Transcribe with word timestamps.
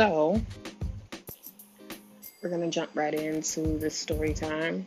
So, 0.00 0.40
we're 2.42 2.48
going 2.48 2.62
to 2.62 2.70
jump 2.70 2.92
right 2.94 3.12
into 3.12 3.76
the 3.76 3.90
story 3.90 4.32
time. 4.32 4.86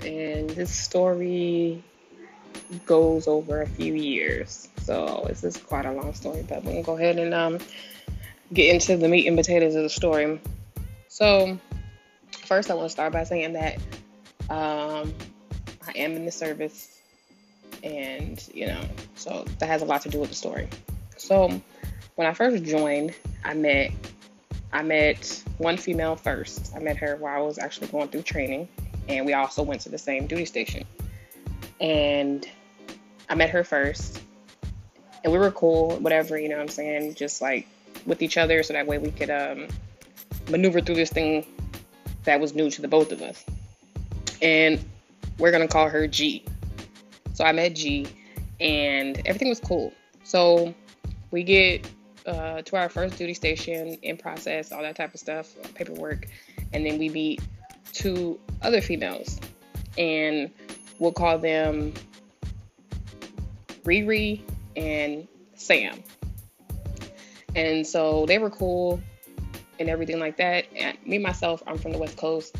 And 0.00 0.48
this 0.48 0.74
story 0.74 1.84
goes 2.86 3.28
over 3.28 3.60
a 3.60 3.66
few 3.66 3.92
years. 3.92 4.68
So, 4.78 5.26
this 5.28 5.44
is 5.44 5.58
quite 5.58 5.84
a 5.84 5.92
long 5.92 6.14
story, 6.14 6.46
but 6.48 6.64
we're 6.64 6.72
going 6.72 6.82
to 6.82 6.86
go 6.86 6.96
ahead 6.96 7.18
and 7.18 7.34
um, 7.34 7.58
get 8.54 8.72
into 8.72 8.96
the 8.96 9.06
meat 9.06 9.26
and 9.26 9.36
potatoes 9.36 9.74
of 9.74 9.82
the 9.82 9.90
story. 9.90 10.40
So, 11.08 11.58
first, 12.46 12.70
I 12.70 12.74
want 12.74 12.86
to 12.86 12.90
start 12.90 13.12
by 13.12 13.24
saying 13.24 13.52
that 13.52 13.76
um, 14.48 15.12
I 15.86 15.92
am 15.94 16.12
in 16.12 16.24
the 16.24 16.32
service, 16.32 16.98
and 17.84 18.42
you 18.54 18.68
know, 18.68 18.80
so 19.14 19.44
that 19.58 19.66
has 19.66 19.82
a 19.82 19.84
lot 19.84 20.00
to 20.00 20.08
do 20.08 20.20
with 20.20 20.30
the 20.30 20.36
story. 20.36 20.70
So, 21.18 21.60
when 22.14 22.26
I 22.26 22.32
first 22.32 22.64
joined, 22.64 23.14
I 23.44 23.52
met 23.52 23.92
I 24.72 24.82
met 24.82 25.42
one 25.58 25.76
female 25.76 26.16
first. 26.16 26.72
I 26.74 26.78
met 26.78 26.96
her 26.96 27.16
while 27.16 27.36
I 27.36 27.46
was 27.46 27.58
actually 27.58 27.88
going 27.88 28.08
through 28.08 28.22
training, 28.22 28.68
and 29.08 29.26
we 29.26 29.34
also 29.34 29.62
went 29.62 29.82
to 29.82 29.90
the 29.90 29.98
same 29.98 30.26
duty 30.26 30.46
station. 30.46 30.84
And 31.80 32.48
I 33.28 33.34
met 33.34 33.50
her 33.50 33.64
first, 33.64 34.22
and 35.22 35.32
we 35.32 35.38
were 35.38 35.50
cool, 35.50 35.96
whatever, 35.98 36.38
you 36.38 36.48
know 36.48 36.56
what 36.56 36.62
I'm 36.62 36.68
saying? 36.68 37.14
Just 37.14 37.42
like 37.42 37.68
with 38.06 38.22
each 38.22 38.38
other, 38.38 38.62
so 38.62 38.72
that 38.72 38.86
way 38.86 38.98
we 38.98 39.10
could 39.10 39.30
um, 39.30 39.68
maneuver 40.48 40.80
through 40.80 40.96
this 40.96 41.10
thing 41.10 41.46
that 42.24 42.40
was 42.40 42.54
new 42.54 42.70
to 42.70 42.80
the 42.80 42.88
both 42.88 43.12
of 43.12 43.20
us. 43.20 43.44
And 44.40 44.82
we're 45.38 45.52
gonna 45.52 45.68
call 45.68 45.88
her 45.88 46.06
G. 46.06 46.44
So 47.34 47.44
I 47.44 47.52
met 47.52 47.74
G, 47.74 48.06
and 48.60 49.20
everything 49.26 49.48
was 49.48 49.60
cool. 49.60 49.92
So 50.24 50.74
we 51.30 51.42
get 51.42 51.86
uh, 52.26 52.62
to 52.62 52.76
our 52.76 52.88
first 52.88 53.18
duty 53.18 53.34
station 53.34 53.98
in 54.02 54.16
process, 54.16 54.72
all 54.72 54.82
that 54.82 54.96
type 54.96 55.14
of 55.14 55.20
stuff, 55.20 55.54
paperwork, 55.74 56.26
and 56.72 56.86
then 56.86 56.98
we 56.98 57.08
meet 57.08 57.40
two 57.92 58.38
other 58.60 58.80
females, 58.80 59.38
and 59.98 60.50
we'll 60.98 61.12
call 61.12 61.38
them 61.38 61.92
Riri 63.84 64.40
and 64.76 65.26
Sam. 65.54 66.02
And 67.54 67.86
so 67.86 68.24
they 68.26 68.38
were 68.38 68.50
cool 68.50 69.02
and 69.78 69.90
everything 69.90 70.18
like 70.18 70.38
that. 70.38 70.66
And 70.76 70.96
me 71.04 71.18
myself, 71.18 71.62
I'm 71.66 71.78
from 71.78 71.92
the 71.92 71.98
West 71.98 72.16
Coast. 72.16 72.56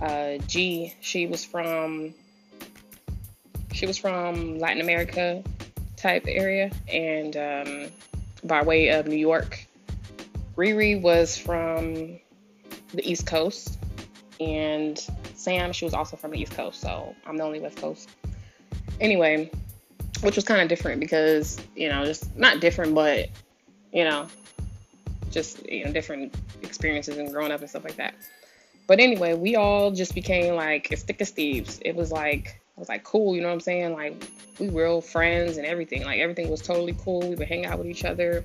Uh, 0.00 0.38
G, 0.46 0.94
she 1.00 1.26
was 1.26 1.44
from 1.44 2.14
she 3.72 3.86
was 3.86 3.98
from 3.98 4.58
Latin 4.58 4.80
America 4.80 5.42
type 5.96 6.24
area, 6.26 6.70
and 6.88 7.36
um, 7.36 7.90
by 8.44 8.62
way 8.62 8.88
of 8.88 9.06
New 9.06 9.16
York. 9.16 9.66
Riri 10.56 11.00
was 11.00 11.36
from 11.36 12.18
the 12.94 13.02
East 13.02 13.26
Coast, 13.26 13.78
and 14.40 14.98
Sam, 15.34 15.72
she 15.72 15.84
was 15.84 15.94
also 15.94 16.16
from 16.16 16.30
the 16.30 16.40
East 16.40 16.52
Coast, 16.52 16.80
so 16.80 17.14
I'm 17.26 17.36
the 17.36 17.44
only 17.44 17.60
West 17.60 17.76
Coast. 17.76 18.08
Anyway, 19.00 19.50
which 20.22 20.36
was 20.36 20.44
kind 20.44 20.60
of 20.60 20.68
different 20.68 21.00
because, 21.00 21.60
you 21.74 21.88
know, 21.88 22.04
just 22.04 22.34
not 22.36 22.60
different, 22.60 22.94
but, 22.94 23.28
you 23.92 24.04
know, 24.04 24.26
just, 25.30 25.68
you 25.68 25.84
know, 25.84 25.92
different 25.92 26.34
experiences 26.62 27.18
and 27.18 27.30
growing 27.30 27.52
up 27.52 27.60
and 27.60 27.68
stuff 27.68 27.84
like 27.84 27.96
that. 27.96 28.14
But 28.86 29.00
anyway, 29.00 29.34
we 29.34 29.56
all 29.56 29.90
just 29.90 30.14
became 30.14 30.54
like 30.54 30.92
as 30.92 31.02
thick 31.02 31.20
as 31.20 31.30
thieves. 31.30 31.78
It 31.84 31.94
was 31.94 32.10
like, 32.12 32.60
I 32.76 32.80
was 32.80 32.88
like, 32.90 33.04
cool, 33.04 33.34
you 33.34 33.40
know 33.40 33.48
what 33.48 33.54
I'm 33.54 33.60
saying? 33.60 33.94
Like, 33.94 34.30
we 34.60 34.68
were 34.68 34.82
real 34.82 35.00
friends 35.00 35.56
and 35.56 35.66
everything. 35.66 36.04
Like, 36.04 36.20
everything 36.20 36.50
was 36.50 36.60
totally 36.60 36.94
cool. 37.02 37.20
We 37.20 37.34
would 37.34 37.48
hang 37.48 37.64
out 37.64 37.78
with 37.78 37.86
each 37.86 38.04
other. 38.04 38.44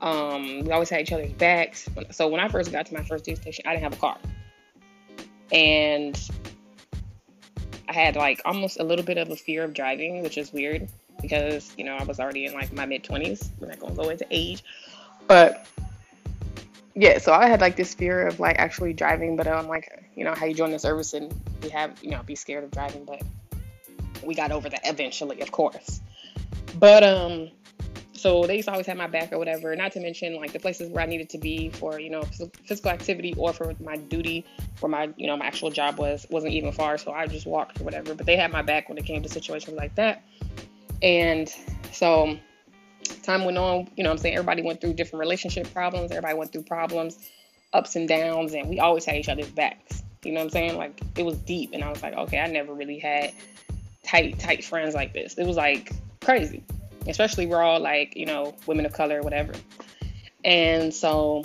Um, 0.00 0.64
we 0.64 0.72
always 0.72 0.90
had 0.90 1.00
each 1.00 1.12
other's 1.12 1.32
backs. 1.32 1.88
So 2.10 2.26
when 2.26 2.40
I 2.40 2.48
first 2.48 2.72
got 2.72 2.86
to 2.86 2.94
my 2.94 3.04
first 3.04 3.24
duty 3.24 3.40
station, 3.40 3.64
I 3.66 3.70
didn't 3.70 3.84
have 3.84 3.92
a 3.92 3.96
car. 3.96 4.18
And 5.52 6.20
I 7.88 7.92
had 7.92 8.16
like 8.16 8.40
almost 8.44 8.80
a 8.80 8.84
little 8.84 9.04
bit 9.04 9.16
of 9.16 9.30
a 9.30 9.36
fear 9.36 9.62
of 9.62 9.74
driving, 9.74 10.22
which 10.22 10.38
is 10.38 10.52
weird 10.52 10.88
because, 11.20 11.72
you 11.78 11.84
know, 11.84 11.94
I 11.94 12.02
was 12.02 12.18
already 12.18 12.46
in 12.46 12.54
like 12.54 12.72
my 12.72 12.84
mid 12.84 13.04
20s. 13.04 13.50
We're 13.60 13.68
not 13.68 13.78
going 13.78 13.94
to 13.94 14.02
go 14.02 14.08
into 14.08 14.26
age. 14.30 14.64
But 15.28 15.66
yeah, 16.96 17.18
so 17.18 17.32
I 17.32 17.46
had 17.46 17.60
like 17.60 17.76
this 17.76 17.94
fear 17.94 18.26
of 18.26 18.40
like 18.40 18.58
actually 18.58 18.92
driving, 18.92 19.36
but 19.36 19.46
I'm 19.46 19.68
like, 19.68 20.04
you 20.16 20.24
know, 20.24 20.34
how 20.34 20.46
you 20.46 20.54
join 20.54 20.72
the 20.72 20.80
service 20.80 21.14
and 21.14 21.32
you 21.62 21.70
have, 21.70 22.02
you 22.02 22.10
know, 22.10 22.22
be 22.24 22.34
scared 22.34 22.64
of 22.64 22.72
driving, 22.72 23.04
but 23.04 23.22
we 24.24 24.34
got 24.34 24.52
over 24.52 24.68
that 24.68 24.80
eventually, 24.84 25.40
of 25.40 25.52
course. 25.52 26.00
But 26.78 27.02
um, 27.02 27.50
so 28.22 28.46
they 28.46 28.54
used 28.54 28.68
to 28.68 28.72
always 28.72 28.86
have 28.86 28.96
my 28.96 29.08
back 29.08 29.32
or 29.32 29.38
whatever. 29.38 29.74
Not 29.74 29.90
to 29.92 30.00
mention 30.00 30.36
like 30.36 30.52
the 30.52 30.60
places 30.60 30.88
where 30.90 31.02
I 31.02 31.06
needed 31.06 31.28
to 31.30 31.38
be 31.38 31.70
for 31.70 31.98
you 31.98 32.08
know 32.08 32.22
physical 32.64 32.92
activity 32.92 33.34
or 33.36 33.52
for 33.52 33.74
my 33.80 33.96
duty, 33.96 34.44
where 34.78 34.88
my 34.88 35.12
you 35.16 35.26
know 35.26 35.36
my 35.36 35.46
actual 35.46 35.70
job 35.70 35.98
was 35.98 36.24
wasn't 36.30 36.52
even 36.54 36.70
far, 36.70 36.98
so 36.98 37.12
I 37.12 37.26
just 37.26 37.46
walked 37.46 37.80
or 37.80 37.84
whatever. 37.84 38.14
But 38.14 38.26
they 38.26 38.36
had 38.36 38.52
my 38.52 38.62
back 38.62 38.88
when 38.88 38.96
it 38.96 39.04
came 39.04 39.22
to 39.22 39.28
situations 39.28 39.76
like 39.76 39.94
that. 39.96 40.22
And 41.02 41.52
so 41.90 42.38
time 43.24 43.44
went 43.44 43.58
on, 43.58 43.88
you 43.96 44.04
know 44.04 44.12
I'm 44.12 44.18
saying? 44.18 44.36
Everybody 44.36 44.62
went 44.62 44.80
through 44.80 44.92
different 44.92 45.18
relationship 45.18 45.72
problems, 45.72 46.12
everybody 46.12 46.38
went 46.38 46.52
through 46.52 46.62
problems, 46.62 47.18
ups 47.72 47.96
and 47.96 48.08
downs, 48.08 48.54
and 48.54 48.68
we 48.68 48.78
always 48.78 49.04
had 49.04 49.16
each 49.16 49.28
other's 49.28 49.50
backs. 49.50 50.02
You 50.22 50.30
know 50.30 50.38
what 50.38 50.44
I'm 50.44 50.50
saying? 50.50 50.76
Like 50.76 51.00
it 51.16 51.24
was 51.24 51.38
deep, 51.38 51.70
and 51.72 51.82
I 51.82 51.90
was 51.90 52.02
like, 52.04 52.14
okay, 52.14 52.38
I 52.38 52.46
never 52.46 52.72
really 52.72 53.00
had 53.00 53.32
tight, 54.12 54.38
tight 54.38 54.62
friends 54.62 54.94
like 54.94 55.14
this. 55.14 55.34
It 55.38 55.46
was 55.46 55.56
like 55.56 55.90
crazy, 56.20 56.62
especially 57.08 57.46
we're 57.46 57.62
all 57.62 57.80
like, 57.80 58.14
you 58.14 58.26
know, 58.26 58.54
women 58.66 58.84
of 58.84 58.92
color, 58.92 59.22
whatever. 59.22 59.54
And 60.44 60.92
so 60.92 61.44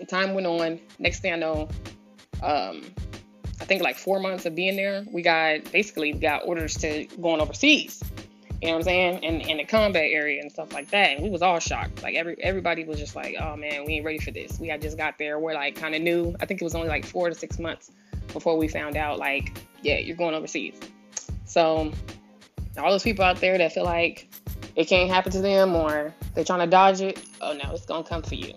the 0.00 0.04
time 0.04 0.34
went 0.34 0.48
on. 0.48 0.80
Next 0.98 1.20
thing 1.20 1.32
I 1.32 1.36
know, 1.36 1.68
um, 2.42 2.82
I 3.60 3.64
think 3.64 3.82
like 3.82 3.96
four 3.96 4.18
months 4.18 4.46
of 4.46 4.56
being 4.56 4.74
there, 4.74 5.04
we 5.12 5.22
got 5.22 5.70
basically 5.70 6.12
we 6.12 6.18
got 6.18 6.46
orders 6.46 6.74
to 6.78 7.06
going 7.20 7.40
overseas. 7.40 8.02
You 8.60 8.68
know 8.68 8.72
what 8.72 8.78
I'm 8.78 8.84
saying? 8.84 9.22
In 9.22 9.40
in 9.42 9.56
the 9.58 9.64
combat 9.64 10.08
area 10.10 10.40
and 10.40 10.50
stuff 10.50 10.72
like 10.72 10.90
that. 10.90 11.10
And 11.10 11.22
we 11.22 11.30
was 11.30 11.42
all 11.42 11.60
shocked. 11.60 12.02
Like 12.02 12.16
every 12.16 12.36
everybody 12.42 12.82
was 12.82 12.98
just 12.98 13.14
like, 13.14 13.36
oh 13.40 13.54
man, 13.54 13.84
we 13.84 13.94
ain't 13.94 14.04
ready 14.04 14.18
for 14.18 14.32
this. 14.32 14.58
We 14.58 14.66
had 14.66 14.82
just 14.82 14.96
got 14.96 15.18
there. 15.18 15.38
We're 15.38 15.54
like 15.54 15.76
kind 15.76 15.94
of 15.94 16.02
new. 16.02 16.34
I 16.40 16.46
think 16.46 16.60
it 16.60 16.64
was 16.64 16.74
only 16.74 16.88
like 16.88 17.06
four 17.06 17.28
to 17.28 17.34
six 17.36 17.60
months 17.60 17.92
before 18.32 18.56
we 18.56 18.66
found 18.66 18.96
out 18.96 19.18
like, 19.18 19.56
yeah, 19.82 19.98
you're 19.98 20.16
going 20.16 20.34
overseas. 20.34 20.80
So, 21.48 21.92
all 22.78 22.90
those 22.90 23.02
people 23.02 23.24
out 23.24 23.40
there 23.40 23.58
that 23.58 23.72
feel 23.72 23.84
like 23.84 24.28
it 24.76 24.86
can't 24.86 25.10
happen 25.10 25.32
to 25.32 25.40
them 25.40 25.74
or 25.74 26.14
they're 26.34 26.44
trying 26.44 26.60
to 26.60 26.66
dodge 26.66 27.00
it, 27.00 27.20
oh 27.40 27.52
no, 27.52 27.72
it's 27.72 27.84
gonna 27.86 28.04
come 28.04 28.22
for 28.22 28.36
you. 28.36 28.54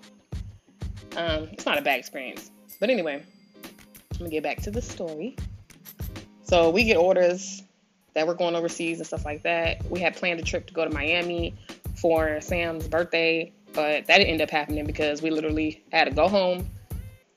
Um, 1.16 1.50
it's 1.52 1.66
not 1.66 1.78
a 1.78 1.82
bad 1.82 2.00
experience. 2.00 2.52
But 2.80 2.90
anyway, 2.90 3.24
I'm 3.64 4.18
gonna 4.20 4.30
get 4.30 4.44
back 4.44 4.62
to 4.64 4.72
the 4.72 4.82
story. 4.82 5.36
So 6.44 6.70
we 6.70 6.84
get 6.84 6.98
orders 6.98 7.64
that 8.14 8.28
we're 8.28 8.36
going 8.36 8.56
overseas 8.56 8.98
and 8.98 9.08
stuff 9.08 9.26
like 9.26 9.44
that. 9.44 9.84
We 9.90 10.00
had 10.00 10.16
planned 10.16 10.40
a 10.40 10.44
trip 10.44 10.68
to 10.68 10.74
go 10.74 10.84
to 10.84 10.94
Miami 10.94 11.56
for 11.96 12.42
Sam's 12.42 12.88
birthday, 12.88 13.54
but 13.74 14.06
that 14.08 14.18
didn't 14.18 14.30
end 14.30 14.42
up 14.42 14.50
happening 14.50 14.86
because 14.86 15.22
we 15.22 15.30
literally 15.30 15.84
had 15.92 16.06
to 16.06 16.12
go 16.12 16.28
home, 16.28 16.70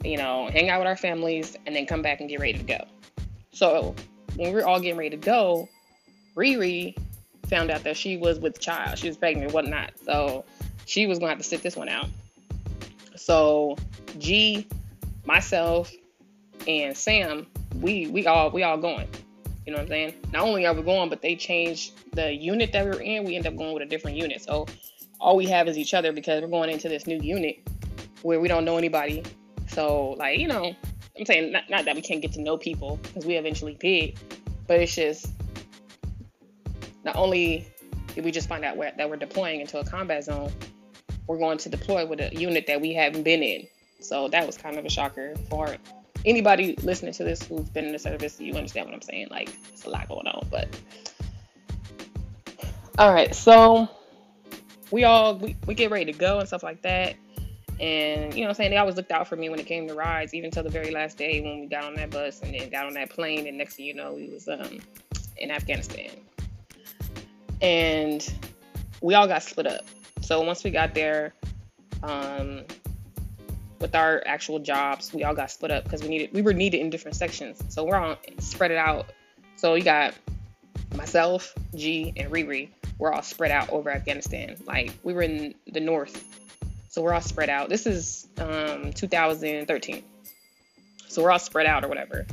you 0.02 0.16
know, 0.16 0.48
hang 0.52 0.68
out 0.68 0.80
with 0.80 0.88
our 0.88 0.96
families, 0.96 1.56
and 1.64 1.76
then 1.76 1.86
come 1.86 2.02
back 2.02 2.20
and 2.20 2.28
get 2.28 2.40
ready 2.40 2.58
to 2.58 2.64
go. 2.64 2.84
So 3.52 3.94
when 4.36 4.52
we 4.52 4.60
were 4.60 4.66
all 4.66 4.80
getting 4.80 4.98
ready 4.98 5.10
to 5.10 5.16
go, 5.16 5.68
Riri 6.36 6.96
found 7.48 7.70
out 7.70 7.84
that 7.84 7.96
she 7.96 8.16
was 8.16 8.38
with 8.38 8.58
child. 8.58 8.98
She 8.98 9.08
was 9.08 9.16
pregnant, 9.16 9.46
and 9.46 9.54
whatnot. 9.54 9.92
So 10.04 10.44
she 10.86 11.06
was 11.06 11.18
gonna 11.18 11.30
have 11.30 11.38
to 11.38 11.44
sit 11.44 11.62
this 11.62 11.76
one 11.76 11.88
out. 11.88 12.08
So 13.16 13.76
G, 14.18 14.66
myself, 15.24 15.92
and 16.66 16.96
Sam, 16.96 17.46
we 17.80 18.06
we 18.08 18.26
all 18.26 18.50
we 18.50 18.62
all 18.62 18.78
going. 18.78 19.08
You 19.66 19.72
know 19.72 19.78
what 19.78 19.84
I'm 19.84 19.88
saying? 19.88 20.14
Not 20.32 20.42
only 20.42 20.66
are 20.66 20.74
we 20.74 20.82
going, 20.82 21.08
but 21.08 21.22
they 21.22 21.36
changed 21.36 21.92
the 22.14 22.32
unit 22.32 22.72
that 22.72 22.84
we 22.84 22.90
are 22.90 23.00
in. 23.00 23.24
We 23.24 23.36
end 23.36 23.46
up 23.46 23.56
going 23.56 23.72
with 23.72 23.82
a 23.82 23.86
different 23.86 24.18
unit. 24.18 24.42
So 24.42 24.66
all 25.20 25.36
we 25.36 25.46
have 25.46 25.68
is 25.68 25.78
each 25.78 25.94
other 25.94 26.12
because 26.12 26.42
we're 26.42 26.48
going 26.48 26.68
into 26.68 26.88
this 26.88 27.06
new 27.06 27.18
unit 27.18 27.66
where 28.22 28.40
we 28.40 28.48
don't 28.48 28.64
know 28.64 28.76
anybody. 28.76 29.22
So 29.68 30.10
like 30.18 30.38
you 30.38 30.48
know, 30.48 30.74
I'm 31.18 31.24
saying 31.24 31.52
not, 31.52 31.70
not 31.70 31.84
that 31.84 31.94
we 31.94 32.02
can't 32.02 32.20
get 32.20 32.32
to 32.32 32.40
know 32.40 32.56
people 32.56 32.98
because 33.02 33.24
we 33.24 33.36
eventually 33.36 33.74
did, 33.74 34.18
but 34.66 34.80
it's 34.80 34.94
just 34.94 35.28
not 37.04 37.16
only 37.16 37.66
did 38.14 38.24
we 38.24 38.30
just 38.30 38.48
find 38.48 38.64
out 38.64 38.76
that 38.78 39.08
we're 39.08 39.16
deploying 39.16 39.60
into 39.60 39.78
a 39.78 39.84
combat 39.84 40.24
zone, 40.24 40.52
we're 41.26 41.38
going 41.38 41.58
to 41.58 41.68
deploy 41.68 42.06
with 42.06 42.20
a 42.20 42.34
unit 42.34 42.66
that 42.66 42.80
we 42.80 42.92
haven't 42.92 43.22
been 43.22 43.42
in. 43.42 43.66
So 44.00 44.28
that 44.28 44.46
was 44.46 44.56
kind 44.56 44.76
of 44.76 44.84
a 44.84 44.90
shocker 44.90 45.34
for 45.48 45.76
anybody 46.24 46.76
listening 46.82 47.12
to 47.14 47.24
this 47.24 47.42
who's 47.42 47.68
been 47.68 47.86
in 47.86 47.92
the 47.92 47.98
service. 47.98 48.40
You 48.40 48.54
understand 48.54 48.86
what 48.86 48.94
I'm 48.94 49.02
saying? 49.02 49.28
Like 49.30 49.56
it's 49.72 49.84
a 49.84 49.90
lot 49.90 50.08
going 50.08 50.26
on, 50.26 50.46
but 50.50 50.68
all 52.98 53.12
right. 53.12 53.34
So 53.34 53.88
we 54.90 55.04
all 55.04 55.36
we, 55.36 55.56
we 55.66 55.74
get 55.74 55.90
ready 55.90 56.12
to 56.12 56.18
go 56.18 56.38
and 56.38 56.48
stuff 56.48 56.62
like 56.62 56.82
that. 56.82 57.16
And 57.80 58.34
you 58.34 58.42
know 58.42 58.48
I'm 58.48 58.54
saying? 58.54 58.70
They 58.70 58.76
always 58.76 58.96
looked 58.96 59.10
out 59.10 59.26
for 59.26 59.36
me 59.36 59.48
when 59.48 59.58
it 59.58 59.66
came 59.66 59.88
to 59.88 59.94
rides, 59.94 60.32
even 60.34 60.50
till 60.50 60.62
the 60.62 60.70
very 60.70 60.90
last 60.90 61.18
day 61.18 61.40
when 61.40 61.60
we 61.60 61.66
got 61.66 61.84
on 61.84 61.94
that 61.94 62.10
bus 62.10 62.40
and 62.40 62.54
then 62.54 62.70
got 62.70 62.86
on 62.86 62.94
that 62.94 63.10
plane. 63.10 63.46
And 63.46 63.58
next 63.58 63.76
thing 63.76 63.86
you 63.86 63.94
know, 63.94 64.12
we 64.14 64.28
was 64.28 64.48
um, 64.48 64.80
in 65.36 65.50
Afghanistan. 65.50 66.10
And 67.60 68.32
we 69.00 69.14
all 69.14 69.26
got 69.26 69.42
split 69.42 69.66
up. 69.66 69.84
So 70.20 70.40
once 70.40 70.64
we 70.64 70.70
got 70.70 70.94
there, 70.94 71.34
um, 72.02 72.64
with 73.80 73.94
our 73.94 74.22
actual 74.24 74.58
jobs, 74.58 75.12
we 75.12 75.24
all 75.24 75.34
got 75.34 75.50
split 75.50 75.70
up 75.70 75.84
because 75.84 76.02
we 76.02 76.08
needed 76.08 76.32
we 76.32 76.40
were 76.40 76.54
needed 76.54 76.80
in 76.80 76.88
different 76.88 77.16
sections. 77.16 77.62
So 77.68 77.84
we're 77.84 77.96
all 77.96 78.16
spread 78.38 78.70
it 78.70 78.78
out. 78.78 79.12
So 79.56 79.74
you 79.74 79.84
got 79.84 80.14
myself, 80.96 81.54
G, 81.74 82.12
and 82.16 82.32
Riri. 82.32 82.70
We're 82.98 83.12
all 83.12 83.22
spread 83.22 83.50
out 83.50 83.68
over 83.70 83.90
Afghanistan. 83.90 84.56
Like 84.66 84.92
we 85.02 85.12
were 85.12 85.20
in 85.20 85.54
the 85.70 85.80
north, 85.80 86.24
so 86.94 87.02
we're 87.02 87.12
all 87.12 87.20
spread 87.20 87.50
out. 87.50 87.68
This 87.68 87.88
is 87.88 88.28
um, 88.38 88.92
2013, 88.92 90.04
so 91.08 91.24
we're 91.24 91.32
all 91.32 91.40
spread 91.40 91.66
out 91.66 91.84
or 91.84 91.88
whatever, 91.88 92.24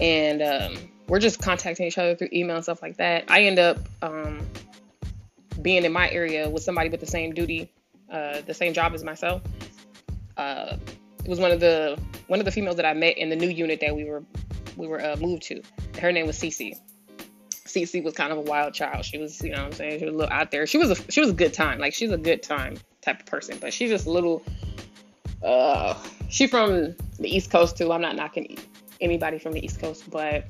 and 0.00 0.40
um, 0.40 0.88
we're 1.08 1.18
just 1.18 1.42
contacting 1.42 1.84
each 1.84 1.98
other 1.98 2.14
through 2.14 2.28
email 2.32 2.54
and 2.54 2.64
stuff 2.64 2.80
like 2.80 2.98
that. 2.98 3.24
I 3.26 3.42
end 3.42 3.58
up 3.58 3.78
um, 4.00 4.46
being 5.60 5.84
in 5.84 5.92
my 5.92 6.08
area 6.10 6.48
with 6.48 6.62
somebody 6.62 6.90
with 6.90 7.00
the 7.00 7.06
same 7.06 7.34
duty, 7.34 7.72
uh, 8.08 8.42
the 8.42 8.54
same 8.54 8.72
job 8.72 8.94
as 8.94 9.02
myself. 9.02 9.42
Uh, 10.36 10.76
it 11.24 11.28
was 11.28 11.40
one 11.40 11.50
of 11.50 11.58
the 11.58 12.00
one 12.28 12.38
of 12.38 12.44
the 12.44 12.52
females 12.52 12.76
that 12.76 12.86
I 12.86 12.92
met 12.92 13.18
in 13.18 13.30
the 13.30 13.36
new 13.36 13.50
unit 13.50 13.80
that 13.80 13.96
we 13.96 14.04
were 14.04 14.22
we 14.76 14.86
were 14.86 15.04
uh, 15.04 15.16
moved 15.16 15.42
to. 15.44 15.60
Her 16.00 16.12
name 16.12 16.28
was 16.28 16.38
Cece. 16.38 16.78
Cece 17.66 18.04
was 18.04 18.14
kind 18.14 18.30
of 18.30 18.38
a 18.38 18.42
wild 18.42 18.74
child. 18.74 19.04
She 19.04 19.18
was, 19.18 19.42
you 19.42 19.50
know, 19.50 19.56
what 19.56 19.66
I'm 19.66 19.72
saying 19.72 19.98
she 19.98 20.04
was 20.04 20.14
a 20.14 20.16
little 20.16 20.32
out 20.32 20.52
there. 20.52 20.68
She 20.68 20.78
was 20.78 20.90
a 20.92 21.10
she 21.10 21.20
was 21.20 21.30
a 21.30 21.34
good 21.34 21.52
time. 21.52 21.80
Like 21.80 21.94
she's 21.94 22.12
a 22.12 22.16
good 22.16 22.44
time 22.44 22.78
type 23.08 23.20
of 23.20 23.26
person, 23.26 23.58
but 23.60 23.72
she's 23.72 23.90
just 23.90 24.06
a 24.06 24.10
little. 24.10 24.42
Uh, 25.42 25.94
she 26.28 26.46
from 26.46 26.94
the 27.18 27.28
East 27.28 27.50
Coast 27.50 27.76
too. 27.76 27.92
I'm 27.92 28.00
not 28.00 28.16
knocking 28.16 28.58
anybody 29.00 29.38
from 29.38 29.52
the 29.52 29.64
East 29.64 29.80
Coast, 29.80 30.10
but 30.10 30.46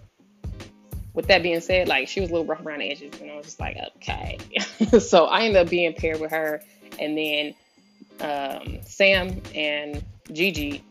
with 1.15 1.27
that 1.27 1.43
being 1.43 1.61
said, 1.61 1.89
like 1.89 2.09
she 2.09 2.21
was 2.21 2.31
a 2.31 2.33
little 2.33 2.47
rough 2.47 2.65
around 2.65 2.81
the 2.81 2.91
edges, 2.91 3.21
and 3.21 3.31
I 3.31 3.37
was 3.37 3.47
just 3.47 3.61
like, 3.61 3.77
okay. 3.97 4.39
so 4.99 5.27
I 5.27 5.43
ended 5.43 5.63
up 5.63 5.71
being 5.71 5.93
paired 5.95 6.21
with 6.21 6.31
her, 6.31 6.63
and 6.99 7.17
then 7.17 7.55
um, 8.21 8.79
Sam 8.85 9.41
and 9.55 10.03
Gigi, 10.33 10.83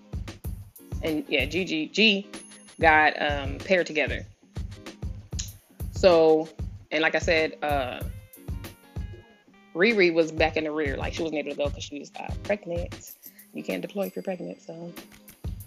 and 1.04 1.26
yeah, 1.28 1.46
Gigi 1.46 1.88
G 1.88 2.28
got 2.80 3.14
um, 3.22 3.58
paired 3.58 3.88
together. 3.88 4.26
So, 5.92 6.48
and 6.92 7.02
like 7.02 7.16
I 7.16 7.20
said, 7.20 7.58
uh, 7.64 8.02
Riri 9.78 10.14
was 10.14 10.32
back 10.32 10.58
in 10.58 10.64
the 10.64 10.72
rear, 10.72 10.98
like 10.98 11.14
she 11.14 11.24
wasn't 11.24 11.40
able 11.40 11.52
to 11.52 11.58
go 11.58 11.70
because 11.70 11.84
she 11.84 12.00
was 12.00 12.12
uh, 12.20 12.34
pregnant. 12.44 13.14
You 13.54 13.64
can't 13.64 13.82
deploy 13.82 14.08
if 14.08 14.16
you're 14.16 14.24
pregnant, 14.24 14.62
so 14.62 14.92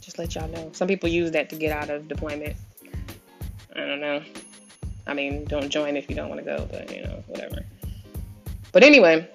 just 0.00 0.18
let 0.18 0.34
y'all 0.34 0.48
know. 0.48 0.70
Some 0.72 0.88
people 0.88 1.08
use 1.08 1.30
that 1.32 1.48
to 1.50 1.56
get 1.56 1.72
out 1.72 1.90
of 1.90 2.08
deployment. 2.08 2.56
I 3.74 3.80
don't 3.80 4.00
know. 4.00 4.22
I 5.06 5.14
mean, 5.14 5.44
don't 5.44 5.70
join 5.70 5.96
if 5.96 6.08
you 6.08 6.16
don't 6.16 6.28
want 6.28 6.40
to 6.40 6.44
go, 6.44 6.68
but 6.70 6.94
you 6.94 7.02
know, 7.02 7.22
whatever. 7.26 7.64
But 8.72 8.82
anyway, 8.82 9.28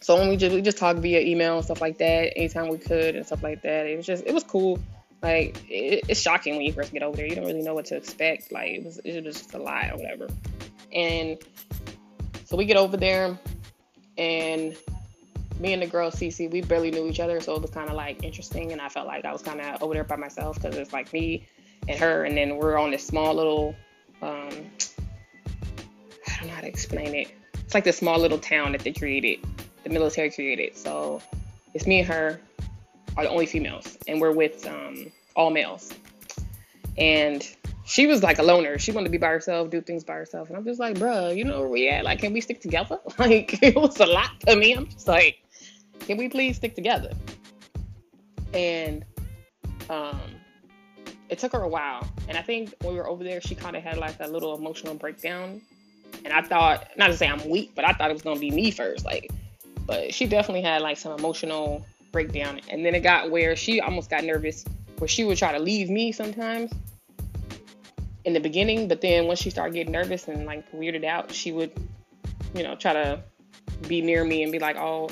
so 0.00 0.18
when 0.18 0.28
we 0.28 0.36
just 0.36 0.54
we 0.54 0.62
just 0.62 0.78
talked 0.78 0.98
via 0.98 1.20
email 1.20 1.56
and 1.56 1.64
stuff 1.64 1.80
like 1.80 1.98
that, 1.98 2.36
anytime 2.36 2.68
we 2.68 2.78
could 2.78 3.14
and 3.16 3.24
stuff 3.24 3.42
like 3.42 3.62
that. 3.62 3.86
It 3.86 3.96
was 3.96 4.06
just 4.06 4.24
it 4.26 4.34
was 4.34 4.44
cool. 4.44 4.78
Like 5.22 5.56
it, 5.70 6.04
it's 6.08 6.20
shocking 6.20 6.56
when 6.56 6.62
you 6.62 6.72
first 6.72 6.92
get 6.92 7.02
over 7.02 7.16
there. 7.16 7.26
You 7.26 7.36
don't 7.36 7.46
really 7.46 7.62
know 7.62 7.74
what 7.74 7.86
to 7.86 7.96
expect. 7.96 8.50
Like 8.50 8.72
it 8.72 8.84
was 8.84 8.98
it 8.98 9.24
was 9.24 9.36
just 9.36 9.54
a 9.54 9.58
lie 9.58 9.90
or 9.92 9.98
whatever. 9.98 10.28
And 10.92 11.38
so 12.44 12.56
we 12.56 12.64
get 12.64 12.76
over 12.76 12.96
there, 12.96 13.38
and 14.18 14.76
me 15.58 15.72
and 15.72 15.82
the 15.82 15.86
girl 15.86 16.10
Cece, 16.10 16.50
we 16.50 16.60
barely 16.60 16.90
knew 16.90 17.06
each 17.08 17.20
other, 17.20 17.40
so 17.40 17.54
it 17.54 17.62
was 17.62 17.70
kind 17.70 17.88
of 17.88 17.94
like 17.94 18.22
interesting. 18.24 18.72
And 18.72 18.80
I 18.80 18.88
felt 18.88 19.06
like 19.06 19.24
I 19.24 19.32
was 19.32 19.42
kind 19.42 19.60
of 19.60 19.82
over 19.82 19.94
there 19.94 20.04
by 20.04 20.16
myself 20.16 20.56
because 20.56 20.76
it's 20.76 20.92
like 20.92 21.12
me 21.12 21.46
and 21.88 21.98
her, 21.98 22.24
and 22.24 22.36
then 22.36 22.56
we're 22.56 22.78
on 22.78 22.90
this 22.90 23.06
small 23.06 23.34
little 23.34 23.74
um, 24.22 24.50
I 26.28 26.36
don't 26.38 26.48
know 26.48 26.54
how 26.54 26.60
to 26.60 26.68
explain 26.68 27.14
it. 27.14 27.34
It's 27.54 27.74
like 27.74 27.84
this 27.84 27.98
small 27.98 28.18
little 28.18 28.38
town 28.38 28.72
that 28.72 28.82
they 28.82 28.92
created, 28.92 29.40
the 29.82 29.90
military 29.90 30.30
created. 30.30 30.76
So 30.76 31.20
it's 31.74 31.86
me 31.86 31.98
and 31.98 32.08
her 32.08 32.40
are 33.16 33.24
the 33.24 33.30
only 33.30 33.46
females, 33.46 33.98
and 34.06 34.20
we're 34.20 34.32
with 34.32 34.66
um, 34.66 35.10
all 35.36 35.50
males. 35.50 35.92
And 36.96 37.46
she 37.84 38.06
was 38.06 38.22
like 38.22 38.38
a 38.38 38.42
loner. 38.42 38.78
She 38.78 38.92
wanted 38.92 39.06
to 39.06 39.10
be 39.10 39.18
by 39.18 39.28
herself, 39.28 39.70
do 39.70 39.80
things 39.80 40.04
by 40.04 40.14
herself. 40.14 40.48
And 40.48 40.56
I'm 40.56 40.64
just 40.64 40.78
like, 40.78 40.96
bruh, 40.96 41.36
you 41.36 41.44
know 41.44 41.60
where 41.60 41.68
we 41.68 41.88
at? 41.88 42.04
Like, 42.04 42.20
can 42.20 42.32
we 42.32 42.40
stick 42.40 42.60
together? 42.60 42.98
Like, 43.18 43.62
it 43.62 43.74
was 43.74 43.98
a 44.00 44.06
lot 44.06 44.30
to 44.46 44.56
me. 44.56 44.72
I'm 44.72 44.86
just 44.86 45.08
like, 45.08 45.42
can 46.00 46.16
we 46.16 46.28
please 46.28 46.56
stick 46.56 46.74
together? 46.74 47.12
And 48.54 49.04
um, 49.90 50.20
it 51.28 51.38
took 51.38 51.52
her 51.52 51.62
a 51.62 51.68
while. 51.68 52.06
And 52.28 52.36
I 52.36 52.42
think 52.42 52.74
when 52.82 52.94
we 52.94 53.00
were 53.00 53.08
over 53.08 53.24
there, 53.24 53.40
she 53.40 53.54
kind 53.54 53.76
of 53.76 53.82
had 53.82 53.98
like 53.98 54.16
a 54.20 54.28
little 54.28 54.56
emotional 54.56 54.94
breakdown. 54.94 55.60
And 56.24 56.32
I 56.32 56.42
thought, 56.42 56.88
not 56.96 57.08
to 57.08 57.16
say 57.16 57.26
I'm 57.26 57.48
weak, 57.48 57.72
but 57.74 57.84
I 57.84 57.92
thought 57.92 58.10
it 58.10 58.12
was 58.12 58.22
gonna 58.22 58.40
be 58.40 58.50
me 58.50 58.70
first. 58.70 59.04
Like, 59.04 59.30
but 59.86 60.14
she 60.14 60.26
definitely 60.26 60.62
had 60.62 60.82
like 60.82 60.98
some 60.98 61.18
emotional 61.18 61.84
breakdown. 62.12 62.60
And 62.70 62.84
then 62.84 62.94
it 62.94 63.00
got 63.00 63.30
where 63.30 63.56
she 63.56 63.80
almost 63.80 64.10
got 64.10 64.24
nervous, 64.24 64.64
where 64.98 65.08
she 65.08 65.24
would 65.24 65.38
try 65.38 65.52
to 65.52 65.58
leave 65.58 65.90
me 65.90 66.12
sometimes 66.12 66.72
in 68.24 68.32
the 68.32 68.40
beginning. 68.40 68.88
But 68.88 69.00
then 69.00 69.26
once 69.26 69.40
she 69.40 69.50
started 69.50 69.74
getting 69.74 69.92
nervous 69.92 70.28
and 70.28 70.46
like 70.46 70.70
weirded 70.72 71.04
out, 71.04 71.32
she 71.32 71.52
would, 71.52 71.72
you 72.54 72.62
know, 72.62 72.74
try 72.74 72.92
to 72.92 73.22
be 73.88 74.00
near 74.00 74.24
me 74.24 74.42
and 74.42 74.52
be 74.52 74.58
like, 74.58 74.76
oh, 74.76 75.10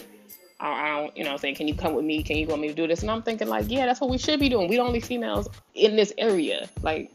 I, 0.61 0.89
don't, 0.89 1.17
you 1.17 1.25
know, 1.25 1.37
saying, 1.37 1.55
can 1.55 1.69
you 1.69 1.75
come 1.75 1.95
with 1.95 2.05
me? 2.05 2.23
Can 2.23 2.37
you 2.37 2.47
want 2.47 2.61
me 2.61 2.69
to 2.69 2.75
do 2.75 2.87
this? 2.87 3.01
And 3.01 3.11
I'm 3.11 3.23
thinking 3.23 3.49
like, 3.49 3.71
yeah, 3.71 3.87
that's 3.87 4.01
what 4.01 4.11
we 4.11 4.19
should 4.19 4.39
be 4.39 4.49
doing. 4.49 4.69
We 4.69 4.77
the 4.77 4.83
only 4.83 5.01
females 5.01 5.49
in 5.75 5.97
this 5.97 6.13
area, 6.19 6.69
like, 6.83 7.11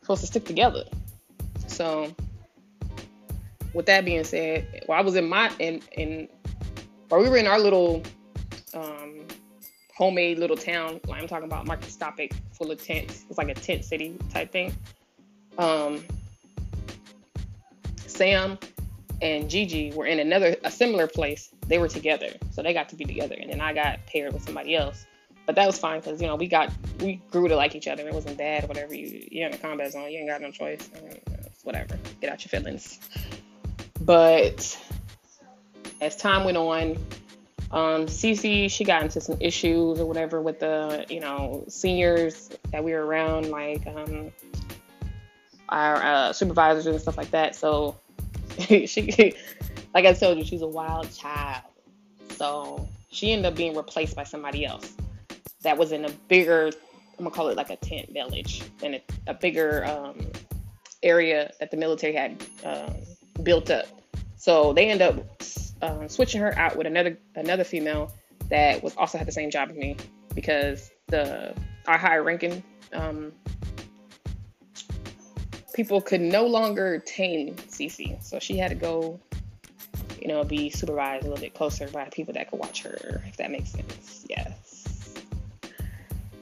supposed 0.00 0.22
to 0.22 0.26
stick 0.26 0.46
together. 0.46 0.84
So, 1.66 2.14
with 3.74 3.86
that 3.86 4.04
being 4.04 4.24
said, 4.24 4.84
well, 4.88 4.98
I 4.98 5.02
was 5.02 5.16
in 5.16 5.28
my 5.28 5.50
in 5.58 5.82
in, 5.92 6.28
or 7.10 7.20
we 7.20 7.28
were 7.28 7.36
in 7.36 7.46
our 7.46 7.58
little 7.58 8.02
um, 8.72 9.26
homemade 9.96 10.38
little 10.38 10.56
town. 10.56 11.00
Like 11.06 11.22
I'm 11.22 11.28
talking 11.28 11.46
about 11.46 11.66
microscopic, 11.66 12.34
full 12.52 12.70
of 12.70 12.82
tents. 12.82 13.24
It's 13.28 13.38
like 13.38 13.48
a 13.48 13.54
tent 13.54 13.84
city 13.84 14.16
type 14.32 14.50
thing. 14.50 14.74
Um, 15.58 16.04
Sam 18.06 18.58
and 19.22 19.48
Gigi 19.48 19.92
were 19.92 20.06
in 20.06 20.18
another 20.18 20.56
a 20.64 20.70
similar 20.70 21.06
place. 21.06 21.50
They 21.66 21.78
were 21.78 21.88
together, 21.88 22.28
so 22.50 22.62
they 22.62 22.74
got 22.74 22.88
to 22.90 22.96
be 22.96 23.04
together, 23.04 23.36
and 23.40 23.50
then 23.50 23.60
I 23.60 23.72
got 23.72 24.06
paired 24.06 24.32
with 24.32 24.44
somebody 24.44 24.76
else. 24.76 25.06
But 25.46 25.56
that 25.56 25.66
was 25.66 25.78
fine 25.78 26.00
because 26.00 26.20
you 26.20 26.26
know 26.26 26.36
we 26.36 26.46
got 26.46 26.70
we 27.00 27.20
grew 27.30 27.48
to 27.48 27.56
like 27.56 27.74
each 27.74 27.88
other. 27.88 28.06
It 28.06 28.14
wasn't 28.14 28.38
bad 28.38 28.68
whatever. 28.68 28.94
You 28.94 29.26
you're 29.30 29.48
in 29.48 29.54
a 29.54 29.58
combat 29.58 29.92
zone, 29.92 30.10
you 30.10 30.18
ain't 30.18 30.28
got 30.28 30.40
no 30.40 30.50
choice. 30.50 30.90
Whatever, 31.62 31.98
get 32.20 32.30
out 32.30 32.44
your 32.44 32.60
feelings. 32.60 32.98
But 34.00 34.78
as 36.00 36.16
time 36.16 36.44
went 36.44 36.56
on, 36.56 36.98
um, 37.70 38.06
Cece 38.06 38.70
she 38.70 38.84
got 38.84 39.02
into 39.02 39.20
some 39.20 39.36
issues 39.40 40.00
or 40.00 40.06
whatever 40.06 40.40
with 40.40 40.60
the 40.60 41.06
you 41.08 41.20
know 41.20 41.64
seniors 41.68 42.50
that 42.72 42.84
we 42.84 42.92
were 42.92 43.04
around, 43.04 43.50
like 43.50 43.86
um, 43.86 44.32
our 45.68 45.96
uh, 45.96 46.32
supervisors 46.32 46.86
and 46.86 47.00
stuff 47.00 47.16
like 47.16 47.30
that. 47.30 47.56
So 47.56 47.96
she, 48.58 49.34
like 49.94 50.04
I 50.04 50.12
told 50.12 50.38
you, 50.38 50.44
she's 50.44 50.62
a 50.62 50.66
wild 50.66 51.12
child. 51.14 51.64
So 52.30 52.88
she 53.10 53.32
ended 53.32 53.46
up 53.46 53.56
being 53.56 53.76
replaced 53.76 54.16
by 54.16 54.24
somebody 54.24 54.64
else 54.66 54.94
that 55.62 55.76
was 55.76 55.92
in 55.92 56.04
a 56.04 56.10
bigger, 56.28 56.66
I'm 57.18 57.24
gonna 57.24 57.30
call 57.30 57.48
it 57.48 57.56
like 57.56 57.70
a 57.70 57.76
tent 57.76 58.12
village, 58.12 58.62
and 58.82 58.96
a, 58.96 59.02
a 59.26 59.34
bigger 59.34 59.84
um, 59.84 60.30
area 61.02 61.52
that 61.58 61.70
the 61.70 61.76
military 61.76 62.14
had 62.14 62.42
um, 62.64 62.94
built 63.42 63.70
up. 63.70 63.86
So 64.36 64.72
they 64.72 64.90
end 64.90 65.02
up 65.02 65.42
um, 65.82 66.08
switching 66.08 66.40
her 66.40 66.56
out 66.58 66.76
with 66.76 66.86
another 66.86 67.18
another 67.34 67.64
female 67.64 68.12
that 68.48 68.82
was 68.82 68.94
also 68.96 69.18
had 69.18 69.26
the 69.26 69.32
same 69.32 69.50
job 69.50 69.70
as 69.70 69.76
me 69.76 69.96
because 70.34 70.90
the 71.08 71.54
our 71.86 71.98
higher 71.98 72.22
ranking 72.22 72.62
um, 72.92 73.32
people 75.74 76.00
could 76.00 76.20
no 76.20 76.46
longer 76.46 76.98
tame 77.00 77.54
Cece, 77.56 78.22
so 78.22 78.38
she 78.38 78.56
had 78.56 78.70
to 78.70 78.74
go, 78.74 79.20
you 80.20 80.28
know, 80.28 80.44
be 80.44 80.70
supervised 80.70 81.26
a 81.26 81.28
little 81.28 81.42
bit 81.42 81.54
closer 81.54 81.88
by 81.88 82.08
people 82.10 82.32
that 82.34 82.50
could 82.50 82.60
watch 82.60 82.82
her, 82.82 83.22
if 83.26 83.36
that 83.36 83.50
makes 83.50 83.70
sense. 83.70 84.24
Yes. 84.30 85.14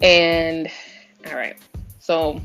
And 0.03 0.71
all 1.27 1.35
right, 1.35 1.57
so 1.99 2.41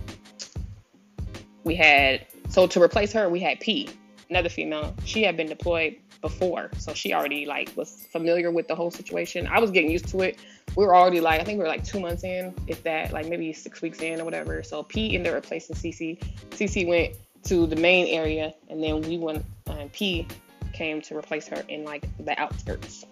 we 1.63 1.75
had 1.75 2.25
so 2.49 2.65
to 2.67 2.81
replace 2.81 3.11
her, 3.13 3.29
we 3.29 3.39
had 3.39 3.59
P, 3.59 3.89
another 4.29 4.49
female. 4.49 4.95
She 5.03 5.23
had 5.23 5.35
been 5.35 5.47
deployed 5.47 5.97
before, 6.29 6.69
so 6.77 6.93
she 6.93 7.13
already 7.13 7.45
like 7.45 7.71
was 7.75 8.07
familiar 8.11 8.49
with 8.51 8.67
the 8.67 8.75
whole 8.75 8.91
situation. 8.91 9.47
I 9.47 9.59
was 9.59 9.71
getting 9.71 9.91
used 9.91 10.07
to 10.09 10.21
it 10.21 10.37
we 10.77 10.85
were 10.85 10.95
already 10.95 11.19
like 11.19 11.41
I 11.41 11.43
think 11.43 11.57
we 11.57 11.63
were 11.63 11.69
like 11.69 11.83
two 11.83 11.99
months 11.99 12.23
in, 12.23 12.53
if 12.67 12.83
that, 12.83 13.11
like 13.11 13.27
maybe 13.27 13.51
six 13.51 13.81
weeks 13.81 13.99
in 13.99 14.21
or 14.21 14.25
whatever. 14.25 14.61
So 14.61 14.83
P 14.83 15.15
ended 15.15 15.33
up 15.33 15.41
replacing 15.41 15.75
CC. 15.75 16.19
CC 16.51 16.87
went 16.87 17.15
to 17.45 17.65
the 17.65 17.75
main 17.75 18.07
area, 18.07 18.53
and 18.69 18.81
then 18.83 19.01
we 19.01 19.17
went. 19.17 19.43
Uh, 19.65 19.87
P 19.91 20.27
came 20.73 21.01
to 21.01 21.17
replace 21.17 21.47
her 21.47 21.63
in 21.67 21.83
like 21.83 22.05
the 22.23 22.39
outskirts 22.39 23.07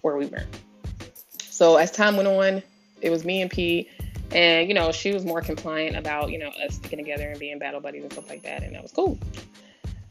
where 0.00 0.16
we 0.16 0.26
were. 0.26 0.44
So 1.40 1.76
as 1.76 1.90
time 1.90 2.16
went 2.16 2.26
on, 2.26 2.62
it 3.02 3.10
was 3.10 3.26
me 3.26 3.42
and 3.42 3.50
P, 3.50 3.90
and 4.30 4.66
you 4.66 4.72
know 4.72 4.90
she 4.90 5.12
was 5.12 5.22
more 5.22 5.42
compliant 5.42 5.96
about 5.96 6.30
you 6.30 6.38
know 6.38 6.50
us 6.66 6.76
sticking 6.76 6.98
together 6.98 7.28
and 7.28 7.38
being 7.38 7.58
battle 7.58 7.80
buddies 7.80 8.02
and 8.02 8.12
stuff 8.14 8.30
like 8.30 8.42
that, 8.44 8.62
and 8.62 8.74
that 8.74 8.82
was 8.82 8.92
cool. 8.92 9.18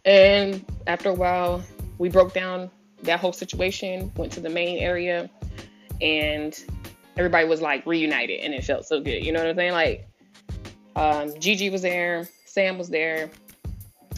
And 0.06 0.63
after 0.86 1.10
a 1.10 1.13
while, 1.13 1.63
we 2.00 2.10
broke 2.10 2.34
down 2.34 2.72
that 3.03 3.20
whole 3.20 3.34
situation, 3.34 4.12
went 4.18 4.32
to 4.34 4.39
the 4.39 4.50
main 4.50 4.79
area, 4.79 5.29
and 6.01 6.65
everybody 7.18 7.48
was 7.48 7.62
like 7.62 7.86
reunited 7.86 8.39
and 8.39 8.53
it 8.53 8.63
felt 8.63 8.86
so 8.86 9.00
good. 9.00 9.24
You 9.24 9.32
know 9.32 9.39
what 9.39 9.50
I'm 9.50 9.56
saying? 9.56 9.74
Like 9.74 10.08
um, 10.96 11.39
Gigi 11.39 11.70
was 11.70 11.82
there, 11.82 12.27
Sam 12.46 12.77
was 12.77 12.89
there, 12.89 13.29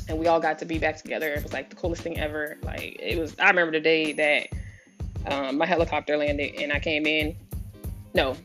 and 0.08 0.18
we 0.18 0.28
all 0.28 0.40
got 0.40 0.60
to 0.60 0.66
be 0.66 0.78
back 0.78 0.98
together. 0.98 1.34
It 1.34 1.44
was 1.44 1.54
like 1.54 1.70
the 1.70 1.76
coolest 1.76 2.04
thing 2.04 2.18
ever. 2.18 2.58
Like 2.64 2.98
it 3.00 3.20
was. 3.20 3.36
I 3.40 3.50
remember 3.50 3.72
the 3.72 3.82
day 3.82 4.14
that 4.14 4.48
um, 5.32 5.58
my 5.58 5.66
helicopter 5.66 6.16
landed 6.18 6.56
and 6.56 6.72
I 6.72 6.80
came 6.80 7.06
in. 7.06 7.36
No, 8.14 8.36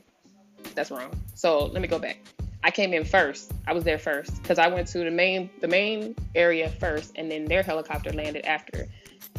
that's 0.75 0.91
wrong. 0.91 1.11
So 1.35 1.67
let 1.67 1.83
me 1.83 1.89
go 1.89 1.99
back. 1.99 2.19
I 2.65 2.71
came 2.71 2.93
in 2.93 3.05
first. 3.05 3.53
I 3.67 3.73
was 3.73 3.85
there 3.85 3.99
first 3.99 4.43
because 4.43 4.59
I 4.59 4.69
went 4.69 4.89
to 4.89 4.99
the 4.99 5.11
main 5.11 5.51
the 5.61 5.69
main 5.69 6.17
area 6.35 6.71
first, 6.71 7.13
and 7.17 7.31
then 7.31 7.45
their 7.45 7.63
helicopter 7.63 8.13
landed 8.13 8.45
after. 8.47 8.89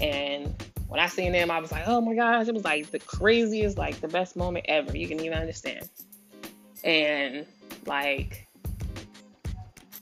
And 0.01 0.54
when 0.88 1.00
I 1.00 1.08
seen 1.08 1.32
them, 1.32 1.51
I 1.51 1.60
was 1.60 1.72
like, 1.72 1.84
oh 1.88 2.01
my 2.01 2.16
gosh, 2.16 2.48
it 2.48 2.54
was 2.54 2.63
like 2.63 2.92
the 2.92 3.00
craziest, 3.00 3.77
like 3.77 4.00
the 4.00 4.08
best 4.08 4.36
moment 4.36 4.66
ever. 4.68 4.96
You 4.96 5.08
can 5.08 5.20
even 5.20 5.38
understand. 5.38 5.89
And 6.84 7.46
like, 7.86 8.48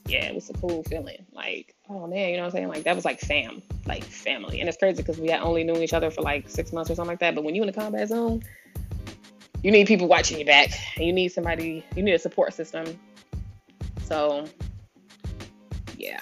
yeah, 0.06 0.26
it 0.26 0.34
was 0.34 0.48
a 0.50 0.54
cool 0.54 0.82
feeling. 0.84 1.24
Like, 1.32 1.74
oh 1.88 2.06
man, 2.06 2.30
you 2.30 2.36
know 2.36 2.42
what 2.42 2.46
I'm 2.46 2.52
saying? 2.52 2.68
Like 2.68 2.84
that 2.84 2.94
was 2.94 3.04
like 3.04 3.20
fam, 3.20 3.62
like 3.86 4.04
family. 4.04 4.60
And 4.60 4.68
it's 4.68 4.78
crazy 4.78 5.02
because 5.02 5.18
we 5.18 5.28
had 5.28 5.40
only 5.40 5.64
known 5.64 5.78
each 5.78 5.92
other 5.92 6.10
for 6.10 6.22
like 6.22 6.48
six 6.48 6.72
months 6.72 6.90
or 6.90 6.94
something 6.94 7.10
like 7.10 7.20
that. 7.20 7.34
But 7.34 7.44
when 7.44 7.54
you 7.54 7.62
in 7.62 7.66
the 7.66 7.72
combat 7.72 8.08
zone, 8.08 8.44
you 9.62 9.72
need 9.72 9.86
people 9.88 10.06
watching 10.06 10.38
your 10.38 10.46
back. 10.46 10.70
You 10.96 11.12
need 11.12 11.28
somebody. 11.28 11.84
You 11.96 12.02
need 12.02 12.12
a 12.12 12.18
support 12.18 12.54
system. 12.54 12.98
So, 14.04 14.46
yeah. 15.96 16.20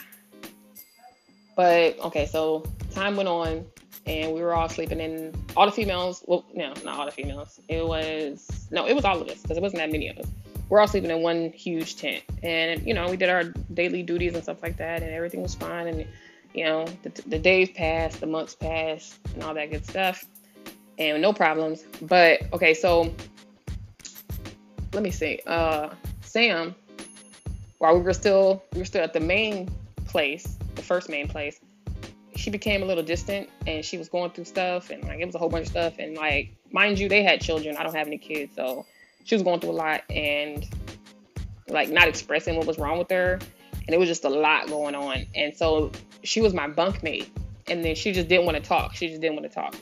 But 1.56 1.98
okay, 1.98 2.24
so 2.26 2.64
time 2.94 3.16
went 3.16 3.28
on 3.28 3.66
and 4.06 4.32
we 4.32 4.42
were 4.42 4.54
all 4.54 4.68
sleeping 4.68 5.00
in 5.00 5.34
all 5.56 5.66
the 5.66 5.72
females. 5.72 6.22
Well, 6.26 6.44
no, 6.54 6.74
not 6.84 6.98
all 6.98 7.06
the 7.06 7.12
females. 7.12 7.60
It 7.68 7.86
was 7.86 8.68
no, 8.70 8.86
it 8.86 8.94
was 8.94 9.04
all 9.04 9.20
of 9.20 9.28
us 9.28 9.40
because 9.42 9.56
it 9.56 9.62
wasn't 9.62 9.80
that 9.80 9.90
many 9.90 10.08
of 10.08 10.18
us. 10.18 10.26
We're 10.68 10.80
all 10.80 10.88
sleeping 10.88 11.10
in 11.10 11.22
one 11.22 11.50
huge 11.52 11.96
tent, 11.96 12.22
and 12.42 12.86
you 12.86 12.94
know 12.94 13.08
we 13.08 13.16
did 13.16 13.28
our 13.28 13.44
daily 13.72 14.02
duties 14.02 14.34
and 14.34 14.42
stuff 14.42 14.62
like 14.62 14.76
that, 14.78 15.02
and 15.02 15.12
everything 15.12 15.42
was 15.42 15.54
fine. 15.54 15.86
And 15.86 16.06
you 16.54 16.64
know 16.64 16.86
the, 17.02 17.10
the 17.26 17.38
days 17.38 17.70
passed, 17.70 18.20
the 18.20 18.26
months 18.26 18.54
passed, 18.54 19.18
and 19.34 19.42
all 19.42 19.54
that 19.54 19.70
good 19.70 19.86
stuff, 19.86 20.24
and 20.98 21.20
no 21.20 21.32
problems. 21.32 21.84
But 22.02 22.42
okay, 22.52 22.74
so 22.74 23.12
let 24.92 25.02
me 25.02 25.10
see. 25.10 25.40
Uh, 25.46 25.90
Sam, 26.22 26.74
while 27.78 27.96
we 27.96 28.02
were 28.02 28.14
still 28.14 28.62
we 28.72 28.80
were 28.80 28.86
still 28.86 29.02
at 29.02 29.12
the 29.12 29.20
main 29.20 29.70
place, 30.06 30.56
the 30.74 30.82
first 30.82 31.08
main 31.08 31.28
place, 31.28 31.60
she 32.44 32.50
became 32.50 32.82
a 32.82 32.84
little 32.84 33.02
distant 33.02 33.48
and 33.66 33.82
she 33.82 33.96
was 33.96 34.10
going 34.10 34.30
through 34.30 34.44
stuff 34.44 34.90
and 34.90 35.02
like 35.04 35.18
it 35.18 35.24
was 35.24 35.34
a 35.34 35.38
whole 35.38 35.48
bunch 35.48 35.62
of 35.62 35.70
stuff 35.70 35.94
and 35.98 36.14
like 36.14 36.54
mind 36.72 36.98
you 36.98 37.08
they 37.08 37.22
had 37.22 37.40
children. 37.40 37.74
I 37.74 37.82
don't 37.82 37.94
have 37.94 38.06
any 38.06 38.18
kids 38.18 38.54
so 38.54 38.84
she 39.24 39.34
was 39.34 39.42
going 39.42 39.60
through 39.60 39.70
a 39.70 39.72
lot 39.72 40.02
and 40.10 40.68
like 41.68 41.88
not 41.88 42.06
expressing 42.06 42.56
what 42.56 42.66
was 42.66 42.78
wrong 42.78 42.98
with 42.98 43.08
her 43.08 43.38
and 43.86 43.94
it 43.94 43.98
was 43.98 44.10
just 44.10 44.24
a 44.24 44.28
lot 44.28 44.66
going 44.66 44.94
on. 44.94 45.24
And 45.34 45.56
so 45.56 45.90
she 46.22 46.42
was 46.42 46.52
my 46.52 46.68
bunkmate 46.68 47.30
and 47.66 47.82
then 47.82 47.94
she 47.94 48.12
just 48.12 48.28
didn't 48.28 48.44
want 48.44 48.58
to 48.58 48.62
talk. 48.62 48.94
She 48.94 49.08
just 49.08 49.22
didn't 49.22 49.36
want 49.36 49.48
to 49.48 49.54
talk. 49.54 49.74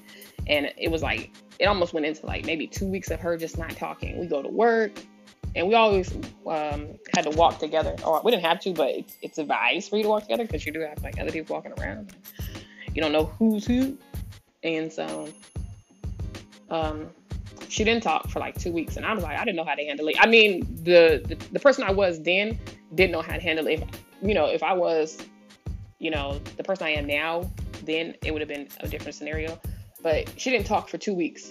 And 0.47 0.73
it 0.77 0.89
was 0.89 1.03
like 1.03 1.33
it 1.59 1.67
almost 1.67 1.93
went 1.95 2.07
into 2.07 2.25
like 2.27 2.47
maybe 2.47 2.69
two 2.69 2.87
weeks 2.87 3.11
of 3.11 3.19
her 3.19 3.37
just 3.37 3.59
not 3.59 3.71
talking. 3.73 4.21
We 4.21 4.29
go 4.29 4.41
to 4.41 4.49
work 4.49 4.93
and 5.55 5.69
we 5.69 5.75
always 5.75 6.13
um, 6.47 6.89
had 7.15 7.25
to 7.25 7.31
walk 7.31 7.59
together 7.59 7.95
or 8.07 8.21
we 8.25 8.31
didn't 8.31 8.45
have 8.45 8.61
to 8.61 8.73
but 8.73 8.91
it's, 8.91 9.17
it's 9.23 9.39
advised 9.39 9.91
for 9.91 9.97
you 9.97 10.05
to 10.05 10.09
walk 10.09 10.23
together 10.23 10.45
because 10.45 10.65
you 10.65 10.73
do 10.73 10.81
have 10.81 11.03
like 11.03 11.19
other 11.21 11.33
people 11.33 11.55
walking 11.55 11.73
around 11.81 12.15
you 12.95 13.01
don't 13.01 13.13
know 13.13 13.27
who's 13.39 13.67
who. 13.67 13.97
And 14.63 14.93
so 14.93 15.29
um, 16.71 17.11
she 17.69 17.85
didn't 17.85 18.03
talk 18.03 18.29
for 18.29 18.39
like 18.39 18.59
two 18.59 18.73
weeks. 18.73 18.97
And 18.97 19.07
I 19.07 19.15
was 19.15 19.23
like, 19.23 19.39
I 19.39 19.45
didn't 19.45 19.57
know 19.57 19.65
how 19.65 19.75
to 19.75 19.85
handle 19.85 20.09
it. 20.09 20.17
I 20.21 20.27
mean, 20.27 20.61
the, 20.83 21.23
the, 21.25 21.37
the 21.53 21.61
person 21.61 21.85
I 21.85 21.91
was 21.91 22.21
then 22.23 22.59
didn't 22.95 23.13
know 23.13 23.23
how 23.23 23.35
to 23.35 23.41
handle 23.41 23.67
it. 23.67 23.81
If, 23.81 23.89
you 24.23 24.35
know, 24.35 24.47
if 24.47 24.63
I 24.63 24.73
was, 24.73 25.19
you 25.99 26.11
know, 26.11 26.41
the 26.57 26.65
person 26.65 26.87
I 26.87 26.91
am 26.91 27.07
now, 27.07 27.51
then 27.85 28.15
it 28.25 28.33
would 28.33 28.41
have 28.41 28.49
been 28.49 28.69
a 28.81 28.89
different 28.89 29.15
scenario. 29.15 29.59
But 30.03 30.33
she 30.37 30.51
didn't 30.51 30.67
talk 30.67 30.89
for 30.89 30.99
two 30.99 31.15
weeks. 31.15 31.51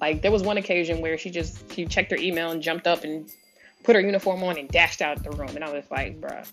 Like 0.00 0.22
there 0.22 0.30
was 0.30 0.42
one 0.42 0.58
occasion 0.58 1.00
where 1.00 1.16
she 1.16 1.30
just 1.30 1.72
she 1.72 1.86
checked 1.86 2.10
her 2.10 2.18
email 2.18 2.50
and 2.50 2.62
jumped 2.62 2.86
up 2.86 3.04
and 3.04 3.30
put 3.84 3.94
her 3.94 4.00
uniform 4.00 4.42
on 4.42 4.58
and 4.58 4.68
dashed 4.68 5.00
out 5.00 5.22
the 5.22 5.30
room. 5.30 5.50
And 5.54 5.64
I 5.64 5.72
was 5.72 5.84
like, 5.90 6.20
bruh. 6.20 6.46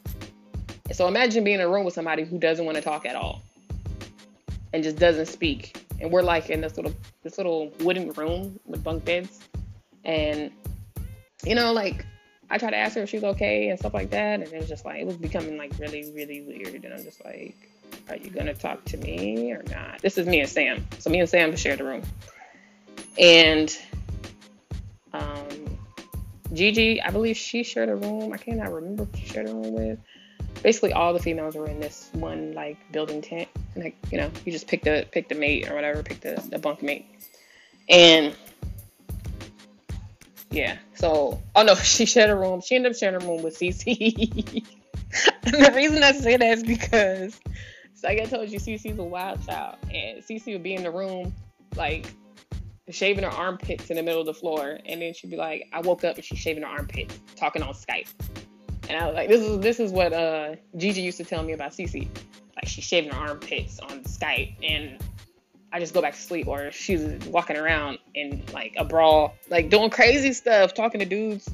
So 0.92 1.08
imagine 1.08 1.44
being 1.44 1.60
in 1.60 1.66
a 1.66 1.70
room 1.70 1.86
with 1.86 1.94
somebody 1.94 2.24
who 2.24 2.38
doesn't 2.38 2.66
want 2.66 2.78
to 2.78 2.84
talk 2.84 3.06
at 3.06 3.16
all 3.16 3.42
and 4.74 4.84
just 4.84 4.98
doesn't 4.98 5.28
speak. 5.28 5.86
And 6.00 6.12
we're 6.12 6.22
like 6.22 6.50
in 6.50 6.62
this 6.62 6.76
little 6.76 6.94
this 7.24 7.38
little 7.38 7.72
wooden 7.80 8.12
room 8.14 8.60
with 8.66 8.84
bunk 8.84 9.06
beds. 9.06 9.40
And 10.04 10.52
you 11.46 11.56
know, 11.56 11.74
like 11.74 12.06
I 12.50 12.58
tried 12.58 12.72
to 12.72 12.78
ask 12.78 12.96
her 12.96 13.04
if 13.04 13.10
she 13.10 13.18
was 13.18 13.24
okay 13.24 13.70
and 13.70 13.80
stuff 13.80 13.94
like 13.94 14.10
that, 14.12 14.42
and 14.42 14.44
it 14.44 14.54
was 14.54 14.68
just 14.68 14.86
like 14.86 15.02
it 15.02 15.08
was 15.08 15.18
becoming 15.18 15.58
like 15.58 15.74
really, 15.80 16.12
really 16.14 16.42
weird. 16.42 16.84
And 16.86 16.94
I'm 16.94 17.04
just 17.04 17.24
like, 17.24 17.56
Are 18.10 18.18
you 18.18 18.30
gonna 18.30 18.54
talk 18.54 18.84
to 18.86 18.98
me 18.98 19.52
or 19.52 19.64
not? 19.72 20.02
This 20.02 20.18
is 20.18 20.28
me 20.28 20.42
and 20.42 20.50
Sam. 20.50 20.86
So 21.00 21.10
me 21.10 21.20
and 21.20 21.30
Sam 21.30 21.56
shared 21.56 21.80
the 21.80 21.86
room. 21.86 22.04
And 23.18 23.76
um 25.14 25.78
Gigi, 26.54 27.02
I 27.02 27.10
believe 27.10 27.36
she 27.36 27.64
shared 27.64 27.90
a 27.90 27.96
room. 27.96 28.32
I 28.32 28.38
cannot 28.38 28.72
remember 28.72 29.06
who 29.06 29.18
she 29.18 29.26
shared 29.26 29.50
a 29.50 29.54
room 29.54 29.74
with 29.74 30.00
basically 30.62 30.94
all 30.94 31.14
the 31.14 31.20
females 31.20 31.56
were 31.56 31.68
in 31.68 31.80
this 31.80 32.10
one 32.14 32.54
like 32.54 32.78
building 32.92 33.22
tent. 33.22 33.50
And, 33.76 33.84
like 33.84 33.96
you 34.12 34.18
know, 34.18 34.32
you 34.46 34.52
just 34.52 34.68
picked 34.68 34.88
a 34.88 35.08
picked 35.12 35.32
a 35.32 35.36
mate 35.36 35.70
or 35.70 35.76
whatever, 35.76 36.04
picked 36.04 36.22
the, 36.22 36.42
the 36.50 36.60
bunk 36.60 36.82
mate. 36.84 37.08
And 37.90 38.36
yeah, 40.52 40.78
so 40.96 41.42
oh 41.56 41.64
no, 41.64 41.76
she 41.84 42.06
shared 42.06 42.30
a 42.30 42.36
room. 42.36 42.62
She 42.62 42.76
ended 42.76 42.92
up 42.92 42.98
sharing 42.98 43.22
a 43.22 43.26
room 43.26 43.42
with 43.44 43.58
CC. 43.58 44.66
the 45.44 45.74
reason 45.76 46.04
I 46.04 46.12
say 46.14 46.38
that 46.38 46.58
is 46.58 46.64
because 46.64 47.40
like 48.04 48.20
I 48.20 48.26
told 48.26 48.50
you, 48.50 48.60
CC's 48.60 49.00
a 49.00 49.04
wild 49.04 49.46
child, 49.46 49.78
and 49.84 50.24
CC 50.24 50.54
would 50.54 50.64
be 50.64 50.76
in 50.76 50.84
the 50.84 50.92
room 50.92 51.34
like 51.76 52.14
shaving 52.94 53.24
her 53.24 53.30
armpits 53.30 53.90
in 53.90 53.98
the 53.98 54.04
middle 54.04 54.22
of 54.22 54.26
the 54.26 54.34
floor, 54.34 54.80
and 54.86 55.02
then 55.02 55.14
she'd 55.14 55.30
be 55.30 55.38
like, 55.38 55.68
"I 55.74 55.82
woke 55.82 56.04
up 56.04 56.16
and 56.16 56.24
she's 56.24 56.40
shaving 56.40 56.64
her 56.64 56.70
armpits, 56.70 57.20
talking 57.36 57.62
on 57.62 57.74
Skype." 57.74 58.08
And 58.90 58.98
I 58.98 59.08
was 59.08 59.16
like, 59.16 59.30
this 59.30 59.42
is 59.42 59.60
this 59.60 59.80
is 59.80 59.92
what 59.92 60.14
uh, 60.14 60.56
Gigi 60.78 61.02
used 61.02 61.18
to 61.18 61.24
tell 61.24 61.44
me 61.44 61.54
about 61.54 61.72
Cece. 61.72 62.08
Like 62.56 62.68
she's 62.68 62.84
shaving 62.84 63.12
her 63.12 63.20
armpits 63.20 63.80
on 63.80 64.04
Skype, 64.04 64.56
and 64.64 64.98
I 65.72 65.80
just 65.80 65.94
go 65.94 66.02
back 66.02 66.14
to 66.14 66.22
sleep, 66.22 66.48
or 66.48 66.72
she's 66.72 67.02
walking 67.28 67.58
around 67.58 68.00
in 68.14 68.44
like 68.54 68.76
a 68.78 68.86
bra, 68.86 69.32
like 69.50 69.70
doing 69.70 69.90
crazy 69.90 70.34
stuff, 70.34 70.74
talking 70.74 71.00
to 71.00 71.06
dudes 71.06 71.50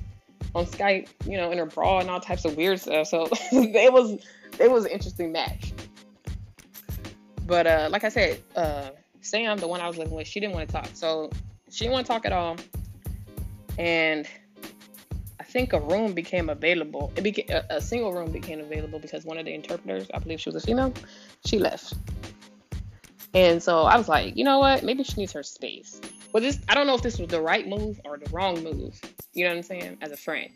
on 0.55 0.65
Skype, 0.65 1.07
you 1.25 1.37
know, 1.37 1.51
in 1.51 1.57
her 1.57 1.65
bra 1.65 1.99
and 1.99 2.09
all 2.09 2.19
types 2.19 2.45
of 2.45 2.57
weird 2.57 2.79
stuff. 2.79 3.07
So 3.07 3.27
it 3.51 3.93
was 3.93 4.17
it 4.59 4.69
was 4.69 4.85
an 4.85 4.91
interesting 4.91 5.31
match. 5.31 5.71
But 7.45 7.65
uh, 7.65 7.89
like 7.91 8.03
I 8.03 8.09
said, 8.09 8.41
uh, 8.55 8.89
Sam, 9.29 9.57
the 9.57 9.67
one 9.67 9.81
I 9.81 9.87
was 9.87 9.97
living 9.97 10.13
with, 10.13 10.27
she 10.27 10.39
didn't 10.39 10.53
want 10.53 10.67
to 10.69 10.73
talk. 10.73 10.89
So 10.93 11.29
she 11.69 11.85
didn't 11.85 11.93
want 11.93 12.07
to 12.07 12.11
talk 12.11 12.25
at 12.25 12.31
all. 12.31 12.57
And 13.77 14.27
I 15.39 15.43
think 15.43 15.73
a 15.73 15.79
room 15.79 16.13
became 16.13 16.49
available. 16.49 17.11
It 17.15 17.23
became 17.23 17.47
a, 17.69 17.81
single 17.81 18.11
room 18.11 18.31
became 18.31 18.59
available 18.59 18.99
because 18.99 19.25
one 19.25 19.37
of 19.37 19.45
the 19.45 19.53
interpreters, 19.53 20.07
I 20.13 20.19
believe 20.19 20.41
she 20.41 20.49
was 20.49 20.61
a 20.61 20.65
female, 20.65 20.93
she 21.45 21.59
left. 21.59 21.93
And 23.33 23.61
so 23.61 23.83
I 23.83 23.97
was 23.97 24.09
like, 24.09 24.35
you 24.35 24.43
know 24.43 24.59
what? 24.59 24.83
Maybe 24.83 25.03
she 25.03 25.15
needs 25.17 25.31
her 25.33 25.43
space. 25.43 26.01
But 26.33 26.41
this, 26.41 26.59
I 26.67 26.75
don't 26.75 26.87
know 26.87 26.95
if 26.95 27.01
this 27.01 27.17
was 27.19 27.29
the 27.29 27.41
right 27.41 27.67
move 27.67 27.99
or 28.05 28.17
the 28.17 28.29
wrong 28.31 28.63
move. 28.63 28.99
You 29.33 29.45
know 29.45 29.51
what 29.51 29.57
I'm 29.57 29.63
saying? 29.63 29.97
As 30.01 30.11
a 30.11 30.17
friend, 30.17 30.51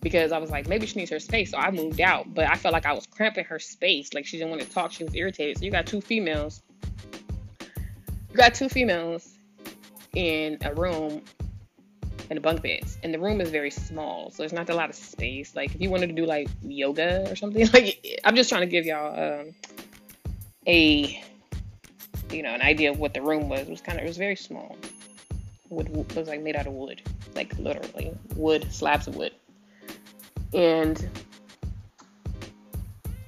because 0.00 0.32
I 0.32 0.38
was 0.38 0.50
like, 0.50 0.68
maybe 0.68 0.86
she 0.86 0.98
needs 0.98 1.10
her 1.10 1.20
space. 1.20 1.50
So 1.50 1.58
I 1.58 1.70
moved 1.70 2.00
out. 2.00 2.32
But 2.34 2.48
I 2.48 2.56
felt 2.56 2.72
like 2.72 2.86
I 2.86 2.92
was 2.92 3.06
cramping 3.06 3.44
her 3.44 3.58
space. 3.58 4.14
Like 4.14 4.26
she 4.26 4.38
didn't 4.38 4.50
want 4.50 4.62
to 4.62 4.68
talk. 4.68 4.92
She 4.92 5.04
was 5.04 5.14
irritated. 5.14 5.58
So 5.58 5.64
you 5.64 5.70
got 5.70 5.86
two 5.86 6.00
females. 6.00 6.62
You 8.36 8.42
got 8.42 8.54
two 8.54 8.68
females 8.68 9.38
in 10.14 10.58
a 10.60 10.74
room 10.74 11.22
in 12.28 12.36
a 12.36 12.40
bunk 12.42 12.60
beds. 12.60 12.98
And 13.02 13.14
the 13.14 13.18
room 13.18 13.40
is 13.40 13.48
very 13.48 13.70
small, 13.70 14.30
so 14.30 14.42
there's 14.42 14.52
not 14.52 14.68
a 14.68 14.74
lot 14.74 14.90
of 14.90 14.94
space. 14.94 15.56
Like 15.56 15.74
if 15.74 15.80
you 15.80 15.88
wanted 15.88 16.08
to 16.08 16.12
do 16.12 16.26
like 16.26 16.50
yoga 16.62 17.30
or 17.30 17.34
something, 17.34 17.66
like 17.72 18.20
I'm 18.24 18.36
just 18.36 18.50
trying 18.50 18.60
to 18.60 18.66
give 18.66 18.84
y'all 18.84 19.40
um, 19.40 19.54
a 20.66 21.18
you 22.30 22.42
know 22.42 22.52
an 22.52 22.60
idea 22.60 22.90
of 22.90 22.98
what 22.98 23.14
the 23.14 23.22
room 23.22 23.48
was. 23.48 23.60
It 23.60 23.70
was 23.70 23.80
kind 23.80 23.96
of 23.96 24.04
it 24.04 24.08
was 24.08 24.18
very 24.18 24.36
small. 24.36 24.76
Wood 25.70 25.88
it 25.88 26.14
was 26.14 26.28
like 26.28 26.42
made 26.42 26.56
out 26.56 26.66
of 26.66 26.74
wood, 26.74 27.00
like 27.34 27.58
literally 27.58 28.12
wood 28.34 28.70
slabs 28.70 29.06
of 29.06 29.16
wood. 29.16 29.32
And 30.52 31.08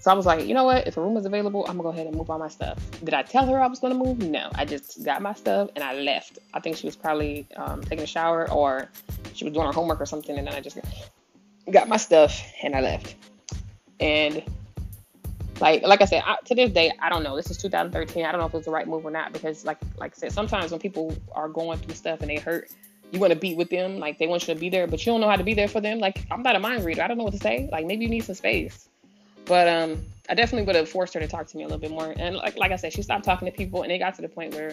so 0.09 0.13
I 0.13 0.15
was 0.15 0.25
like, 0.25 0.47
you 0.47 0.55
know 0.55 0.65
what? 0.65 0.87
If 0.87 0.97
a 0.97 1.03
room 1.03 1.19
is 1.19 1.27
available, 1.27 1.67
I'm 1.69 1.77
gonna 1.77 1.83
go 1.83 1.89
ahead 1.91 2.07
and 2.07 2.17
move 2.17 2.31
all 2.31 2.39
my 2.39 2.49
stuff. 2.49 2.79
Did 3.05 3.13
I 3.13 3.21
tell 3.21 3.45
her 3.45 3.61
I 3.61 3.67
was 3.67 3.79
gonna 3.79 3.95
move? 3.95 4.19
No. 4.21 4.49
I 4.55 4.65
just 4.65 5.05
got 5.05 5.21
my 5.21 5.35
stuff 5.35 5.69
and 5.77 5.85
I 5.85 6.01
left. 6.01 6.39
I 6.55 6.61
think 6.61 6.79
she 6.79 6.87
was 6.87 6.97
probably 6.97 7.47
um, 7.57 7.83
taking 7.83 8.05
a 8.05 8.07
shower 8.07 8.51
or 8.51 8.89
she 9.35 9.45
was 9.45 9.53
doing 9.53 9.67
her 9.67 9.73
homework 9.75 10.01
or 10.01 10.07
something, 10.07 10.39
and 10.39 10.47
then 10.47 10.55
I 10.55 10.63
just 10.63 10.79
got 11.71 11.89
my 11.89 11.99
stuff 11.99 12.43
and 12.63 12.75
I 12.75 12.81
left. 12.81 13.17
And 14.01 14.43
like 15.61 15.83
like 15.83 16.01
I 16.01 16.07
said, 16.07 16.23
I, 16.25 16.39
to 16.43 16.55
this 16.55 16.71
day, 16.71 16.91
I 17.03 17.11
don't 17.11 17.23
know. 17.23 17.37
This 17.37 17.51
is 17.51 17.59
2013. 17.59 18.25
I 18.25 18.33
don't 18.33 18.41
know 18.41 18.47
if 18.47 18.55
it 18.55 18.57
was 18.57 18.65
the 18.65 18.71
right 18.71 18.89
move 18.89 19.05
or 19.05 19.11
not 19.11 19.35
because 19.35 19.67
like 19.67 19.77
like 19.99 20.13
I 20.17 20.19
said, 20.19 20.33
sometimes 20.33 20.71
when 20.71 20.81
people 20.81 21.15
are 21.33 21.51
going 21.51 21.81
through 21.81 21.97
stuff 21.97 22.23
and 22.23 22.31
they 22.31 22.39
hurt, 22.39 22.71
you 23.13 23.21
want 23.21 23.35
to 23.35 23.39
be 23.39 23.55
with 23.55 23.69
them, 23.69 23.99
like 23.99 24.17
they 24.17 24.27
want 24.27 24.49
you 24.49 24.55
to 24.55 24.59
be 24.59 24.71
there, 24.71 24.87
but 24.87 25.05
you 25.05 25.13
don't 25.13 25.21
know 25.21 25.29
how 25.29 25.37
to 25.37 25.45
be 25.45 25.53
there 25.53 25.69
for 25.69 25.83
them. 25.83 25.99
Like 25.99 26.25
I'm 26.31 26.43
not 26.43 26.57
a 26.57 26.61
mind 26.61 26.87
reader. 26.87 27.03
I 27.03 27.09
don't 27.09 27.19
know 27.19 27.25
what 27.25 27.35
to 27.35 27.41
say. 27.41 27.69
Like 27.71 27.85
maybe 27.85 28.07
you 28.07 28.11
need 28.11 28.25
some 28.25 28.37
space. 28.37 28.89
But 29.45 29.69
um, 29.69 30.05
I 30.29 30.35
definitely 30.35 30.67
would 30.67 30.77
have 30.77 30.89
forced 30.89 31.15
her 31.15 31.21
to 31.21 31.29
talk 31.29 31.47
to 31.49 31.57
me 31.57 31.65
a 31.65 31.67
little 31.67 31.81
bit 31.81 31.91
more. 31.91 32.15
And 32.17 32.37
like 32.37 32.57
like 32.57 32.73
I 32.73 32.77
said, 32.77 32.93
she 32.93 33.03
stopped 33.03 33.25
talking 33.25 33.51
to 33.51 33.57
people, 33.57 33.83
and 33.83 33.93
it 33.93 33.99
got 33.99 34.15
to 34.17 34.23
the 34.23 34.29
point 34.29 34.55
where 34.55 34.73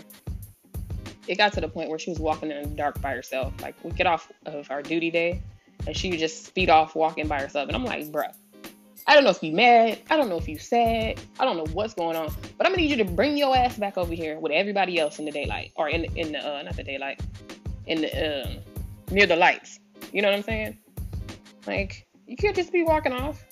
it 1.27 1.37
got 1.37 1.53
to 1.53 1.61
the 1.61 1.67
point 1.67 1.89
where 1.89 1.99
she 1.99 2.09
was 2.09 2.19
walking 2.19 2.51
in 2.51 2.61
the 2.61 2.75
dark 2.75 3.01
by 3.01 3.13
herself. 3.13 3.53
Like 3.61 3.75
we 3.83 3.91
get 3.91 4.07
off 4.07 4.31
of 4.45 4.69
our 4.69 4.81
duty 4.81 5.11
day, 5.11 5.41
and 5.87 5.95
she 5.95 6.09
would 6.09 6.19
just 6.19 6.45
speed 6.45 6.69
off 6.69 6.95
walking 6.95 7.27
by 7.27 7.39
herself, 7.41 7.67
and 7.67 7.75
I'm 7.75 7.85
like, 7.85 8.11
bruh. 8.11 8.33
I 9.07 9.13
don't 9.13 9.23
know 9.23 9.29
if 9.29 9.43
you 9.43 9.53
mad. 9.53 9.99
I 10.09 10.17
don't 10.17 10.29
know 10.29 10.37
if 10.37 10.47
you 10.47 10.57
sad. 10.57 11.19
I 11.39 11.45
don't 11.45 11.57
know 11.57 11.71
what's 11.73 11.93
going 11.93 12.15
on. 12.15 12.33
But 12.57 12.65
I'm 12.65 12.73
gonna 12.73 12.81
need 12.81 12.89
you 12.89 12.97
to 12.97 13.05
bring 13.05 13.37
your 13.37 13.55
ass 13.55 13.77
back 13.77 13.99
over 13.99 14.13
here 14.13 14.39
with 14.39 14.51
everybody 14.51 14.99
else 14.99 15.19
in 15.19 15.25
the 15.25 15.31
daylight, 15.31 15.73
or 15.75 15.89
in 15.89 16.05
in 16.17 16.31
the 16.31 16.39
uh, 16.39 16.63
not 16.63 16.75
the 16.75 16.83
daylight, 16.83 17.21
in 17.85 18.01
the 18.01 18.45
um, 18.45 18.57
near 19.11 19.27
the 19.27 19.35
lights. 19.35 19.79
You 20.11 20.23
know 20.23 20.29
what 20.29 20.37
I'm 20.37 20.43
saying? 20.43 20.77
Like 21.67 22.07
you 22.25 22.35
can't 22.35 22.55
just 22.55 22.71
be 22.71 22.83
walking 22.83 23.13
off. 23.13 23.44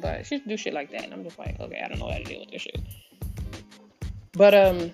But 0.00 0.26
she 0.26 0.38
do 0.40 0.56
shit 0.56 0.74
like 0.74 0.90
that, 0.90 1.04
and 1.04 1.12
I'm 1.12 1.24
just 1.24 1.38
like, 1.38 1.58
okay, 1.58 1.80
I 1.84 1.88
don't 1.88 1.98
know 1.98 2.10
how 2.10 2.18
to 2.18 2.24
deal 2.24 2.40
with 2.40 2.50
this 2.50 2.62
shit. 2.62 2.80
But 4.32 4.54
um, 4.54 4.92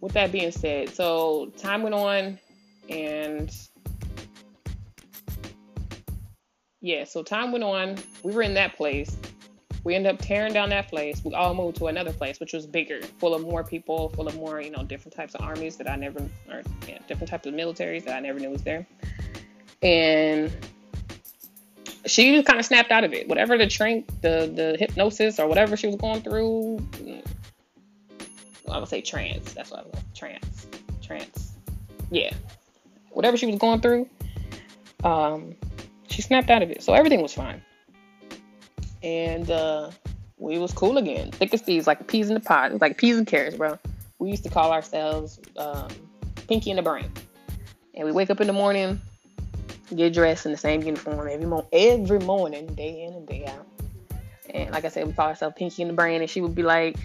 with 0.00 0.12
that 0.14 0.32
being 0.32 0.50
said, 0.50 0.88
so 0.88 1.52
time 1.56 1.82
went 1.82 1.94
on, 1.94 2.38
and 2.88 3.54
yeah, 6.80 7.04
so 7.04 7.22
time 7.22 7.52
went 7.52 7.62
on. 7.62 7.96
We 8.24 8.32
were 8.32 8.42
in 8.42 8.54
that 8.54 8.76
place. 8.76 9.16
We 9.84 9.94
ended 9.94 10.12
up 10.14 10.20
tearing 10.20 10.52
down 10.52 10.68
that 10.70 10.88
place. 10.88 11.22
We 11.24 11.34
all 11.34 11.54
moved 11.54 11.78
to 11.78 11.86
another 11.86 12.12
place, 12.12 12.38
which 12.38 12.52
was 12.52 12.66
bigger, 12.66 13.00
full 13.18 13.34
of 13.34 13.42
more 13.42 13.64
people, 13.64 14.10
full 14.10 14.28
of 14.28 14.34
more, 14.34 14.60
you 14.60 14.70
know, 14.70 14.82
different 14.82 15.14
types 15.14 15.34
of 15.34 15.42
armies 15.42 15.76
that 15.76 15.88
I 15.88 15.96
never, 15.96 16.20
or 16.50 16.62
yeah, 16.86 16.98
different 17.08 17.30
types 17.30 17.46
of 17.46 17.54
militaries 17.54 18.04
that 18.04 18.14
I 18.14 18.20
never 18.20 18.38
knew 18.38 18.50
was 18.50 18.62
there. 18.62 18.86
And 19.82 20.52
she 22.06 22.34
just 22.34 22.46
kind 22.46 22.58
of 22.58 22.66
snapped 22.66 22.90
out 22.90 23.04
of 23.04 23.12
it. 23.12 23.28
Whatever 23.28 23.56
the 23.56 23.66
train, 23.66 24.04
the 24.22 24.50
the 24.54 24.76
hypnosis 24.78 25.38
or 25.38 25.46
whatever 25.46 25.76
she 25.76 25.86
was 25.86 25.96
going 25.96 26.22
through, 26.22 26.86
I 28.70 28.78
would 28.78 28.88
say 28.88 29.00
trance. 29.00 29.52
That's 29.52 29.70
what 29.70 29.80
I 29.80 29.82
was 29.84 30.02
trance, 30.14 30.66
trance. 31.02 31.52
Yeah, 32.10 32.34
whatever 33.10 33.36
she 33.36 33.46
was 33.46 33.56
going 33.56 33.80
through, 33.80 34.08
um, 35.04 35.54
she 36.08 36.22
snapped 36.22 36.50
out 36.50 36.62
of 36.62 36.70
it. 36.70 36.82
So 36.82 36.94
everything 36.94 37.22
was 37.22 37.32
fine 37.32 37.62
and 39.02 39.50
uh, 39.50 39.90
we 40.38 40.58
was 40.58 40.72
cool 40.72 40.98
again. 40.98 41.30
Thick 41.32 41.54
as 41.54 41.62
thieves, 41.62 41.86
like 41.86 42.06
peas 42.06 42.28
in 42.28 42.34
the 42.34 42.40
pot. 42.40 42.80
Like 42.80 42.98
peas 42.98 43.16
and 43.16 43.26
carrots, 43.26 43.56
bro. 43.56 43.78
We 44.18 44.30
used 44.30 44.44
to 44.44 44.50
call 44.50 44.72
ourselves 44.72 45.40
um, 45.56 45.88
Pinky 46.48 46.70
in 46.70 46.76
the 46.76 46.82
Brain. 46.82 47.10
And 47.94 48.04
we 48.04 48.12
wake 48.12 48.30
up 48.30 48.40
in 48.40 48.46
the 48.46 48.52
morning, 48.52 49.00
get 49.96 50.12
dressed 50.12 50.46
in 50.46 50.52
the 50.52 50.58
same 50.58 50.82
uniform 50.82 51.28
every 51.28 51.46
mo- 51.46 51.66
every 51.72 52.20
morning, 52.20 52.66
day 52.74 53.04
in 53.04 53.14
and 53.14 53.26
day 53.26 53.46
out. 53.46 53.66
And 54.50 54.70
like 54.70 54.84
I 54.84 54.88
said, 54.88 55.06
we 55.06 55.12
call 55.12 55.28
ourselves 55.28 55.54
Pinky 55.56 55.82
in 55.82 55.88
the 55.88 55.94
Brain, 55.94 56.20
and 56.20 56.30
she 56.30 56.40
would 56.40 56.54
be 56.54 56.62
like, 56.62 56.96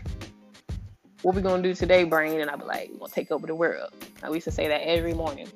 "What 1.21 1.35
we 1.35 1.41
gonna 1.41 1.63
do 1.63 1.73
today, 1.73 2.03
Brain?" 2.03 2.39
And 2.39 2.49
I'd 2.49 2.59
be 2.59 2.65
like, 2.65 2.89
"We're 2.91 2.99
gonna 2.99 3.11
take 3.11 3.31
over 3.31 3.47
the 3.47 3.55
world." 3.55 3.91
I 4.23 4.29
used 4.29 4.45
to 4.45 4.51
say 4.51 4.67
that 4.67 4.81
every 4.81 5.13
morning 5.13 5.47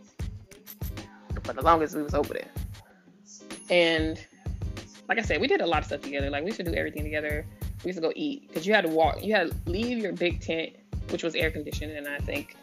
for 1.44 1.54
the 1.54 1.62
longest 1.62 1.96
we 1.96 2.04
was 2.04 2.14
over 2.14 2.34
there. 2.34 2.52
And 3.70 4.24
like 5.08 5.18
I 5.18 5.22
said, 5.24 5.42
we 5.42 5.48
did 5.48 5.62
a 5.62 5.66
lot 5.66 5.80
of 5.80 5.86
stuff 5.86 6.02
together. 6.02 6.30
Like 6.30 6.44
we 6.44 6.52
to 6.52 6.64
do 6.64 6.74
everything 6.74 7.04
together. 7.04 7.46
We 7.84 7.90
used 7.90 7.98
to 7.98 8.02
go 8.02 8.14
eat 8.16 8.48
because 8.48 8.68
you 8.68 8.74
had 8.74 8.84
to 8.84 8.90
walk. 8.90 9.24
You 9.24 9.34
had 9.34 9.50
to 9.50 9.72
leave 9.72 9.98
your 9.98 10.14
big 10.14 10.42
tent, 10.42 10.74
which 11.10 11.24
was 11.24 11.34
air 11.36 11.50
conditioned, 11.50 11.94
and 11.94 12.08
I 12.08 12.20
think 12.20 12.56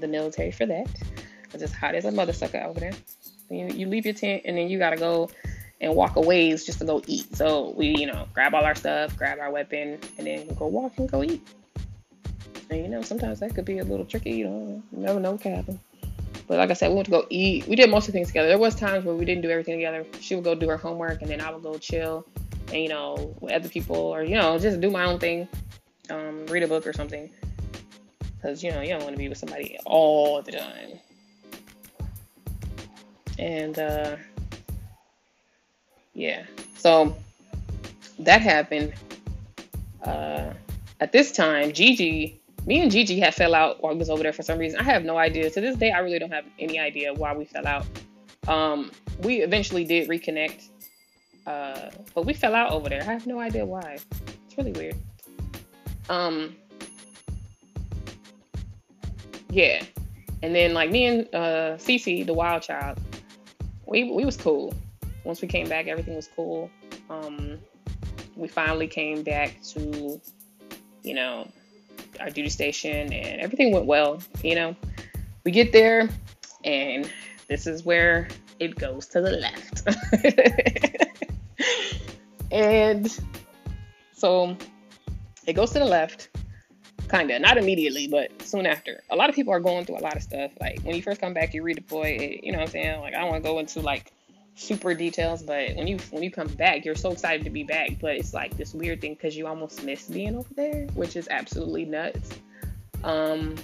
the 0.00 0.08
military 0.08 0.50
for 0.50 0.66
that. 0.66 0.88
It's 1.52 1.62
just 1.62 1.74
hot 1.74 1.94
as 1.94 2.04
a 2.04 2.12
mother 2.12 2.32
sucker 2.32 2.58
over 2.58 2.80
there. 2.80 2.92
You, 3.50 3.66
you 3.68 3.86
leave 3.86 4.04
your 4.04 4.14
tent 4.14 4.42
and 4.44 4.56
then 4.56 4.68
you 4.68 4.78
gotta 4.78 4.96
go 4.96 5.30
and 5.80 5.94
walk 5.94 6.16
a 6.16 6.20
ways 6.20 6.64
just 6.64 6.80
to 6.80 6.84
go 6.84 7.02
eat. 7.06 7.34
So 7.36 7.70
we, 7.76 7.94
you 7.96 8.06
know, 8.06 8.26
grab 8.34 8.54
all 8.54 8.64
our 8.64 8.74
stuff, 8.74 9.16
grab 9.16 9.38
our 9.38 9.50
weapon, 9.50 9.98
and 10.18 10.26
then 10.26 10.48
go 10.54 10.66
walk 10.66 10.92
and 10.98 11.10
go 11.10 11.22
eat. 11.22 11.46
And 12.70 12.82
you 12.82 12.88
know, 12.88 13.02
sometimes 13.02 13.40
that 13.40 13.54
could 13.54 13.64
be 13.64 13.78
a 13.78 13.84
little 13.84 14.04
tricky. 14.04 14.32
You 14.32 14.48
know, 14.48 14.82
you 14.92 14.98
never 14.98 15.20
know 15.20 15.32
what 15.32 15.40
can 15.40 15.54
happen. 15.54 15.80
But 16.46 16.58
like 16.58 16.70
I 16.70 16.74
said, 16.74 16.88
we 16.88 16.94
went 16.94 17.06
to 17.06 17.10
go 17.10 17.26
eat. 17.30 17.66
We 17.66 17.76
did 17.76 17.90
most 17.90 18.08
of 18.08 18.12
the 18.12 18.18
things 18.18 18.28
together. 18.28 18.48
There 18.48 18.58
was 18.58 18.74
times 18.74 19.04
where 19.04 19.14
we 19.14 19.24
didn't 19.24 19.42
do 19.42 19.50
everything 19.50 19.76
together. 19.76 20.06
She 20.20 20.34
would 20.34 20.44
go 20.44 20.54
do 20.54 20.68
her 20.68 20.78
homework, 20.78 21.20
and 21.22 21.30
then 21.30 21.40
I 21.40 21.50
would 21.50 21.62
go 21.62 21.76
chill, 21.78 22.26
and 22.68 22.82
you 22.82 22.88
know, 22.88 23.36
with 23.40 23.52
other 23.52 23.68
people, 23.68 23.96
or 23.96 24.22
you 24.22 24.34
know, 24.34 24.58
just 24.58 24.80
do 24.80 24.90
my 24.90 25.04
own 25.04 25.18
thing, 25.18 25.46
um, 26.10 26.46
read 26.46 26.62
a 26.62 26.68
book 26.68 26.86
or 26.86 26.92
something. 26.92 27.30
Because 28.36 28.62
you 28.62 28.70
know, 28.70 28.80
you 28.80 28.88
don't 28.88 29.02
want 29.02 29.14
to 29.14 29.18
be 29.18 29.28
with 29.28 29.38
somebody 29.38 29.78
all 29.84 30.40
the 30.42 30.52
time. 30.52 30.98
And 33.38 33.78
uh, 33.78 34.16
yeah, 36.14 36.44
so 36.76 37.16
that 38.18 38.40
happened. 38.40 38.92
Uh, 40.02 40.52
at 41.00 41.12
this 41.12 41.32
time, 41.32 41.72
Gigi 41.72 42.38
me 42.68 42.82
and 42.82 42.90
Gigi 42.90 43.18
had 43.18 43.34
fell 43.34 43.54
out 43.54 43.82
while 43.82 43.94
I 43.94 43.96
was 43.96 44.10
over 44.10 44.22
there 44.22 44.32
for 44.34 44.42
some 44.42 44.58
reason. 44.58 44.78
I 44.78 44.82
have 44.82 45.02
no 45.02 45.16
idea. 45.16 45.48
To 45.48 45.60
this 45.60 45.76
day, 45.76 45.90
I 45.90 46.00
really 46.00 46.18
don't 46.18 46.30
have 46.30 46.44
any 46.58 46.78
idea 46.78 47.14
why 47.14 47.34
we 47.34 47.46
fell 47.46 47.66
out. 47.66 47.86
Um, 48.46 48.90
we 49.22 49.36
eventually 49.36 49.84
did 49.84 50.06
reconnect, 50.06 50.68
uh, 51.46 51.90
but 52.14 52.26
we 52.26 52.34
fell 52.34 52.54
out 52.54 52.72
over 52.72 52.90
there. 52.90 53.00
I 53.00 53.12
have 53.12 53.26
no 53.26 53.40
idea 53.40 53.64
why. 53.64 53.96
It's 54.46 54.58
really 54.58 54.72
weird. 54.72 54.96
Um, 56.10 56.56
yeah, 59.48 59.82
and 60.42 60.54
then 60.54 60.74
like 60.74 60.90
me 60.90 61.06
and 61.06 61.34
uh, 61.34 61.76
Cece, 61.78 62.26
the 62.26 62.34
wild 62.34 62.62
child, 62.62 62.98
we 63.88 64.10
we 64.10 64.24
was 64.24 64.36
cool. 64.36 64.74
Once 65.24 65.42
we 65.42 65.48
came 65.48 65.68
back, 65.68 65.86
everything 65.88 66.14
was 66.14 66.28
cool. 66.34 66.70
Um, 67.10 67.58
we 68.36 68.48
finally 68.48 68.86
came 68.86 69.22
back 69.22 69.60
to, 69.74 70.20
you 71.02 71.14
know, 71.14 71.50
our 72.20 72.30
duty 72.30 72.48
station 72.48 73.12
and 73.12 73.40
everything 73.40 73.72
went 73.72 73.86
well. 73.86 74.20
You 74.42 74.54
know, 74.54 74.76
we 75.44 75.50
get 75.50 75.72
there 75.72 76.08
and 76.64 77.10
this 77.48 77.66
is 77.66 77.84
where 77.84 78.28
it 78.60 78.76
goes 78.76 79.06
to 79.08 79.20
the 79.20 79.32
left. 79.32 79.82
and 82.52 83.18
so 84.12 84.56
it 85.46 85.54
goes 85.54 85.70
to 85.72 85.78
the 85.78 85.84
left, 85.84 86.28
kind 87.08 87.30
of, 87.30 87.40
not 87.40 87.56
immediately, 87.56 88.06
but 88.06 88.30
soon 88.42 88.66
after. 88.66 89.02
A 89.10 89.16
lot 89.16 89.28
of 89.28 89.34
people 89.34 89.52
are 89.52 89.60
going 89.60 89.84
through 89.84 89.98
a 89.98 90.00
lot 90.00 90.16
of 90.16 90.22
stuff. 90.22 90.50
Like 90.60 90.80
when 90.82 90.94
you 90.94 91.02
first 91.02 91.20
come 91.20 91.34
back, 91.34 91.54
you 91.54 91.62
redeploy, 91.62 92.42
you 92.42 92.52
know 92.52 92.58
what 92.58 92.66
I'm 92.66 92.70
saying? 92.70 93.00
Like 93.00 93.14
I 93.14 93.20
don't 93.20 93.30
want 93.30 93.42
to 93.42 93.48
go 93.48 93.58
into 93.58 93.80
like 93.80 94.12
super 94.54 94.92
details, 94.94 95.42
but 95.42 95.76
when 95.76 95.86
you 95.86 95.98
when 96.10 96.22
you 96.22 96.30
come 96.30 96.48
back, 96.48 96.84
you're 96.84 96.94
so 96.94 97.10
excited 97.12 97.44
to 97.44 97.50
be 97.50 97.62
back. 97.62 97.98
But 98.00 98.16
it's 98.16 98.34
like 98.34 98.56
this 98.56 98.74
weird 98.74 99.00
thing 99.00 99.14
because 99.14 99.36
you 99.36 99.46
almost 99.46 99.84
miss 99.84 100.08
being 100.08 100.36
over 100.36 100.52
there, 100.54 100.86
which 100.94 101.16
is 101.16 101.28
absolutely 101.30 101.84
nuts. 101.84 102.30
Um, 103.04 103.54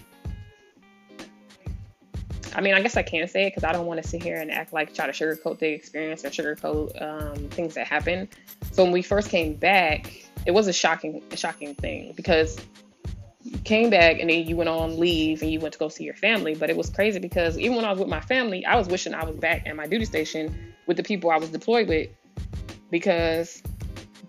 I 2.56 2.60
mean, 2.60 2.74
I 2.74 2.80
guess 2.80 2.96
I 2.96 3.02
can't 3.02 3.28
say 3.28 3.46
it 3.46 3.50
because 3.50 3.64
I 3.64 3.72
don't 3.72 3.86
want 3.86 4.00
to 4.02 4.08
sit 4.08 4.22
here 4.22 4.36
and 4.36 4.50
act 4.50 4.72
like 4.72 4.94
try 4.94 5.06
to 5.06 5.12
sugarcoat 5.12 5.58
the 5.58 5.68
experience 5.68 6.24
or 6.24 6.30
sugarcoat 6.30 7.02
um, 7.02 7.48
things 7.48 7.74
that 7.74 7.88
happen. 7.88 8.28
So 8.70 8.84
when 8.84 8.92
we 8.92 9.02
first 9.02 9.28
came 9.28 9.54
back, 9.54 10.12
it 10.46 10.52
was 10.52 10.68
a 10.68 10.72
shocking, 10.72 11.22
shocking 11.34 11.74
thing 11.74 12.12
because 12.14 12.58
came 13.64 13.90
back 13.90 14.18
and 14.20 14.30
then 14.30 14.46
you 14.46 14.56
went 14.56 14.68
on 14.68 14.98
leave 14.98 15.42
and 15.42 15.50
you 15.50 15.60
went 15.60 15.72
to 15.72 15.78
go 15.78 15.88
see 15.88 16.04
your 16.04 16.14
family. 16.14 16.54
But 16.54 16.70
it 16.70 16.76
was 16.76 16.90
crazy 16.90 17.18
because 17.18 17.58
even 17.58 17.76
when 17.76 17.84
I 17.84 17.90
was 17.90 18.00
with 18.00 18.08
my 18.08 18.20
family, 18.20 18.64
I 18.66 18.76
was 18.76 18.88
wishing 18.88 19.14
I 19.14 19.24
was 19.24 19.36
back 19.36 19.66
at 19.66 19.76
my 19.76 19.86
duty 19.86 20.04
station 20.04 20.54
with 20.86 20.96
the 20.96 21.02
people 21.02 21.30
I 21.30 21.38
was 21.38 21.50
deployed 21.50 21.88
with 21.88 22.10
because 22.90 23.62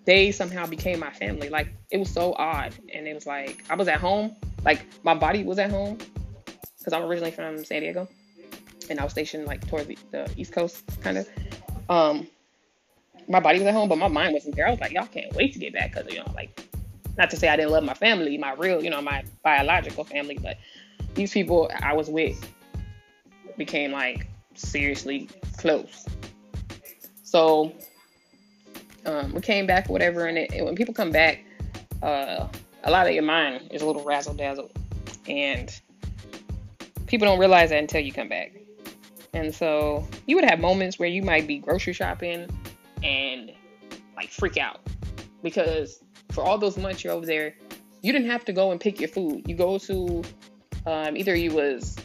they 0.05 0.31
somehow 0.31 0.65
became 0.65 0.99
my 0.99 1.11
family. 1.11 1.49
Like 1.49 1.73
it 1.91 1.97
was 1.97 2.09
so 2.09 2.33
odd. 2.33 2.75
And 2.93 3.07
it 3.07 3.13
was 3.13 3.25
like 3.25 3.63
I 3.69 3.75
was 3.75 3.87
at 3.87 3.99
home, 3.99 4.35
like 4.63 4.85
my 5.03 5.13
body 5.13 5.43
was 5.43 5.59
at 5.59 5.69
home 5.69 5.97
because 6.77 6.93
I'm 6.93 7.03
originally 7.03 7.31
from 7.31 7.63
San 7.65 7.81
Diego 7.81 8.07
and 8.89 8.99
I 8.99 9.03
was 9.03 9.11
stationed 9.11 9.45
like 9.45 9.67
toward 9.67 9.87
the, 9.87 9.97
the 10.11 10.29
East 10.37 10.53
Coast 10.53 10.83
kind 11.01 11.17
of. 11.17 11.29
Um, 11.89 12.27
my 13.27 13.39
body 13.39 13.59
was 13.59 13.67
at 13.67 13.73
home, 13.73 13.89
but 13.89 13.97
my 13.97 14.07
mind 14.07 14.33
wasn't 14.33 14.55
there. 14.55 14.67
I 14.67 14.71
was 14.71 14.79
like, 14.79 14.91
y'all 14.91 15.07
can't 15.07 15.33
wait 15.33 15.53
to 15.53 15.59
get 15.59 15.73
back 15.73 15.93
because 15.93 16.11
you 16.11 16.19
know, 16.19 16.31
like, 16.35 16.59
not 17.17 17.29
to 17.29 17.37
say 17.37 17.47
I 17.47 17.55
didn't 17.55 17.71
love 17.71 17.83
my 17.83 17.93
family, 17.93 18.37
my 18.37 18.53
real, 18.53 18.83
you 18.83 18.89
know, 18.89 19.01
my 19.01 19.23
biological 19.43 20.03
family, 20.03 20.37
but 20.41 20.57
these 21.13 21.31
people 21.31 21.71
I 21.81 21.93
was 21.93 22.09
with 22.09 22.37
became 23.57 23.91
like 23.91 24.27
seriously 24.55 25.29
close. 25.57 26.05
So 27.23 27.73
um, 29.05 29.33
we 29.33 29.41
came 29.41 29.65
back, 29.65 29.89
whatever, 29.89 30.25
and, 30.25 30.37
it, 30.37 30.51
and 30.53 30.65
when 30.65 30.75
people 30.75 30.93
come 30.93 31.11
back, 31.11 31.43
uh, 32.01 32.47
a 32.83 32.91
lot 32.91 33.07
of 33.07 33.13
your 33.13 33.23
mind 33.23 33.69
is 33.71 33.81
a 33.81 33.85
little 33.85 34.03
razzle 34.03 34.33
dazzle, 34.33 34.71
and 35.27 35.71
people 37.07 37.27
don't 37.27 37.39
realize 37.39 37.69
that 37.69 37.79
until 37.79 38.01
you 38.01 38.11
come 38.11 38.29
back. 38.29 38.53
And 39.33 39.53
so 39.53 40.07
you 40.27 40.35
would 40.35 40.45
have 40.45 40.59
moments 40.59 40.97
where 40.97 41.09
you 41.09 41.21
might 41.21 41.45
be 41.45 41.57
grocery 41.57 41.93
shopping 41.93 42.47
and 43.03 43.51
like 44.15 44.29
freak 44.29 44.57
out 44.57 44.79
because 45.43 46.01
for 46.35 46.43
all 46.43 46.57
those 46.57 46.77
months 46.77 47.03
you're 47.03 47.13
over 47.13 47.25
there, 47.25 47.55
You 48.01 48.11
didn't 48.11 48.29
have 48.29 48.45
to 48.45 48.53
go 48.53 48.71
and 48.71 48.79
pick 48.79 48.99
your 48.99 49.09
food. 49.09 49.47
You 49.47 49.55
go 49.55 49.79
to 49.79 50.23
um, 50.85 51.17
either 51.17 51.35
you 51.35 51.51
was 51.51 51.95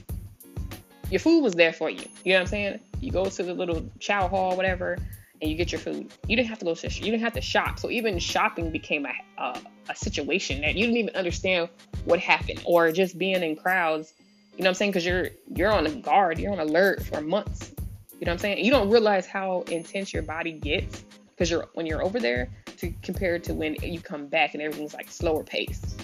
your 1.10 1.20
food 1.20 1.42
was 1.42 1.52
there 1.52 1.74
for 1.74 1.90
you. 1.90 2.04
You 2.24 2.32
know 2.32 2.38
what 2.38 2.42
I'm 2.42 2.46
saying? 2.46 2.80
You 3.00 3.10
go 3.10 3.26
to 3.26 3.42
the 3.42 3.52
little 3.52 3.84
chow 3.98 4.28
hall, 4.28 4.56
whatever, 4.56 4.96
and 5.42 5.50
you 5.50 5.56
get 5.56 5.72
your 5.72 5.80
food. 5.80 6.10
You 6.26 6.36
didn't 6.36 6.48
have 6.48 6.60
to 6.60 6.64
go 6.64 6.74
to 6.74 6.88
you 6.88 7.10
didn't 7.10 7.20
have 7.20 7.34
to 7.34 7.42
shop. 7.42 7.78
So 7.78 7.90
even 7.90 8.18
shopping 8.18 8.70
became 8.70 9.04
a, 9.04 9.12
a, 9.36 9.60
a 9.90 9.96
situation 9.96 10.62
that 10.62 10.74
you 10.74 10.86
didn't 10.86 10.98
even 10.98 11.16
understand 11.16 11.68
what 12.06 12.20
happened, 12.20 12.62
or 12.64 12.92
just 12.92 13.18
being 13.18 13.42
in 13.42 13.56
crowds. 13.56 14.14
You 14.56 14.64
know 14.64 14.68
what 14.68 14.68
I'm 14.68 14.74
saying? 14.74 14.90
Because 14.92 15.04
you're 15.04 15.28
you're 15.54 15.72
on 15.72 16.00
guard, 16.00 16.38
you're 16.38 16.52
on 16.52 16.60
alert 16.60 17.04
for 17.04 17.20
months. 17.20 17.72
You 18.12 18.26
know 18.26 18.30
what 18.30 18.34
I'm 18.34 18.38
saying? 18.38 18.64
You 18.64 18.70
don't 18.70 18.88
realize 18.88 19.26
how 19.26 19.62
intense 19.70 20.14
your 20.14 20.22
body 20.22 20.52
gets 20.52 21.04
because 21.30 21.50
you're 21.50 21.68
when 21.74 21.84
you're 21.84 22.02
over 22.02 22.20
there 22.20 22.48
to 22.80 22.92
compare 23.02 23.38
to 23.38 23.52
when 23.52 23.76
you 23.82 24.00
come 24.00 24.26
back 24.26 24.54
and 24.54 24.62
everything's 24.62 24.94
like 24.94 25.10
slower 25.10 25.44
pace. 25.44 25.96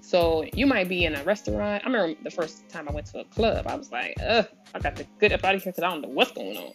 So 0.00 0.44
you 0.52 0.66
might 0.66 0.88
be 0.88 1.04
in 1.04 1.14
a 1.14 1.24
restaurant. 1.24 1.82
I 1.84 1.86
remember 1.86 2.18
the 2.22 2.30
first 2.30 2.68
time 2.68 2.88
I 2.88 2.92
went 2.92 3.06
to 3.08 3.20
a 3.20 3.24
club, 3.24 3.66
I 3.66 3.74
was 3.74 3.90
like, 3.90 4.16
ugh, 4.26 4.46
I 4.74 4.78
got 4.78 4.96
to 4.96 5.06
get 5.20 5.32
up 5.32 5.44
out 5.44 5.54
of 5.54 5.62
here 5.62 5.72
because 5.72 5.84
I 5.84 5.90
don't 5.90 6.02
know 6.02 6.08
what's 6.08 6.32
going 6.32 6.56
on. 6.56 6.72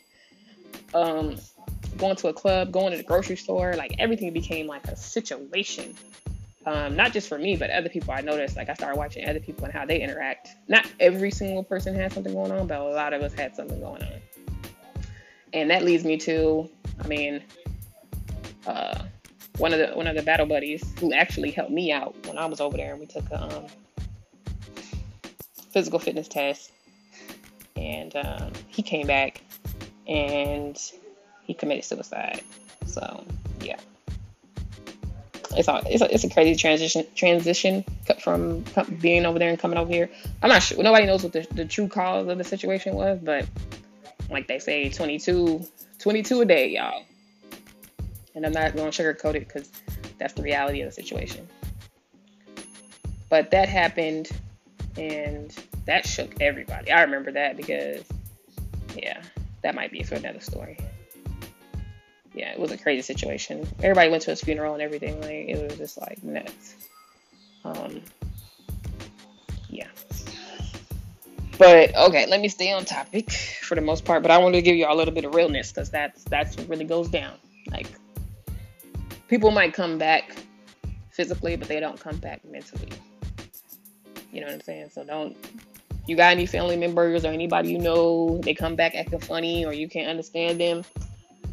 Um, 0.93 1.35
going 1.97 2.15
to 2.17 2.27
a 2.27 2.33
club, 2.33 2.71
going 2.71 2.91
to 2.91 2.97
the 2.97 3.03
grocery 3.03 3.37
store, 3.37 3.73
like 3.75 3.95
everything 3.97 4.33
became 4.33 4.67
like 4.67 4.85
a 4.87 4.95
situation. 4.95 5.95
Um, 6.65 6.95
not 6.95 7.13
just 7.13 7.27
for 7.27 7.37
me, 7.37 7.55
but 7.55 7.69
other 7.71 7.89
people 7.89 8.13
I 8.13 8.21
noticed. 8.21 8.55
Like 8.55 8.69
I 8.69 8.73
started 8.73 8.97
watching 8.97 9.27
other 9.27 9.39
people 9.39 9.65
and 9.65 9.73
how 9.73 9.85
they 9.85 10.01
interact. 10.01 10.49
Not 10.67 10.85
every 10.99 11.31
single 11.31 11.63
person 11.63 11.95
had 11.95 12.11
something 12.13 12.33
going 12.33 12.51
on, 12.51 12.67
but 12.67 12.79
a 12.79 12.83
lot 12.83 13.13
of 13.13 13.21
us 13.21 13.33
had 13.33 13.55
something 13.55 13.79
going 13.79 14.03
on. 14.03 14.21
And 15.53 15.71
that 15.71 15.83
leads 15.83 16.03
me 16.03 16.17
to, 16.17 16.69
I 16.99 17.07
mean, 17.07 17.41
uh, 18.67 19.03
one 19.57 19.73
of 19.73 19.79
the 19.79 19.87
one 19.95 20.07
of 20.07 20.15
the 20.15 20.23
battle 20.23 20.45
buddies 20.45 20.83
who 20.99 21.13
actually 21.13 21.51
helped 21.51 21.71
me 21.71 21.91
out 21.91 22.15
when 22.25 22.37
I 22.37 22.45
was 22.45 22.61
over 22.61 22.77
there, 22.77 22.91
and 22.91 22.99
we 22.99 23.05
took 23.05 23.29
a 23.31 23.43
um, 23.43 23.65
physical 25.71 25.99
fitness 25.99 26.27
test, 26.27 26.71
and 27.75 28.15
um, 28.15 28.51
he 28.67 28.81
came 28.81 29.07
back 29.07 29.41
and 30.07 30.79
he 31.43 31.53
committed 31.53 31.83
suicide. 31.83 32.41
So 32.85 33.23
yeah, 33.61 33.79
it's 35.55 35.67
all 35.67 35.81
it's 35.85 36.01
a, 36.01 36.13
it's 36.13 36.23
a 36.23 36.29
crazy 36.29 36.55
transition 36.55 37.05
transition 37.15 37.83
from 38.21 38.63
being 39.01 39.25
over 39.25 39.39
there 39.39 39.49
and 39.49 39.59
coming 39.59 39.77
over 39.77 39.91
here. 39.91 40.09
I'm 40.41 40.49
not 40.49 40.63
sure. 40.63 40.81
Nobody 40.81 41.05
knows 41.05 41.23
what 41.23 41.33
the, 41.33 41.47
the 41.51 41.65
true 41.65 41.87
cause 41.87 42.27
of 42.27 42.37
the 42.37 42.43
situation 42.43 42.95
was, 42.95 43.19
but 43.21 43.45
like 44.29 44.47
they 44.47 44.59
say, 44.59 44.89
22, 44.89 45.65
22 45.99 46.41
a 46.41 46.45
day, 46.45 46.69
y'all. 46.69 47.03
And 48.35 48.45
I'm 48.45 48.51
not 48.51 48.75
going 48.75 48.91
to 48.91 49.03
sugarcoat 49.03 49.35
it 49.35 49.47
because 49.47 49.69
that's 50.17 50.33
the 50.33 50.41
reality 50.41 50.81
of 50.81 50.89
the 50.89 50.93
situation. 50.93 51.47
But 53.29 53.51
that 53.51 53.69
happened 53.69 54.29
and 54.97 55.55
that 55.85 56.05
shook 56.05 56.41
everybody. 56.41 56.91
I 56.91 57.03
remember 57.03 57.31
that 57.31 57.57
because, 57.57 58.03
yeah, 58.95 59.21
that 59.61 59.75
might 59.75 59.91
be 59.91 60.03
for 60.03 60.15
another 60.15 60.39
story. 60.39 60.77
Yeah, 62.33 62.51
it 62.51 62.59
was 62.59 62.71
a 62.71 62.77
crazy 62.77 63.01
situation. 63.01 63.67
Everybody 63.81 64.09
went 64.09 64.23
to 64.23 64.31
his 64.31 64.41
funeral 64.41 64.73
and 64.73 64.81
everything. 64.81 65.19
Like, 65.21 65.31
it 65.31 65.61
was 65.61 65.77
just 65.77 65.99
like 65.99 66.23
nuts. 66.23 66.75
Um, 67.65 68.01
yeah. 69.69 69.87
But 71.57 71.95
okay, 71.95 72.25
let 72.27 72.39
me 72.39 72.47
stay 72.47 72.71
on 72.71 72.85
topic 72.85 73.31
for 73.31 73.75
the 73.75 73.81
most 73.81 74.05
part. 74.05 74.21
But 74.21 74.31
I 74.31 74.37
wanted 74.37 74.57
to 74.57 74.61
give 74.61 74.77
you 74.77 74.87
a 74.87 74.95
little 74.95 75.13
bit 75.13 75.25
of 75.25 75.35
realness 75.35 75.71
because 75.71 75.89
that's 75.89 76.23
that's 76.23 76.55
what 76.55 76.69
really 76.69 76.85
goes 76.85 77.09
down. 77.09 77.33
Like 77.69 77.87
people 79.29 79.51
might 79.51 79.73
come 79.73 79.97
back 79.97 80.35
physically, 81.11 81.55
but 81.55 81.67
they 81.67 81.79
don't 81.79 81.99
come 81.99 82.17
back 82.17 82.43
mentally. 82.43 82.89
You 84.31 84.41
know 84.41 84.47
what 84.47 84.55
I'm 84.55 84.61
saying? 84.61 84.89
So 84.89 85.03
don't. 85.03 85.37
You 86.07 86.15
got 86.15 86.31
any 86.31 86.47
family 86.47 86.75
members 86.75 87.23
or 87.23 87.27
anybody 87.27 87.69
you 87.69 87.77
know, 87.77 88.39
they 88.43 88.55
come 88.55 88.75
back 88.75 88.95
acting 88.95 89.19
funny 89.19 89.63
or 89.63 89.73
you 89.73 89.87
can't 89.87 90.09
understand 90.09 90.59
them. 90.59 90.83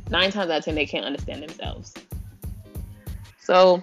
Nine 0.08 0.30
times 0.30 0.50
out 0.50 0.58
of 0.58 0.64
ten, 0.64 0.74
they 0.74 0.86
can't 0.86 1.04
understand 1.04 1.42
themselves. 1.42 1.92
So, 3.40 3.82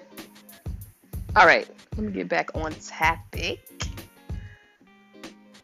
all 1.36 1.46
right, 1.46 1.68
let 1.96 2.06
me 2.06 2.12
get 2.12 2.28
back 2.28 2.50
on 2.56 2.74
topic. 2.76 3.60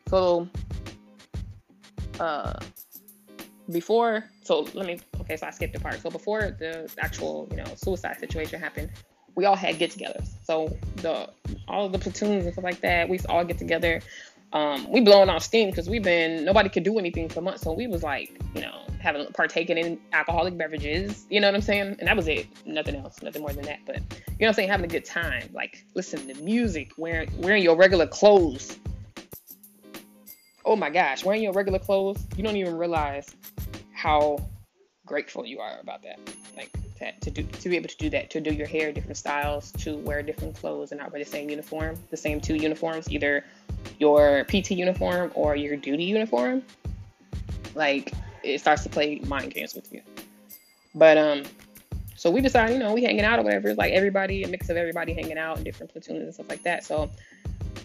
So, 0.08 0.48
uh, 2.20 2.60
before, 3.72 4.26
so 4.49 4.67
let 4.73 4.88
me 4.88 4.99
Okay, 5.21 5.38
so 5.38 5.45
I 5.45 5.51
skipped 5.51 5.75
a 5.75 5.79
part. 5.79 6.01
So 6.01 6.09
before 6.09 6.55
the 6.57 6.91
actual, 6.97 7.47
you 7.51 7.57
know, 7.57 7.65
suicide 7.75 8.17
situation 8.19 8.59
happened, 8.59 8.89
we 9.35 9.45
all 9.45 9.55
had 9.55 9.77
get-togethers. 9.77 10.27
So 10.43 10.75
the 10.97 11.29
all 11.67 11.88
the 11.88 11.99
platoons 11.99 12.45
and 12.45 12.53
stuff 12.53 12.63
like 12.63 12.81
that, 12.81 13.07
we 13.07 13.19
all 13.29 13.45
get 13.45 13.59
together. 13.59 14.01
Um, 14.51 14.89
we 14.89 15.01
blowing 15.01 15.29
off 15.29 15.43
steam 15.43 15.69
because 15.69 15.88
we've 15.88 16.01
been 16.01 16.45
nobody 16.45 16.67
could 16.67 16.81
do 16.81 16.97
anything 16.97 17.29
for 17.29 17.41
months. 17.41 17.62
So 17.62 17.73
we 17.73 17.85
was 17.85 18.01
like, 18.01 18.31
you 18.55 18.62
know, 18.62 18.81
having 18.99 19.23
partaken 19.33 19.77
in 19.77 19.99
alcoholic 20.13 20.57
beverages. 20.57 21.27
You 21.29 21.41
know 21.41 21.47
what 21.49 21.53
I'm 21.53 21.62
saying? 21.62 21.97
And 21.99 22.07
that 22.07 22.15
was 22.15 22.27
it. 22.27 22.47
Nothing 22.65 22.95
else. 22.95 23.21
Nothing 23.21 23.43
more 23.43 23.53
than 23.53 23.65
that. 23.65 23.81
But 23.85 23.97
you 23.97 24.01
know 24.01 24.35
what 24.39 24.47
I'm 24.47 24.53
saying? 24.55 24.69
Having 24.69 24.85
a 24.85 24.93
good 24.93 25.05
time. 25.05 25.47
Like 25.53 25.85
listening 25.93 26.35
to 26.35 26.41
music, 26.41 26.93
wearing 26.97 27.29
wearing 27.38 27.62
your 27.62 27.75
regular 27.75 28.07
clothes. 28.07 28.79
Oh 30.65 30.75
my 30.75 30.89
gosh, 30.89 31.23
wearing 31.23 31.43
your 31.43 31.53
regular 31.53 31.77
clothes, 31.77 32.25
you 32.35 32.43
don't 32.43 32.55
even 32.55 32.75
realize 32.75 33.35
how 33.99 34.39
grateful 35.05 35.45
you 35.45 35.59
are 35.59 35.77
about 35.81 36.01
that. 36.03 36.19
Like 36.55 36.71
to, 36.99 37.12
to 37.19 37.31
do 37.31 37.43
to 37.43 37.69
be 37.69 37.75
able 37.75 37.89
to 37.89 37.97
do 37.97 38.09
that, 38.12 38.29
to 38.29 38.39
do 38.39 38.51
your 38.51 38.67
hair 38.67 38.91
different 38.93 39.17
styles, 39.17 39.71
to 39.73 39.97
wear 39.97 40.23
different 40.23 40.55
clothes 40.55 40.91
and 40.91 41.01
not 41.01 41.12
wear 41.12 41.21
the 41.21 41.29
same 41.29 41.49
uniform, 41.49 41.97
the 42.09 42.17
same 42.17 42.39
two 42.39 42.55
uniforms, 42.55 43.12
either 43.12 43.43
your 43.97 44.45
PT 44.45 44.71
uniform 44.71 45.31
or 45.35 45.55
your 45.55 45.75
duty 45.75 46.05
uniform. 46.05 46.63
Like 47.75 48.13
it 48.41 48.59
starts 48.59 48.83
to 48.83 48.89
play 48.89 49.19
mind 49.25 49.53
games 49.53 49.75
with 49.75 49.91
you. 49.91 50.01
But 50.95 51.17
um 51.17 51.43
so 52.15 52.31
we 52.31 52.41
decided, 52.41 52.73
you 52.73 52.79
know, 52.79 52.93
we 52.93 53.03
hanging 53.03 53.25
out 53.25 53.39
or 53.39 53.43
whatever. 53.43 53.69
It's 53.69 53.77
like 53.77 53.93
everybody, 53.93 54.43
a 54.43 54.47
mix 54.47 54.69
of 54.69 54.75
everybody 54.77 55.13
hanging 55.13 55.38
out 55.38 55.57
in 55.57 55.63
different 55.63 55.91
platoons 55.91 56.23
and 56.23 56.33
stuff 56.33 56.49
like 56.49 56.63
that. 56.63 56.85
So 56.85 57.09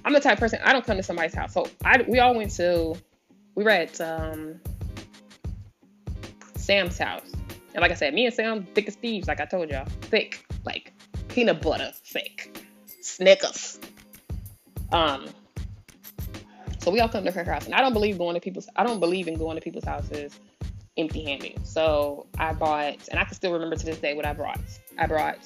I'm 0.05 0.13
the 0.13 0.21
type 0.21 0.39
person 0.39 0.61
I 0.65 0.73
don't 0.73 0.85
come 0.85 0.97
to 0.97 1.03
somebody's 1.03 1.35
house. 1.35 1.53
So 1.53 1.67
I 1.85 2.05
we 2.07 2.21
all 2.21 2.37
went 2.37 2.53
to 2.53 2.97
we 3.57 3.65
were 3.65 3.71
at 3.71 4.01
um 4.01 4.61
Sam's 6.65 6.99
house. 6.99 7.31
And 7.75 7.83
like 7.83 7.91
I 7.91 7.95
said, 7.95 8.15
me 8.15 8.27
and 8.27 8.35
Sam, 8.35 8.67
thick 8.75 8.89
as 8.89 8.97
thieves, 8.97 9.29
like 9.29 9.41
I 9.41 9.45
told 9.45 9.71
y'all. 9.71 9.87
Thick. 10.03 10.45
Like 10.65 10.93
peanut 11.29 11.61
butter 11.61 11.93
thick. 12.05 12.57
Snickers. 13.01 13.79
Um, 14.93 15.27
so 16.79 16.91
we 16.91 17.01
all 17.01 17.09
come 17.09 17.25
to 17.25 17.33
her 17.33 17.45
house. 17.45 17.67
And 17.67 17.75
I 17.75 17.81
don't 17.81 17.93
believe 17.93 18.19
going 18.19 18.35
to 18.35 18.41
people's 18.41 18.69
I 18.77 18.85
don't 18.85 19.01
believe 19.01 19.29
in 19.29 19.37
going 19.37 19.57
to 19.57 19.61
people's 19.61 19.85
houses 19.85 20.39
empty 20.97 21.25
handed. 21.25 21.67
So 21.67 22.27
I 22.39 22.53
bought 22.53 23.09
and 23.11 23.19
I 23.19 23.25
can 23.25 23.35
still 23.35 23.53
remember 23.53 23.77
to 23.77 23.85
this 23.85 23.99
day 23.99 24.15
what 24.15 24.25
I 24.25 24.33
brought. 24.33 24.61
I 24.97 25.07
brought 25.07 25.39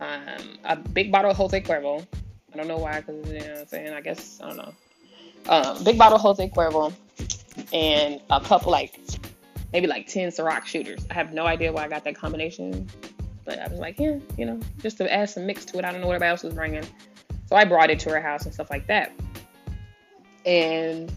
um, 0.00 0.58
a 0.64 0.76
big 0.76 1.12
bottle 1.12 1.30
of 1.30 1.36
Jose 1.36 1.60
Cuervo. 1.60 2.06
I 2.52 2.56
don't 2.56 2.66
know 2.66 2.78
why, 2.78 3.00
because 3.00 3.30
you 3.30 3.40
know 3.40 3.46
what 3.46 3.58
I'm 3.58 3.66
saying, 3.66 3.92
I 3.92 4.00
guess 4.00 4.40
I 4.42 4.48
don't 4.48 4.56
know. 4.56 4.74
Um, 5.48 5.84
big 5.84 5.98
bottle 5.98 6.16
of 6.16 6.22
Jose 6.22 6.48
Cuervo 6.48 6.92
and 7.72 8.20
a 8.30 8.40
couple 8.40 8.72
like 8.72 8.98
maybe 9.72 9.86
like 9.86 10.06
10 10.06 10.30
Ciroc 10.30 10.64
shooters. 10.64 11.06
I 11.10 11.14
have 11.14 11.32
no 11.32 11.46
idea 11.46 11.72
why 11.72 11.84
I 11.84 11.88
got 11.88 12.04
that 12.04 12.16
combination, 12.16 12.88
but 13.44 13.58
I 13.58 13.68
was 13.68 13.78
like, 13.78 13.98
yeah, 13.98 14.18
you 14.36 14.44
know, 14.44 14.60
just 14.78 14.98
to 14.98 15.12
add 15.12 15.30
some 15.30 15.46
mix 15.46 15.64
to 15.66 15.78
it. 15.78 15.84
I 15.84 15.92
don't 15.92 16.00
know 16.00 16.06
what 16.06 16.14
everybody 16.14 16.30
else 16.30 16.42
was 16.42 16.54
bringing. 16.54 16.84
So 17.46 17.56
I 17.56 17.64
brought 17.64 17.90
it 17.90 17.98
to 18.00 18.10
her 18.10 18.20
house 18.20 18.44
and 18.44 18.52
stuff 18.52 18.70
like 18.70 18.86
that. 18.86 19.12
And 20.44 21.12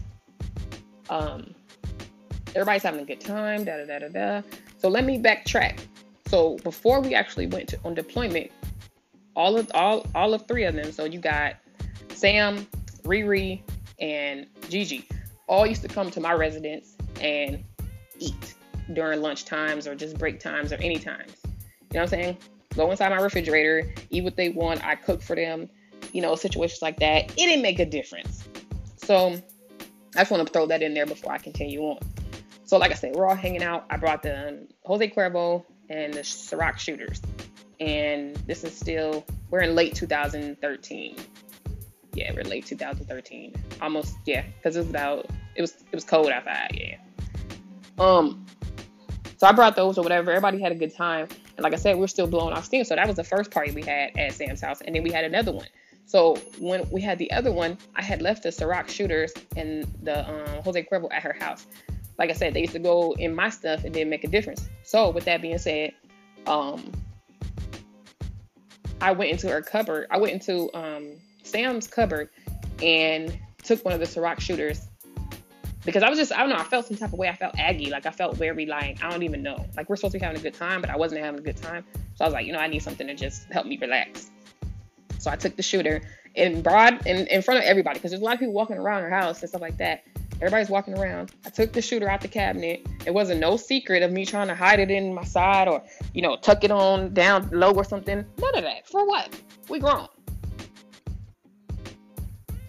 um, 1.10 1.54
everybody's 2.54 2.82
having 2.82 3.00
a 3.00 3.04
good 3.04 3.20
time, 3.20 3.64
da 3.64 3.76
da 3.78 3.86
da 3.86 3.98
da 3.98 4.08
da. 4.08 4.42
So 4.78 4.88
let 4.88 5.04
me 5.04 5.18
backtrack. 5.18 5.78
So 6.26 6.56
before 6.58 7.00
we 7.00 7.14
actually 7.14 7.46
went 7.46 7.68
to, 7.70 7.78
on 7.84 7.94
deployment, 7.94 8.50
all 9.34 9.56
of 9.56 9.70
all 9.74 10.06
all 10.14 10.34
of 10.34 10.46
three 10.46 10.64
of 10.64 10.74
them. 10.74 10.92
So 10.92 11.04
you 11.04 11.18
got 11.18 11.56
Sam, 12.14 12.66
Riri, 13.02 13.62
and 14.00 14.46
Gigi. 14.68 15.06
All 15.46 15.66
used 15.66 15.82
to 15.82 15.88
come 15.88 16.10
to 16.10 16.20
my 16.20 16.32
residence 16.32 16.96
and 17.20 17.62
eat 18.18 18.54
during 18.92 19.20
lunch 19.20 19.44
times 19.44 19.86
or 19.86 19.94
just 19.94 20.18
break 20.18 20.40
times 20.40 20.72
or 20.72 20.76
any 20.76 20.98
times. 20.98 21.32
You 21.44 21.50
know 21.50 22.00
what 22.00 22.02
I'm 22.02 22.08
saying? 22.08 22.38
Go 22.74 22.90
inside 22.90 23.10
my 23.10 23.20
refrigerator, 23.20 23.92
eat 24.10 24.24
what 24.24 24.36
they 24.36 24.48
want. 24.48 24.84
I 24.84 24.94
cook 24.94 25.22
for 25.22 25.36
them. 25.36 25.68
You 26.12 26.22
know, 26.22 26.34
situations 26.34 26.82
like 26.82 26.98
that. 27.00 27.30
It 27.32 27.36
didn't 27.36 27.62
make 27.62 27.78
a 27.78 27.86
difference. 27.86 28.44
So 28.96 29.40
I 30.14 30.20
just 30.20 30.30
want 30.30 30.46
to 30.46 30.52
throw 30.52 30.66
that 30.66 30.82
in 30.82 30.94
there 30.94 31.06
before 31.06 31.32
I 31.32 31.38
continue 31.38 31.80
on. 31.82 31.98
So, 32.64 32.78
like 32.78 32.90
I 32.90 32.94
said, 32.94 33.14
we're 33.14 33.26
all 33.26 33.34
hanging 33.34 33.62
out. 33.62 33.86
I 33.90 33.96
brought 33.96 34.22
the 34.22 34.48
um, 34.48 34.68
Jose 34.84 35.10
Cuervo 35.10 35.64
and 35.90 36.14
the 36.14 36.20
Ciroc 36.20 36.78
shooters. 36.78 37.20
And 37.80 38.36
this 38.46 38.64
is 38.64 38.76
still, 38.76 39.24
we're 39.50 39.60
in 39.60 39.74
late 39.74 39.94
2013. 39.94 41.16
Yeah, 42.14 42.32
we're 42.34 42.44
late 42.44 42.66
2013. 42.66 43.54
Almost, 43.80 44.16
yeah, 44.26 44.44
because 44.56 44.76
it 44.76 44.80
was 44.80 44.90
about, 44.90 45.26
it 45.54 45.60
was, 45.60 45.72
it 45.72 45.94
was 45.94 46.04
cold 46.04 46.30
outside, 46.30 46.70
yeah. 46.74 46.96
Um, 47.98 48.46
So 49.42 49.48
I 49.48 49.52
brought 49.52 49.74
those 49.74 49.98
or 49.98 50.02
whatever. 50.02 50.30
Everybody 50.30 50.60
had 50.60 50.70
a 50.70 50.76
good 50.76 50.94
time. 50.94 51.26
And 51.56 51.64
like 51.64 51.72
I 51.72 51.76
said, 51.76 51.96
we 51.96 52.04
are 52.04 52.06
still 52.06 52.28
blowing 52.28 52.54
off 52.54 52.64
steam. 52.64 52.84
So 52.84 52.94
that 52.94 53.08
was 53.08 53.16
the 53.16 53.24
first 53.24 53.50
party 53.50 53.72
we 53.72 53.82
had 53.82 54.16
at 54.16 54.32
Sam's 54.34 54.60
house. 54.60 54.80
And 54.82 54.94
then 54.94 55.02
we 55.02 55.10
had 55.10 55.24
another 55.24 55.50
one. 55.50 55.66
So 56.06 56.36
when 56.60 56.88
we 56.90 57.00
had 57.00 57.18
the 57.18 57.32
other 57.32 57.50
one, 57.50 57.76
I 57.96 58.02
had 58.02 58.22
left 58.22 58.44
the 58.44 58.50
Ciroc 58.50 58.88
shooters 58.88 59.32
and 59.56 59.82
the 60.00 60.28
um, 60.28 60.62
Jose 60.62 60.84
Cuervo 60.84 61.08
at 61.12 61.24
her 61.24 61.32
house. 61.32 61.66
Like 62.18 62.30
I 62.30 62.34
said, 62.34 62.54
they 62.54 62.60
used 62.60 62.74
to 62.74 62.78
go 62.78 63.16
in 63.18 63.34
my 63.34 63.50
stuff 63.50 63.82
and 63.82 63.92
didn't 63.92 64.10
make 64.10 64.22
a 64.22 64.28
difference. 64.28 64.68
So 64.84 65.10
with 65.10 65.24
that 65.24 65.42
being 65.42 65.58
said, 65.58 65.92
um, 66.46 66.92
I 69.00 69.10
went 69.10 69.32
into 69.32 69.48
her 69.48 69.60
cupboard. 69.60 70.06
I 70.08 70.18
went 70.18 70.34
into 70.34 70.70
um, 70.72 71.16
Sam's 71.42 71.88
cupboard 71.88 72.28
and 72.80 73.36
took 73.64 73.84
one 73.84 73.92
of 73.92 73.98
the 73.98 74.06
Ciroc 74.06 74.38
shooters 74.38 74.86
because 75.84 76.02
I 76.02 76.08
was 76.08 76.18
just 76.18 76.32
I 76.32 76.38
don't 76.38 76.50
know 76.50 76.56
I 76.56 76.64
felt 76.64 76.86
some 76.86 76.96
type 76.96 77.12
of 77.12 77.18
way. 77.18 77.28
I 77.28 77.36
felt 77.36 77.58
aggy 77.58 77.90
like 77.90 78.06
I 78.06 78.10
felt 78.10 78.36
very 78.36 78.66
like 78.66 79.02
I 79.02 79.10
don't 79.10 79.22
even 79.22 79.42
know. 79.42 79.64
Like 79.76 79.88
we're 79.88 79.96
supposed 79.96 80.12
to 80.12 80.18
be 80.18 80.24
having 80.24 80.40
a 80.40 80.42
good 80.42 80.54
time 80.54 80.80
but 80.80 80.90
I 80.90 80.96
wasn't 80.96 81.22
having 81.22 81.40
a 81.40 81.42
good 81.42 81.56
time. 81.56 81.84
So 82.14 82.24
I 82.24 82.28
was 82.28 82.34
like 82.34 82.46
you 82.46 82.52
know 82.52 82.58
I 82.58 82.66
need 82.66 82.82
something 82.82 83.06
to 83.06 83.14
just 83.14 83.50
help 83.52 83.66
me 83.66 83.78
relax. 83.78 84.30
So 85.18 85.30
I 85.30 85.36
took 85.36 85.56
the 85.56 85.62
shooter 85.62 86.02
in 86.34 86.62
broad 86.62 87.06
in, 87.06 87.26
in 87.28 87.42
front 87.42 87.60
of 87.60 87.64
everybody 87.64 87.98
because 87.98 88.10
there's 88.10 88.22
a 88.22 88.24
lot 88.24 88.34
of 88.34 88.40
people 88.40 88.54
walking 88.54 88.76
around 88.76 89.02
her 89.02 89.10
house 89.10 89.40
and 89.40 89.48
stuff 89.48 89.60
like 89.60 89.78
that. 89.78 90.04
Everybody's 90.36 90.70
walking 90.70 90.98
around. 90.98 91.30
I 91.46 91.50
took 91.50 91.72
the 91.72 91.80
shooter 91.80 92.08
out 92.08 92.20
the 92.20 92.26
cabinet. 92.26 92.84
It 93.06 93.14
wasn't 93.14 93.38
no 93.38 93.56
secret 93.56 94.02
of 94.02 94.10
me 94.10 94.26
trying 94.26 94.48
to 94.48 94.56
hide 94.56 94.80
it 94.80 94.90
in 94.90 95.14
my 95.14 95.22
side 95.22 95.68
or 95.68 95.82
you 96.14 96.22
know 96.22 96.36
tuck 96.36 96.64
it 96.64 96.70
on 96.70 97.14
down 97.14 97.48
low 97.52 97.72
or 97.72 97.84
something. 97.84 98.24
None 98.38 98.56
of 98.56 98.64
that. 98.64 98.88
For 98.88 99.06
what? 99.06 99.40
We 99.68 99.78
grown. 99.78 100.08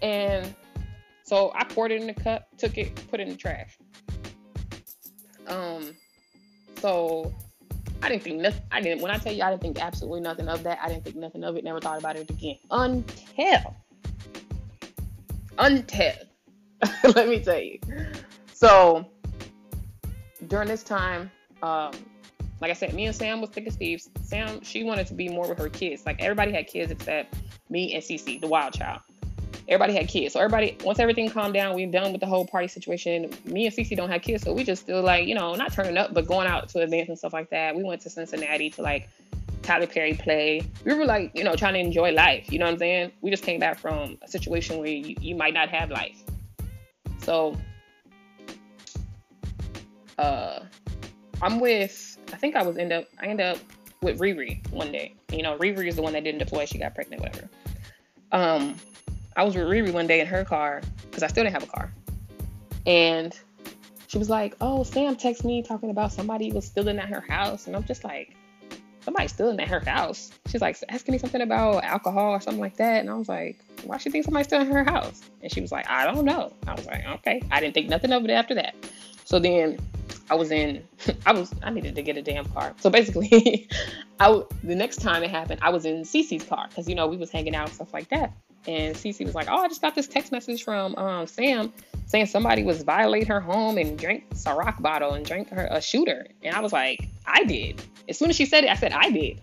And 0.02 0.54
so 1.24 1.52
I 1.54 1.64
poured 1.64 1.90
it 1.90 2.02
in 2.02 2.06
the 2.06 2.14
cup, 2.14 2.48
took 2.58 2.76
it, 2.76 2.94
put 3.10 3.18
it 3.18 3.24
in 3.24 3.30
the 3.30 3.38
trash. 3.38 3.78
Um, 5.46 5.96
so 6.78 7.32
I 8.02 8.10
didn't 8.10 8.22
think 8.22 8.40
nothing. 8.42 8.62
I 8.70 8.82
didn't. 8.82 9.00
When 9.00 9.10
I 9.10 9.16
tell 9.16 9.32
you, 9.32 9.42
I 9.42 9.50
didn't 9.50 9.62
think 9.62 9.82
absolutely 9.82 10.20
nothing 10.20 10.48
of 10.48 10.62
that. 10.64 10.78
I 10.82 10.88
didn't 10.88 11.04
think 11.04 11.16
nothing 11.16 11.42
of 11.42 11.56
it. 11.56 11.64
Never 11.64 11.80
thought 11.80 11.98
about 11.98 12.16
it 12.16 12.28
again 12.28 12.58
until, 12.70 13.74
until, 15.58 16.12
let 17.14 17.28
me 17.28 17.40
tell 17.40 17.60
you. 17.60 17.78
So 18.52 19.06
during 20.46 20.68
this 20.68 20.82
time, 20.82 21.30
um, 21.62 21.92
like 22.60 22.70
I 22.70 22.74
said, 22.74 22.92
me 22.92 23.06
and 23.06 23.16
Sam 23.16 23.40
was 23.40 23.48
thick 23.48 23.66
as 23.66 23.76
thieves. 23.76 24.10
Sam, 24.22 24.62
she 24.62 24.84
wanted 24.84 25.06
to 25.06 25.14
be 25.14 25.30
more 25.30 25.48
with 25.48 25.58
her 25.58 25.70
kids. 25.70 26.04
Like 26.04 26.20
everybody 26.20 26.52
had 26.52 26.66
kids 26.66 26.92
except 26.92 27.34
me 27.70 27.94
and 27.94 28.02
Cece, 28.02 28.42
the 28.42 28.46
wild 28.46 28.74
child 28.74 29.00
everybody 29.68 29.94
had 29.94 30.08
kids. 30.08 30.34
So 30.34 30.40
everybody, 30.40 30.76
once 30.84 30.98
everything 30.98 31.30
calmed 31.30 31.54
down, 31.54 31.74
we 31.74 31.86
done 31.86 32.12
with 32.12 32.20
the 32.20 32.26
whole 32.26 32.46
party 32.46 32.68
situation. 32.68 33.32
Me 33.44 33.66
and 33.66 33.74
Cece 33.74 33.96
don't 33.96 34.10
have 34.10 34.22
kids, 34.22 34.42
so 34.44 34.52
we 34.52 34.64
just 34.64 34.82
still 34.82 35.02
like, 35.02 35.26
you 35.26 35.34
know, 35.34 35.54
not 35.54 35.72
turning 35.72 35.96
up, 35.96 36.12
but 36.12 36.26
going 36.26 36.46
out 36.46 36.68
to 36.70 36.80
events 36.80 37.08
and 37.08 37.18
stuff 37.18 37.32
like 37.32 37.50
that. 37.50 37.74
We 37.74 37.82
went 37.82 38.02
to 38.02 38.10
Cincinnati 38.10 38.70
to 38.70 38.82
like 38.82 39.08
Tyler 39.62 39.86
Perry 39.86 40.14
play. 40.14 40.62
We 40.84 40.94
were 40.94 41.06
like, 41.06 41.32
you 41.34 41.44
know, 41.44 41.56
trying 41.56 41.74
to 41.74 41.80
enjoy 41.80 42.12
life. 42.12 42.52
You 42.52 42.58
know 42.58 42.66
what 42.66 42.72
I'm 42.72 42.78
saying? 42.78 43.12
We 43.22 43.30
just 43.30 43.42
came 43.42 43.58
back 43.58 43.78
from 43.78 44.18
a 44.22 44.28
situation 44.28 44.78
where 44.78 44.88
you, 44.88 45.16
you 45.20 45.34
might 45.34 45.54
not 45.54 45.70
have 45.70 45.90
life. 45.90 46.22
So, 47.18 47.56
uh, 50.18 50.60
I'm 51.42 51.60
with. 51.60 52.18
I 52.32 52.36
think 52.36 52.56
I 52.56 52.62
was 52.62 52.76
end 52.76 52.92
up. 52.92 53.06
I 53.20 53.26
end 53.26 53.40
up 53.40 53.58
with 54.02 54.20
Riri 54.20 54.70
one 54.70 54.92
day. 54.92 55.14
You 55.32 55.42
know, 55.42 55.56
Riri 55.58 55.88
is 55.88 55.96
the 55.96 56.02
one 56.02 56.12
that 56.12 56.24
didn't 56.24 56.38
deploy. 56.38 56.66
She 56.66 56.78
got 56.78 56.94
pregnant, 56.94 57.22
whatever. 57.22 57.48
Um, 58.30 58.76
I 59.36 59.44
was 59.44 59.54
with 59.54 59.66
Riri 59.66 59.92
one 59.92 60.06
day 60.06 60.20
in 60.20 60.26
her 60.26 60.44
car 60.44 60.82
because 61.02 61.22
I 61.22 61.26
still 61.28 61.44
didn't 61.44 61.54
have 61.54 61.64
a 61.64 61.72
car, 61.72 61.92
and 62.86 63.36
she 64.06 64.18
was 64.18 64.30
like, 64.30 64.54
"Oh, 64.60 64.84
Sam 64.84 65.16
texted 65.16 65.44
me 65.44 65.62
talking 65.62 65.90
about 65.90 66.12
somebody 66.12 66.52
was 66.52 66.66
stealing 66.66 66.98
at 66.98 67.08
her 67.08 67.20
house," 67.20 67.66
and 67.66 67.74
I'm 67.74 67.84
just 67.84 68.04
like, 68.04 68.36
"Somebody 69.00 69.28
stealing 69.28 69.58
at 69.60 69.68
her 69.68 69.80
house?" 69.80 70.30
She's 70.48 70.60
like 70.60 70.76
asking 70.88 71.12
me 71.12 71.18
something 71.18 71.40
about 71.40 71.82
alcohol 71.84 72.32
or 72.32 72.40
something 72.40 72.60
like 72.60 72.76
that, 72.76 73.00
and 73.00 73.10
I 73.10 73.14
was 73.14 73.28
like, 73.28 73.58
"Why 73.84 73.98
she 73.98 74.10
think 74.10 74.24
somebody's 74.24 74.46
stealing 74.46 74.70
her 74.70 74.84
house?" 74.84 75.22
And 75.42 75.50
she 75.52 75.60
was 75.60 75.72
like, 75.72 75.88
"I 75.88 76.04
don't 76.04 76.24
know." 76.24 76.52
I 76.66 76.74
was 76.74 76.86
like, 76.86 77.06
"Okay." 77.06 77.42
I 77.50 77.60
didn't 77.60 77.74
think 77.74 77.88
nothing 77.88 78.12
of 78.12 78.24
it 78.24 78.30
after 78.30 78.54
that. 78.54 78.74
So 79.24 79.38
then 79.38 79.78
I 80.30 80.34
was 80.34 80.50
in, 80.50 80.86
I 81.26 81.32
was, 81.32 81.52
I 81.62 81.70
needed 81.70 81.94
to 81.96 82.02
get 82.02 82.16
a 82.16 82.22
damn 82.22 82.44
car. 82.46 82.74
So 82.80 82.90
basically, 82.90 83.68
I 84.20 84.42
the 84.62 84.74
next 84.74 84.98
time 84.98 85.22
it 85.22 85.30
happened, 85.30 85.60
I 85.62 85.70
was 85.70 85.84
in 85.84 86.02
Cece's 86.02 86.44
car 86.44 86.66
because 86.68 86.88
you 86.88 86.94
know 86.94 87.06
we 87.06 87.16
was 87.16 87.30
hanging 87.30 87.54
out 87.54 87.66
and 87.68 87.74
stuff 87.74 87.92
like 87.92 88.08
that. 88.10 88.32
And 88.66 88.94
Cece 88.94 89.24
was 89.24 89.34
like, 89.34 89.48
"Oh, 89.48 89.56
I 89.56 89.68
just 89.68 89.82
got 89.82 89.94
this 89.94 90.06
text 90.06 90.32
message 90.32 90.64
from 90.64 90.94
um, 90.96 91.26
Sam 91.26 91.72
saying 92.06 92.26
somebody 92.26 92.62
was 92.62 92.82
violate 92.82 93.28
her 93.28 93.40
home 93.40 93.78
and 93.78 93.98
drank 93.98 94.30
Ciroc 94.30 94.80
bottle 94.80 95.12
and 95.12 95.24
drank 95.24 95.50
her 95.50 95.68
a 95.70 95.80
shooter." 95.80 96.26
And 96.42 96.54
I 96.54 96.60
was 96.60 96.72
like, 96.72 97.08
"I 97.26 97.44
did." 97.44 97.82
As 98.08 98.18
soon 98.18 98.30
as 98.30 98.36
she 98.36 98.46
said 98.46 98.64
it, 98.64 98.70
I 98.70 98.74
said, 98.74 98.92
"I 98.92 99.10
did." 99.10 99.40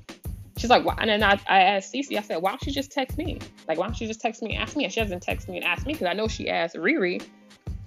She's 0.57 0.69
like, 0.69 0.85
why? 0.85 0.95
and 0.99 1.09
then 1.09 1.23
I, 1.23 1.39
I 1.47 1.61
asked 1.63 1.91
Cece, 1.91 2.15
I 2.15 2.21
said, 2.21 2.39
why 2.39 2.51
don't 2.51 2.63
you 2.67 2.71
just 2.71 2.91
text 2.91 3.17
me? 3.17 3.39
Like, 3.67 3.79
why 3.79 3.87
don't 3.87 3.99
you 3.99 4.05
just 4.05 4.21
text 4.21 4.43
me 4.43 4.53
and 4.53 4.61
ask 4.61 4.75
me? 4.75 4.83
And 4.83 4.93
she 4.93 4.99
doesn't 4.99 5.21
text 5.21 5.49
me 5.49 5.57
and 5.57 5.65
ask 5.65 5.87
me 5.87 5.93
because 5.93 6.05
I 6.05 6.13
know 6.13 6.27
she 6.27 6.49
asked 6.49 6.75
Riri, 6.75 7.25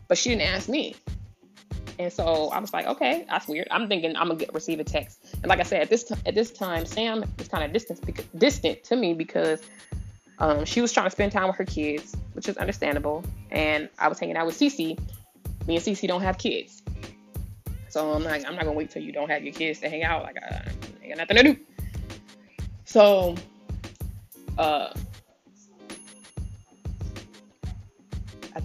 but 0.09 0.18
she 0.18 0.31
didn't 0.31 0.42
ask 0.42 0.68
me. 0.68 0.97
And 1.99 2.12
so 2.12 2.49
I 2.49 2.59
was 2.59 2.73
like, 2.73 2.87
okay, 2.87 3.25
that's 3.29 3.47
weird. 3.47 3.68
I'm 3.70 3.88
thinking 3.88 4.16
I'm 4.16 4.29
gonna 4.29 4.40
get, 4.40 4.53
receive 4.53 4.81
a 4.81 4.85
text. 4.85 5.25
And 5.35 5.47
like 5.47 5.61
I 5.61 5.62
said, 5.62 5.83
at 5.83 5.90
this 5.90 6.05
t- 6.05 6.16
at 6.27 6.35
this 6.35 6.51
time, 6.51 6.87
Sam 6.87 7.25
is 7.38 7.49
kind 7.49 7.62
of 7.62 7.73
distant 7.73 8.01
distant 8.38 8.83
to 8.85 8.97
me 8.97 9.14
because 9.14 9.62
um, 10.38 10.64
she 10.64 10.81
was 10.81 10.92
trying 10.92 11.07
to 11.07 11.11
spend 11.11 11.33
time 11.33 11.47
with 11.47 11.57
her 11.57 11.64
kids, 11.64 12.16
which 12.33 12.49
is 12.49 12.57
understandable. 12.57 13.25
And 13.51 13.88
I 13.99 14.09
was 14.09 14.18
hanging 14.18 14.37
out 14.37 14.47
with 14.47 14.59
Cece. 14.59 14.99
Me 15.66 15.77
and 15.77 15.85
Cece 15.85 16.07
don't 16.07 16.23
have 16.23 16.38
kids. 16.38 16.83
So 17.88 18.12
I'm 18.12 18.25
like, 18.25 18.44
I'm 18.44 18.57
not 18.57 18.64
gonna 18.64 18.77
wait 18.77 18.90
till 18.90 19.03
you 19.03 19.12
don't 19.12 19.31
have 19.31 19.44
your 19.44 19.55
kids 19.55 19.79
to 19.81 19.88
hang 19.88 20.03
out. 20.03 20.25
Like 20.25 20.37
I, 20.42 20.68
I 21.05 21.09
got 21.09 21.18
nothing 21.18 21.37
to 21.37 21.42
do. 21.42 21.57
So 22.85 23.37
uh 24.59 24.92
I, 28.55 28.62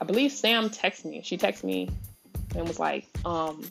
I 0.00 0.04
believe 0.04 0.32
Sam 0.32 0.70
texted 0.70 1.04
me. 1.06 1.20
She 1.22 1.36
texted 1.36 1.64
me 1.64 1.90
and 2.56 2.66
was 2.66 2.78
like, 2.78 3.06
um, 3.24 3.62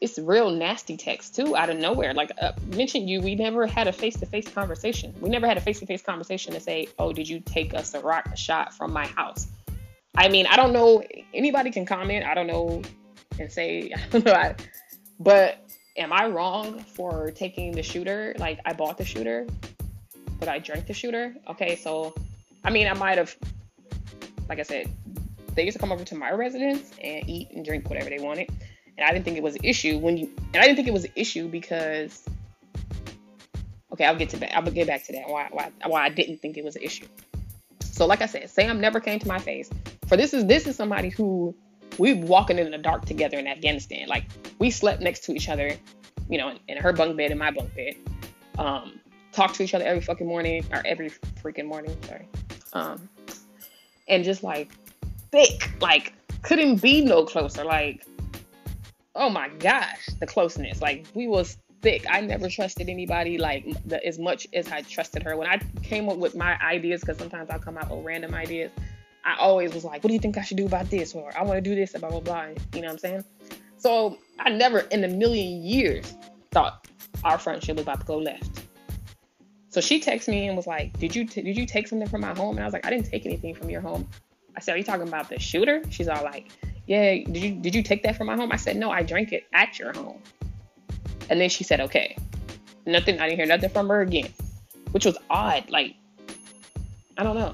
it's 0.00 0.18
real 0.18 0.50
nasty 0.50 0.96
text 0.96 1.36
too 1.36 1.56
out 1.56 1.68
of 1.68 1.76
nowhere. 1.76 2.14
Like 2.14 2.32
uh, 2.40 2.52
mentioned 2.74 3.10
you, 3.10 3.20
we 3.20 3.34
never 3.34 3.66
had 3.66 3.86
a 3.86 3.92
face 3.92 4.18
to 4.20 4.26
face 4.26 4.48
conversation. 4.48 5.14
We 5.20 5.28
never 5.28 5.46
had 5.46 5.58
a 5.58 5.60
face 5.60 5.80
to 5.80 5.86
face 5.86 6.02
conversation 6.02 6.54
to 6.54 6.60
say, 6.60 6.88
"Oh, 6.98 7.12
did 7.12 7.28
you 7.28 7.40
take 7.40 7.74
us 7.74 7.94
a 7.94 8.00
Ciroc 8.00 8.36
shot 8.36 8.74
from 8.74 8.92
my 8.92 9.06
house?" 9.06 9.46
I 10.16 10.28
mean, 10.28 10.46
I 10.46 10.56
don't 10.56 10.72
know. 10.72 11.02
Anybody 11.34 11.70
can 11.70 11.84
comment. 11.84 12.24
I 12.24 12.34
don't 12.34 12.46
know 12.46 12.82
and 13.38 13.52
say, 13.52 13.92
I 13.96 14.08
don't 14.10 14.24
know. 14.24 14.32
I, 14.32 14.54
but 15.18 15.58
am 15.96 16.12
I 16.12 16.26
wrong 16.26 16.80
for 16.80 17.30
taking 17.32 17.72
the 17.72 17.82
shooter? 17.82 18.34
Like 18.38 18.60
I 18.64 18.72
bought 18.72 18.96
the 18.96 19.04
shooter, 19.04 19.46
but 20.38 20.48
I 20.48 20.58
drank 20.58 20.86
the 20.86 20.94
shooter. 20.94 21.34
Okay, 21.48 21.76
so 21.76 22.14
I 22.64 22.70
mean, 22.70 22.86
I 22.86 22.94
might 22.94 23.18
have, 23.18 23.36
like 24.48 24.58
I 24.60 24.62
said, 24.62 24.90
they 25.54 25.64
used 25.64 25.76
to 25.76 25.78
come 25.80 25.92
over 25.92 26.04
to 26.04 26.14
my 26.14 26.30
residence 26.32 26.90
and 27.02 27.28
eat 27.28 27.50
and 27.50 27.64
drink 27.64 27.90
whatever 27.90 28.08
they 28.08 28.18
wanted 28.18 28.50
and 28.96 29.06
I 29.06 29.12
didn't 29.12 29.24
think 29.24 29.36
it 29.36 29.42
was 29.42 29.56
an 29.56 29.64
issue 29.64 29.98
when 29.98 30.16
you 30.16 30.30
and 30.54 30.62
I 30.62 30.66
didn't 30.66 30.76
think 30.76 30.88
it 30.88 30.94
was 30.94 31.04
an 31.04 31.12
issue 31.16 31.48
because 31.48 32.24
okay, 33.92 34.04
I'll 34.04 34.16
get 34.16 34.30
to 34.30 34.36
that. 34.38 34.56
I'll 34.56 34.62
get 34.62 34.86
back 34.86 35.04
to 35.04 35.12
that. 35.12 35.28
Why 35.28 35.48
why 35.50 35.70
why 35.86 36.04
I 36.04 36.08
didn't 36.08 36.38
think 36.38 36.56
it 36.56 36.64
was 36.64 36.76
an 36.76 36.82
issue. 36.82 37.06
So 37.82 38.06
like 38.06 38.22
I 38.22 38.26
said, 38.26 38.48
Sam 38.48 38.80
never 38.80 39.00
came 39.00 39.18
to 39.18 39.28
my 39.28 39.38
face. 39.38 39.70
For 40.06 40.16
this 40.16 40.32
is 40.32 40.46
this 40.46 40.66
is 40.66 40.76
somebody 40.76 41.10
who 41.10 41.54
we 41.98 42.14
walking 42.14 42.58
in 42.58 42.70
the 42.70 42.78
dark 42.78 43.04
together 43.04 43.38
in 43.38 43.46
Afghanistan. 43.46 44.08
Like 44.08 44.24
we 44.58 44.70
slept 44.70 45.02
next 45.02 45.24
to 45.24 45.32
each 45.32 45.48
other, 45.48 45.72
you 46.28 46.38
know, 46.38 46.48
in, 46.50 46.58
in 46.68 46.78
her 46.78 46.92
bunk 46.92 47.16
bed 47.16 47.30
and 47.30 47.38
my 47.38 47.50
bunk 47.50 47.74
bed. 47.74 47.96
Um, 48.58 49.00
talk 49.32 49.52
to 49.54 49.62
each 49.62 49.74
other 49.74 49.84
every 49.84 50.02
fucking 50.02 50.26
morning 50.26 50.64
or 50.72 50.82
every 50.86 51.10
freaking 51.42 51.66
morning. 51.66 51.96
Sorry. 52.06 52.26
Um, 52.72 53.08
and 54.08 54.24
just 54.24 54.42
like 54.42 54.70
thick, 55.30 55.70
like 55.80 56.14
couldn't 56.42 56.80
be 56.80 57.04
no 57.04 57.24
closer. 57.24 57.64
Like 57.64 58.04
oh 59.20 59.28
my 59.28 59.48
gosh, 59.60 60.06
the 60.18 60.26
closeness. 60.26 60.80
Like 60.82 61.06
we 61.14 61.28
was 61.28 61.58
thick. 61.82 62.04
I 62.10 62.20
never 62.22 62.48
trusted 62.48 62.88
anybody 62.88 63.38
like 63.38 63.64
the, 63.86 64.04
as 64.04 64.18
much 64.18 64.48
as 64.52 64.72
I 64.72 64.80
trusted 64.80 65.22
her. 65.22 65.36
When 65.36 65.46
I 65.46 65.60
came 65.82 66.08
up 66.08 66.16
with 66.16 66.34
my 66.34 66.58
ideas, 66.60 67.02
because 67.02 67.18
sometimes 67.18 67.50
I'll 67.50 67.60
come 67.60 67.76
out 67.76 67.90
with 67.90 68.04
random 68.04 68.34
ideas, 68.34 68.72
I 69.24 69.36
always 69.38 69.74
was 69.74 69.84
like, 69.84 70.02
what 70.02 70.08
do 70.08 70.14
you 70.14 70.20
think 70.20 70.38
I 70.38 70.42
should 70.42 70.56
do 70.56 70.66
about 70.66 70.90
this? 70.90 71.14
Or 71.14 71.30
I 71.38 71.42
want 71.42 71.58
to 71.58 71.60
do 71.60 71.76
this, 71.76 71.92
blah, 71.92 72.08
blah, 72.08 72.20
blah. 72.20 72.46
You 72.74 72.80
know 72.80 72.88
what 72.88 72.92
I'm 72.92 72.98
saying? 72.98 73.24
So 73.76 74.18
I 74.38 74.50
never 74.50 74.80
in 74.80 75.04
a 75.04 75.08
million 75.08 75.62
years 75.62 76.14
thought 76.50 76.88
our 77.22 77.38
friendship 77.38 77.76
was 77.76 77.82
about 77.82 78.00
to 78.00 78.06
go 78.06 78.18
left. 78.18 78.62
So 79.68 79.80
she 79.80 80.00
texted 80.00 80.28
me 80.28 80.48
and 80.48 80.56
was 80.56 80.66
like, 80.66 80.98
"Did 80.98 81.14
you 81.14 81.26
t- 81.26 81.42
did 81.42 81.56
you 81.56 81.64
take 81.64 81.86
something 81.86 82.08
from 82.08 82.22
my 82.22 82.34
home?" 82.34 82.56
And 82.56 82.60
I 82.60 82.64
was 82.64 82.72
like, 82.72 82.84
"I 82.84 82.90
didn't 82.90 83.06
take 83.06 83.24
anything 83.24 83.54
from 83.54 83.70
your 83.70 83.80
home." 83.80 84.08
I 84.56 84.60
said, 84.60 84.74
"Are 84.74 84.78
you 84.78 84.82
talking 84.82 85.06
about 85.06 85.28
the 85.28 85.38
shooter?" 85.38 85.82
She's 85.90 86.08
all 86.08 86.24
like, 86.24 86.50
yeah, 86.90 87.22
did 87.22 87.36
you 87.36 87.52
did 87.52 87.72
you 87.76 87.84
take 87.84 88.02
that 88.02 88.16
from 88.16 88.26
my 88.26 88.34
home? 88.34 88.50
I 88.50 88.56
said, 88.56 88.76
no, 88.76 88.90
I 88.90 89.04
drank 89.04 89.32
it 89.32 89.46
at 89.52 89.78
your 89.78 89.92
home. 89.92 90.20
And 91.28 91.40
then 91.40 91.48
she 91.48 91.62
said, 91.62 91.80
okay. 91.82 92.16
Nothing, 92.84 93.20
I 93.20 93.28
didn't 93.28 93.38
hear 93.38 93.46
nothing 93.46 93.70
from 93.70 93.88
her 93.90 94.00
again, 94.00 94.28
which 94.90 95.04
was 95.04 95.16
odd. 95.30 95.70
Like, 95.70 95.94
I 97.16 97.22
don't 97.22 97.36
know. 97.36 97.52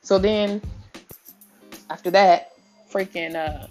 So 0.00 0.18
then 0.18 0.62
after 1.90 2.10
that, 2.12 2.52
freaking, 2.90 3.34
uh, 3.34 3.66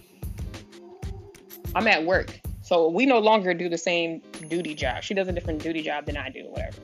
I'm 1.73 1.87
at 1.87 2.05
work. 2.05 2.39
So 2.61 2.87
we 2.87 3.07
no 3.07 3.17
longer 3.17 3.55
do 3.55 3.67
the 3.69 3.79
same 3.79 4.21
duty 4.49 4.75
job. 4.75 5.01
She 5.01 5.15
does 5.15 5.27
a 5.27 5.31
different 5.31 5.63
duty 5.63 5.81
job 5.81 6.05
than 6.05 6.15
I 6.15 6.29
do, 6.29 6.43
whatever. 6.49 6.77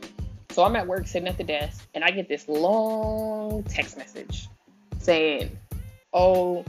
So 0.49 0.63
I'm 0.63 0.75
at 0.75 0.87
work 0.87 1.05
sitting 1.05 1.27
at 1.27 1.37
the 1.37 1.43
desk 1.43 1.87
and 1.93 2.03
I 2.03 2.09
get 2.09 2.27
this 2.27 2.47
long 2.47 3.61
text 3.65 3.95
message 3.95 4.49
saying, 4.97 5.55
Oh, 6.13 6.65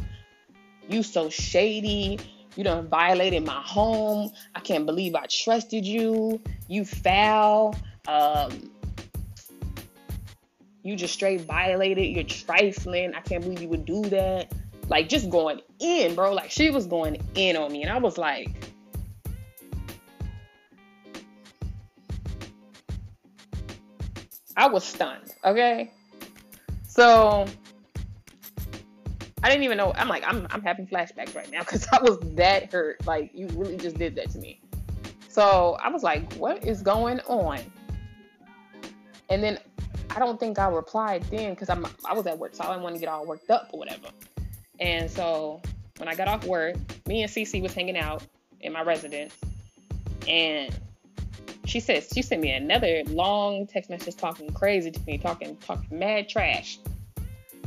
you 0.88 1.02
so 1.02 1.30
shady. 1.30 2.18
You 2.56 2.64
done 2.64 2.88
violated 2.88 3.46
my 3.46 3.60
home. 3.62 4.30
I 4.54 4.60
can't 4.60 4.84
believe 4.84 5.14
I 5.14 5.26
trusted 5.26 5.86
you. 5.86 6.40
You 6.68 6.84
foul. 6.84 7.74
Um, 8.06 8.70
you 10.82 10.96
just 10.96 11.14
straight 11.14 11.42
violated. 11.42 12.14
You're 12.14 12.24
trifling. 12.24 13.14
I 13.14 13.20
can't 13.20 13.42
believe 13.42 13.62
you 13.62 13.68
would 13.68 13.86
do 13.86 14.02
that. 14.10 14.52
Like 14.88 15.08
just 15.08 15.30
going 15.30 15.60
in, 15.78 16.14
bro. 16.14 16.34
Like 16.34 16.50
she 16.50 16.70
was 16.70 16.86
going 16.86 17.22
in 17.34 17.56
on 17.56 17.72
me. 17.72 17.82
And 17.82 17.90
I 17.90 17.98
was 17.98 18.18
like, 18.18 18.50
I 24.56 24.68
was 24.68 24.84
stunned. 24.84 25.32
Okay. 25.44 25.90
So 26.86 27.46
I 29.42 29.48
didn't 29.48 29.64
even 29.64 29.76
know. 29.76 29.92
I'm 29.96 30.08
like, 30.08 30.24
I'm, 30.26 30.46
I'm 30.50 30.62
having 30.62 30.86
flashbacks 30.86 31.34
right 31.34 31.50
now 31.50 31.60
because 31.60 31.86
I 31.92 32.00
was 32.00 32.18
that 32.36 32.72
hurt. 32.72 33.04
Like, 33.06 33.30
you 33.34 33.48
really 33.48 33.76
just 33.76 33.98
did 33.98 34.14
that 34.16 34.30
to 34.30 34.38
me. 34.38 34.60
So 35.28 35.76
I 35.82 35.88
was 35.88 36.02
like, 36.02 36.32
what 36.34 36.64
is 36.64 36.82
going 36.82 37.20
on? 37.20 37.60
And 39.30 39.42
then 39.42 39.58
I 40.10 40.18
don't 40.18 40.38
think 40.38 40.58
I 40.58 40.68
replied 40.68 41.24
then 41.24 41.54
because 41.54 41.70
I'm 41.70 41.86
I 42.04 42.12
was 42.12 42.26
at 42.26 42.38
work, 42.38 42.54
so 42.54 42.64
I 42.64 42.68
didn't 42.68 42.82
want 42.82 42.96
to 42.96 43.00
get 43.00 43.08
all 43.08 43.24
worked 43.24 43.50
up 43.50 43.70
or 43.72 43.78
whatever. 43.78 44.08
And 44.78 45.10
so 45.10 45.62
when 45.96 46.08
I 46.08 46.14
got 46.14 46.28
off 46.28 46.44
work, 46.44 46.76
me 47.06 47.22
and 47.22 47.32
Cece 47.32 47.62
was 47.62 47.72
hanging 47.72 47.96
out 47.96 48.22
in 48.60 48.72
my 48.72 48.82
residence, 48.82 49.34
and 50.28 50.74
she 51.64 51.80
says 51.80 52.08
she 52.12 52.20
sent 52.20 52.42
me 52.42 52.50
another 52.50 53.02
long 53.06 53.66
text 53.66 53.88
message 53.88 54.16
talking 54.16 54.52
crazy 54.52 54.90
to 54.90 55.00
me, 55.06 55.16
talking 55.16 55.56
talking 55.56 55.98
mad 55.98 56.28
trash. 56.28 56.78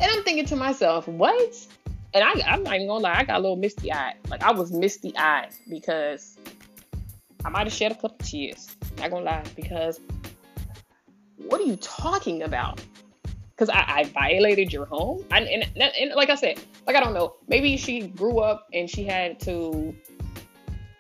And 0.02 0.12
I'm 0.12 0.24
thinking 0.24 0.46
to 0.48 0.56
myself, 0.56 1.08
what? 1.08 1.68
And 2.14 2.24
I, 2.24 2.32
I'm 2.48 2.64
not 2.64 2.76
even 2.76 2.88
gonna 2.88 3.04
lie, 3.04 3.16
I 3.18 3.24
got 3.24 3.38
a 3.38 3.42
little 3.42 3.56
misty 3.56 3.92
eyed. 3.92 4.16
Like 4.30 4.44
I 4.44 4.52
was 4.52 4.72
misty 4.72 5.16
eyed 5.18 5.50
because 5.70 6.38
I 7.44 7.50
might 7.50 7.68
have 7.68 7.74
shed 7.74 7.92
a 7.92 7.96
couple 7.96 8.18
tears. 8.24 8.76
Not 8.98 9.12
gonna 9.12 9.26
lie, 9.26 9.44
because 9.56 10.00
what 11.38 11.62
are 11.62 11.66
you 11.66 11.76
talking 11.78 12.44
about? 12.44 12.82
Because 13.52 13.70
I, 13.70 13.84
I, 13.88 14.04
violated 14.06 14.74
your 14.74 14.86
home. 14.86 15.24
I, 15.32 15.42
and, 15.42 15.64
and, 15.76 15.92
and 15.98 16.12
like 16.16 16.30
I 16.30 16.36
said, 16.36 16.60
like 16.88 16.96
I 16.96 17.00
don't 17.00 17.14
know. 17.14 17.36
Maybe 17.48 17.78
she 17.78 18.08
grew 18.08 18.40
up 18.40 18.68
and 18.74 18.90
she 18.90 19.06
had 19.06 19.40
to 19.42 19.96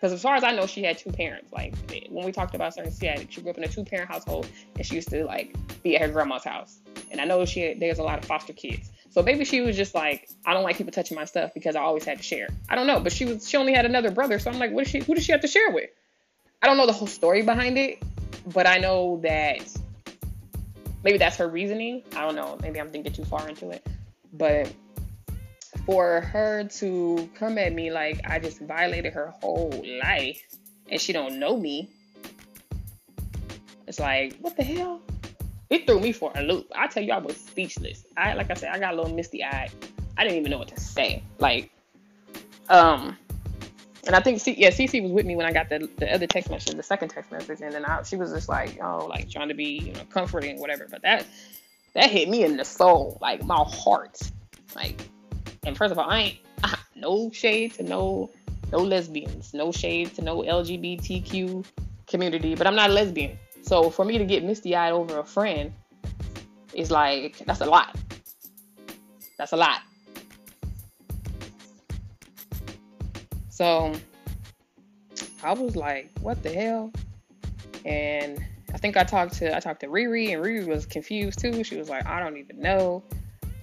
because 0.05 0.13
as 0.13 0.21
far 0.21 0.35
as 0.35 0.43
I 0.43 0.51
know, 0.51 0.67
she 0.67 0.83
had 0.83 0.99
two 0.99 1.09
parents. 1.11 1.51
Like 1.51 1.73
when 2.09 2.27
we 2.27 2.31
talked 2.31 2.53
about 2.53 2.77
her, 2.77 2.85
she 2.91 3.07
had 3.07 3.33
she 3.33 3.41
grew 3.41 3.49
up 3.49 3.57
in 3.57 3.63
a 3.63 3.67
two 3.67 3.83
parent 3.83 4.07
household, 4.07 4.47
and 4.75 4.85
she 4.85 4.93
used 4.93 5.09
to 5.09 5.25
like 5.25 5.55
be 5.81 5.95
at 5.95 6.01
her 6.03 6.09
grandma's 6.09 6.43
house. 6.43 6.77
And 7.09 7.19
I 7.19 7.25
know 7.25 7.43
she 7.45 7.61
had, 7.61 7.79
there's 7.79 7.97
a 7.97 8.03
lot 8.03 8.19
of 8.19 8.25
foster 8.25 8.53
kids. 8.53 8.91
So 9.09 9.23
maybe 9.23 9.45
she 9.45 9.61
was 9.61 9.75
just 9.75 9.95
like, 9.95 10.29
I 10.45 10.53
don't 10.53 10.61
like 10.61 10.77
people 10.77 10.91
touching 10.91 11.15
my 11.15 11.25
stuff 11.25 11.55
because 11.55 11.75
I 11.75 11.81
always 11.81 12.05
had 12.05 12.17
to 12.17 12.23
share. 12.23 12.49
I 12.69 12.75
don't 12.75 12.85
know, 12.85 12.99
but 12.99 13.13
she 13.13 13.25
was 13.25 13.49
she 13.49 13.57
only 13.57 13.73
had 13.73 13.85
another 13.85 14.11
brother, 14.11 14.37
so 14.37 14.51
I'm 14.51 14.59
like, 14.59 14.71
what 14.71 14.85
is 14.85 14.91
she? 14.91 14.99
Who 14.99 15.15
does 15.15 15.25
she 15.25 15.31
have 15.31 15.41
to 15.41 15.47
share 15.47 15.71
with? 15.71 15.89
I 16.61 16.67
don't 16.67 16.77
know 16.77 16.85
the 16.85 16.93
whole 16.93 17.07
story 17.07 17.41
behind 17.41 17.79
it, 17.79 18.03
but 18.53 18.67
I 18.67 18.77
know 18.77 19.19
that 19.23 19.67
maybe 21.03 21.17
that's 21.17 21.37
her 21.37 21.47
reasoning. 21.47 22.03
I 22.15 22.21
don't 22.21 22.35
know. 22.35 22.59
Maybe 22.61 22.79
I'm 22.79 22.91
thinking 22.91 23.11
too 23.11 23.25
far 23.25 23.49
into 23.49 23.71
it, 23.71 23.87
but 24.33 24.71
for 25.85 26.21
her 26.21 26.63
to 26.63 27.29
come 27.35 27.57
at 27.57 27.73
me 27.73 27.91
like 27.91 28.19
I 28.25 28.39
just 28.39 28.59
violated 28.59 29.13
her 29.13 29.27
whole 29.41 29.83
life 30.03 30.41
and 30.89 30.99
she 30.99 31.13
don't 31.13 31.39
know 31.39 31.57
me. 31.57 31.89
It's 33.87 33.99
like, 33.99 34.35
what 34.39 34.57
the 34.57 34.63
hell? 34.63 35.01
It 35.69 35.85
threw 35.85 35.99
me 35.99 36.11
for 36.11 36.31
a 36.35 36.41
loop. 36.41 36.71
I 36.75 36.87
tell 36.87 37.03
you, 37.03 37.13
I 37.13 37.17
was 37.17 37.37
speechless. 37.37 38.05
I 38.17 38.33
like 38.33 38.51
I 38.51 38.55
said, 38.55 38.69
I 38.71 38.79
got 38.79 38.93
a 38.93 38.97
little 38.97 39.13
misty 39.13 39.43
eyed. 39.43 39.71
I 40.17 40.23
didn't 40.23 40.39
even 40.39 40.51
know 40.51 40.57
what 40.57 40.69
to 40.69 40.79
say. 40.79 41.23
Like, 41.39 41.71
um, 42.69 43.17
and 44.05 44.15
I 44.15 44.19
think 44.21 44.39
C- 44.39 44.55
yeah, 44.57 44.69
Cece 44.69 45.01
was 45.01 45.11
with 45.11 45.25
me 45.25 45.35
when 45.35 45.45
I 45.45 45.51
got 45.51 45.69
the 45.69 45.89
the 45.97 46.11
other 46.13 46.27
text 46.27 46.49
message, 46.49 46.75
the 46.75 46.83
second 46.83 47.09
text 47.09 47.31
message, 47.31 47.61
and 47.61 47.73
then 47.73 47.85
I, 47.85 48.03
she 48.03 48.15
was 48.15 48.31
just 48.31 48.47
like, 48.47 48.77
oh, 48.81 49.07
like 49.07 49.29
trying 49.29 49.49
to 49.49 49.55
be 49.55 49.79
you 49.85 49.93
know 49.93 50.03
comforting, 50.09 50.59
whatever. 50.59 50.87
But 50.89 51.01
that 51.01 51.25
that 51.93 52.11
hit 52.11 52.29
me 52.29 52.43
in 52.43 52.57
the 52.57 52.65
soul, 52.65 53.17
like 53.21 53.43
my 53.43 53.63
heart, 53.67 54.19
like 54.75 55.09
and 55.65 55.77
first 55.77 55.91
of 55.91 55.99
all, 55.99 56.09
I 56.09 56.19
ain't 56.19 56.39
no 56.95 57.29
shade 57.31 57.73
to 57.75 57.83
no 57.83 58.29
no 58.71 58.79
lesbians, 58.79 59.53
no 59.53 59.71
shade 59.71 60.15
to 60.15 60.21
no 60.21 60.41
LGBTQ 60.41 61.65
community, 62.07 62.55
but 62.55 62.67
I'm 62.67 62.75
not 62.75 62.89
a 62.89 62.93
lesbian. 62.93 63.37
So 63.61 63.89
for 63.89 64.05
me 64.05 64.17
to 64.17 64.25
get 64.25 64.43
misty 64.43 64.75
eyed 64.75 64.91
over 64.91 65.19
a 65.19 65.25
friend 65.25 65.73
is 66.73 66.91
like 66.91 67.37
that's 67.45 67.61
a 67.61 67.65
lot. 67.65 67.95
That's 69.37 69.51
a 69.51 69.57
lot. 69.57 69.81
So 73.49 73.93
I 75.43 75.53
was 75.53 75.75
like, 75.75 76.11
what 76.21 76.41
the 76.43 76.49
hell? 76.49 76.91
And 77.85 78.43
I 78.73 78.77
think 78.77 78.97
I 78.97 79.03
talked 79.03 79.35
to 79.35 79.55
I 79.55 79.59
talked 79.59 79.81
to 79.81 79.87
Riri 79.87 80.33
and 80.33 80.43
Riri 80.43 80.67
was 80.67 80.85
confused 80.85 81.39
too. 81.39 81.63
She 81.63 81.77
was 81.77 81.89
like, 81.89 82.05
I 82.05 82.19
don't 82.19 82.37
even 82.37 82.59
know. 82.59 83.03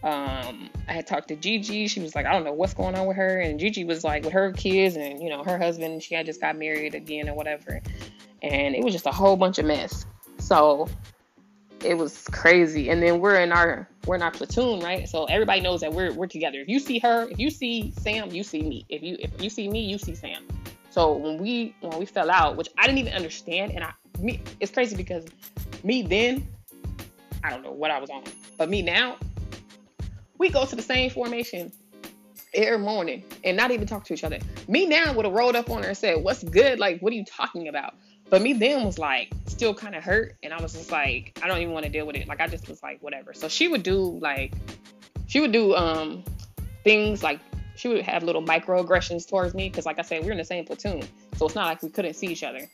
Um, 0.02 0.68
I 0.88 0.92
had 0.92 1.06
talked 1.06 1.28
to 1.28 1.36
Gigi. 1.36 1.86
She 1.86 2.00
was 2.00 2.14
like, 2.14 2.26
I 2.26 2.32
don't 2.32 2.44
know 2.44 2.52
what's 2.52 2.74
going 2.74 2.94
on 2.94 3.06
with 3.06 3.16
her. 3.16 3.38
And 3.38 3.60
Gigi 3.60 3.84
was 3.84 4.02
like, 4.02 4.24
with 4.24 4.32
her 4.32 4.52
kids 4.52 4.96
and, 4.96 5.22
you 5.22 5.28
know, 5.28 5.44
her 5.44 5.58
husband, 5.58 6.02
she 6.02 6.14
had 6.14 6.26
just 6.26 6.40
got 6.40 6.56
married 6.56 6.94
again 6.94 7.28
or 7.28 7.34
whatever. 7.34 7.80
And 8.42 8.74
it 8.74 8.82
was 8.82 8.92
just 8.92 9.06
a 9.06 9.12
whole 9.12 9.36
bunch 9.36 9.58
of 9.58 9.66
mess. 9.66 10.04
So 10.38 10.88
it 11.84 11.96
was 11.96 12.26
crazy. 12.32 12.90
And 12.90 13.02
then 13.02 13.20
we're 13.20 13.36
in 13.36 13.52
our 13.52 13.88
we're 14.06 14.16
in 14.16 14.22
our 14.22 14.30
platoon, 14.30 14.80
right? 14.80 15.08
So 15.08 15.24
everybody 15.26 15.60
knows 15.60 15.80
that 15.80 15.92
we're 15.92 16.12
we're 16.12 16.26
together. 16.26 16.58
If 16.58 16.68
you 16.68 16.80
see 16.80 16.98
her, 17.00 17.28
if 17.30 17.38
you 17.38 17.50
see 17.50 17.92
Sam, 17.98 18.30
you 18.30 18.42
see 18.42 18.62
me. 18.62 18.84
If 18.88 19.02
you 19.02 19.16
if 19.18 19.40
you 19.42 19.50
see 19.50 19.68
me, 19.68 19.84
you 19.84 19.98
see 19.98 20.14
Sam. 20.14 20.46
So 20.90 21.12
when 21.12 21.38
we 21.38 21.74
when 21.80 21.98
we 21.98 22.06
fell 22.06 22.30
out, 22.30 22.56
which 22.56 22.68
I 22.78 22.86
didn't 22.86 22.98
even 22.98 23.14
understand, 23.14 23.72
and 23.72 23.84
I 23.84 23.92
me 24.18 24.40
it's 24.60 24.72
crazy 24.72 24.96
because 24.96 25.24
me 25.84 26.02
then, 26.02 26.46
I 27.44 27.50
don't 27.50 27.62
know 27.62 27.72
what 27.72 27.90
I 27.90 27.98
was 27.98 28.10
on. 28.10 28.24
But 28.58 28.68
me 28.68 28.82
now, 28.82 29.16
we 30.42 30.50
go 30.50 30.66
to 30.66 30.76
the 30.76 30.83
same 30.83 31.09
formation 31.09 31.72
every 32.52 32.78
morning 32.78 33.24
and 33.44 33.57
not 33.57 33.70
even 33.70 33.87
talk 33.87 34.05
to 34.05 34.12
each 34.12 34.24
other. 34.24 34.38
Me 34.68 34.85
now 34.85 35.12
would 35.14 35.24
have 35.24 35.33
rolled 35.33 35.57
up 35.57 35.70
on 35.70 35.83
her 35.83 35.90
and 35.90 35.96
said, 35.96 36.22
What's 36.22 36.42
good? 36.42 36.78
Like, 36.78 37.00
what 37.00 37.12
are 37.12 37.16
you 37.16 37.24
talking 37.24 37.68
about? 37.68 37.94
But 38.28 38.42
me 38.42 38.52
then 38.52 38.85
was 38.85 38.98
like 38.98 39.33
still 39.46 39.72
kind 39.72 39.94
of 39.94 40.02
hurt. 40.02 40.37
And 40.42 40.52
I 40.52 40.61
was 40.61 40.72
just 40.72 40.90
like, 40.90 41.38
I 41.42 41.48
don't 41.48 41.59
even 41.59 41.72
want 41.72 41.87
to 41.87 41.92
deal 41.92 42.07
with 42.07 42.16
it. 42.16 42.26
Like, 42.26 42.40
I 42.40 42.48
just 42.48 42.68
was 42.68 42.83
like, 42.83 43.00
whatever. 43.02 43.33
So 43.33 43.48
she 43.48 43.68
would 43.68 43.83
do 43.83 44.18
like, 44.20 44.55
she 45.26 45.40
would 45.40 45.52
do 45.52 45.74
um 45.74 46.24
things 46.85 47.22
like 47.22 47.40
she 47.76 47.88
would 47.88 48.02
have 48.02 48.22
little 48.22 48.42
microaggressions 48.42 49.28
towards 49.28 49.55
me 49.55 49.68
because 49.68 49.87
like 49.87 49.98
i 49.98 50.02
said 50.02 50.22
we're 50.24 50.33
in 50.33 50.37
the 50.37 50.44
same 50.44 50.64
platoon 50.64 51.02
so 51.37 51.46
it's 51.46 51.55
not 51.55 51.66
like 51.66 51.83
we 51.83 51.88
couldn't 51.88 52.14
see 52.14 52.26
each 52.26 52.42
other 52.42 52.68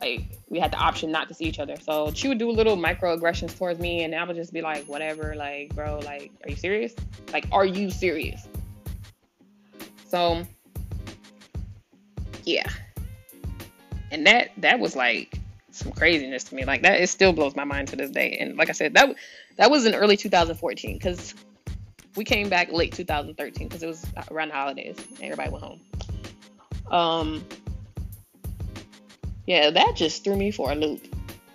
like 0.00 0.38
we 0.48 0.58
had 0.58 0.72
the 0.72 0.76
option 0.76 1.10
not 1.10 1.28
to 1.28 1.34
see 1.34 1.44
each 1.44 1.58
other. 1.58 1.76
So 1.76 2.12
she 2.12 2.28
would 2.28 2.38
do 2.38 2.50
little 2.50 2.76
microaggressions 2.76 3.56
towards 3.56 3.80
me, 3.80 4.04
and 4.04 4.14
I 4.14 4.24
would 4.24 4.36
just 4.36 4.52
be 4.52 4.62
like, 4.62 4.84
whatever, 4.84 5.34
like, 5.36 5.74
bro, 5.74 6.00
like, 6.04 6.30
are 6.44 6.50
you 6.50 6.56
serious? 6.56 6.94
Like, 7.32 7.46
are 7.52 7.66
you 7.66 7.90
serious? 7.90 8.46
So 10.06 10.46
yeah, 12.44 12.68
and 14.10 14.26
that 14.26 14.50
that 14.58 14.80
was 14.80 14.96
like 14.96 15.38
some 15.70 15.92
craziness 15.92 16.44
to 16.44 16.54
me. 16.54 16.64
Like 16.64 16.82
that, 16.82 17.00
it 17.00 17.08
still 17.08 17.32
blows 17.32 17.54
my 17.54 17.64
mind 17.64 17.88
to 17.88 17.96
this 17.96 18.10
day. 18.10 18.36
And 18.40 18.56
like 18.56 18.68
I 18.68 18.72
said, 18.72 18.94
that 18.94 19.14
that 19.56 19.70
was 19.70 19.86
in 19.86 19.94
early 19.94 20.16
2014 20.16 20.94
because 20.94 21.34
we 22.16 22.24
came 22.24 22.48
back 22.48 22.72
late 22.72 22.92
2013 22.92 23.68
because 23.68 23.82
it 23.82 23.86
was 23.86 24.04
around 24.30 24.48
the 24.48 24.54
holidays. 24.54 24.96
And 25.16 25.22
everybody 25.22 25.50
went 25.50 25.64
home. 25.64 25.80
Um, 26.90 27.44
yeah, 29.48 29.70
that 29.70 29.96
just 29.96 30.24
threw 30.24 30.36
me 30.36 30.50
for 30.50 30.72
a 30.72 30.74
loop. 30.74 31.00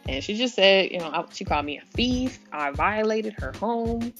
And 0.07 0.23
she 0.23 0.35
just 0.35 0.55
said, 0.55 0.89
you 0.89 0.97
know, 0.97 1.27
she 1.31 1.45
called 1.45 1.63
me 1.63 1.77
a 1.77 1.85
thief. 1.93 2.39
I 2.51 2.71
violated 2.71 3.33
her 3.33 3.53
home. 3.53 4.11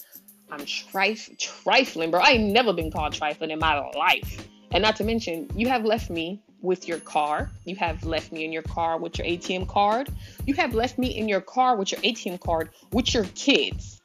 I'm 0.52 0.60
trif- 0.60 1.36
trifling, 1.40 2.12
bro. 2.12 2.20
I 2.22 2.34
ain't 2.34 2.54
never 2.54 2.72
been 2.72 2.92
called 2.92 3.14
trifling 3.14 3.50
in 3.50 3.58
my 3.58 3.80
life. 3.80 4.48
And 4.70 4.84
not 4.84 4.98
to 4.98 5.04
mention, 5.04 5.50
you 5.56 5.70
have 5.70 5.86
left 5.86 6.12
me 6.12 6.40
with 6.62 6.88
your 6.88 7.00
car. 7.00 7.50
You 7.66 7.76
have 7.78 8.06
left 8.06 8.32
me 8.32 8.46
in 8.46 8.52
your 8.52 8.62
car 8.62 9.00
with 9.00 9.18
your 9.18 9.26
ATM 9.26 9.68
card. 9.68 10.08
You 10.46 10.54
have 10.54 10.76
left 10.76 11.00
me 11.00 11.08
in 11.08 11.28
your 11.28 11.42
car 11.42 11.76
with 11.76 11.94
your 11.94 12.02
ATM 12.02 12.40
card 12.42 12.70
with 12.92 13.12
your 13.12 13.26
kids. 13.34 14.03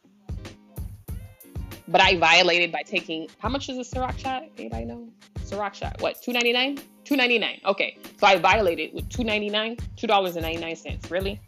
But 1.89 2.03
I 2.03 2.17
violated 2.17 2.71
by 2.71 2.83
taking 2.83 3.29
how 3.39 3.49
much 3.49 3.69
is 3.71 3.79
a 3.79 3.81
Ciroc 3.81 4.19
shot? 4.19 4.45
Anybody 4.59 4.85
know? 4.85 5.09
Ciroc 5.41 5.73
shot. 5.73 6.01
What? 6.03 6.21
Two 6.21 6.33
ninety 6.33 6.53
nine. 6.53 6.79
Two 7.05 7.17
ninety 7.17 7.39
nine. 7.39 7.61
Okay, 7.65 7.97
so 8.21 8.27
I 8.27 8.37
violated 8.37 8.93
with 8.93 9.09
two 9.09 9.25
ninety 9.25 9.49
nine. 9.49 9.79
Two 9.97 10.07
dollars 10.07 10.37
and 10.37 10.45
ninety 10.45 10.61
nine 10.61 10.77
cents. 10.77 11.11
Really? 11.11 11.41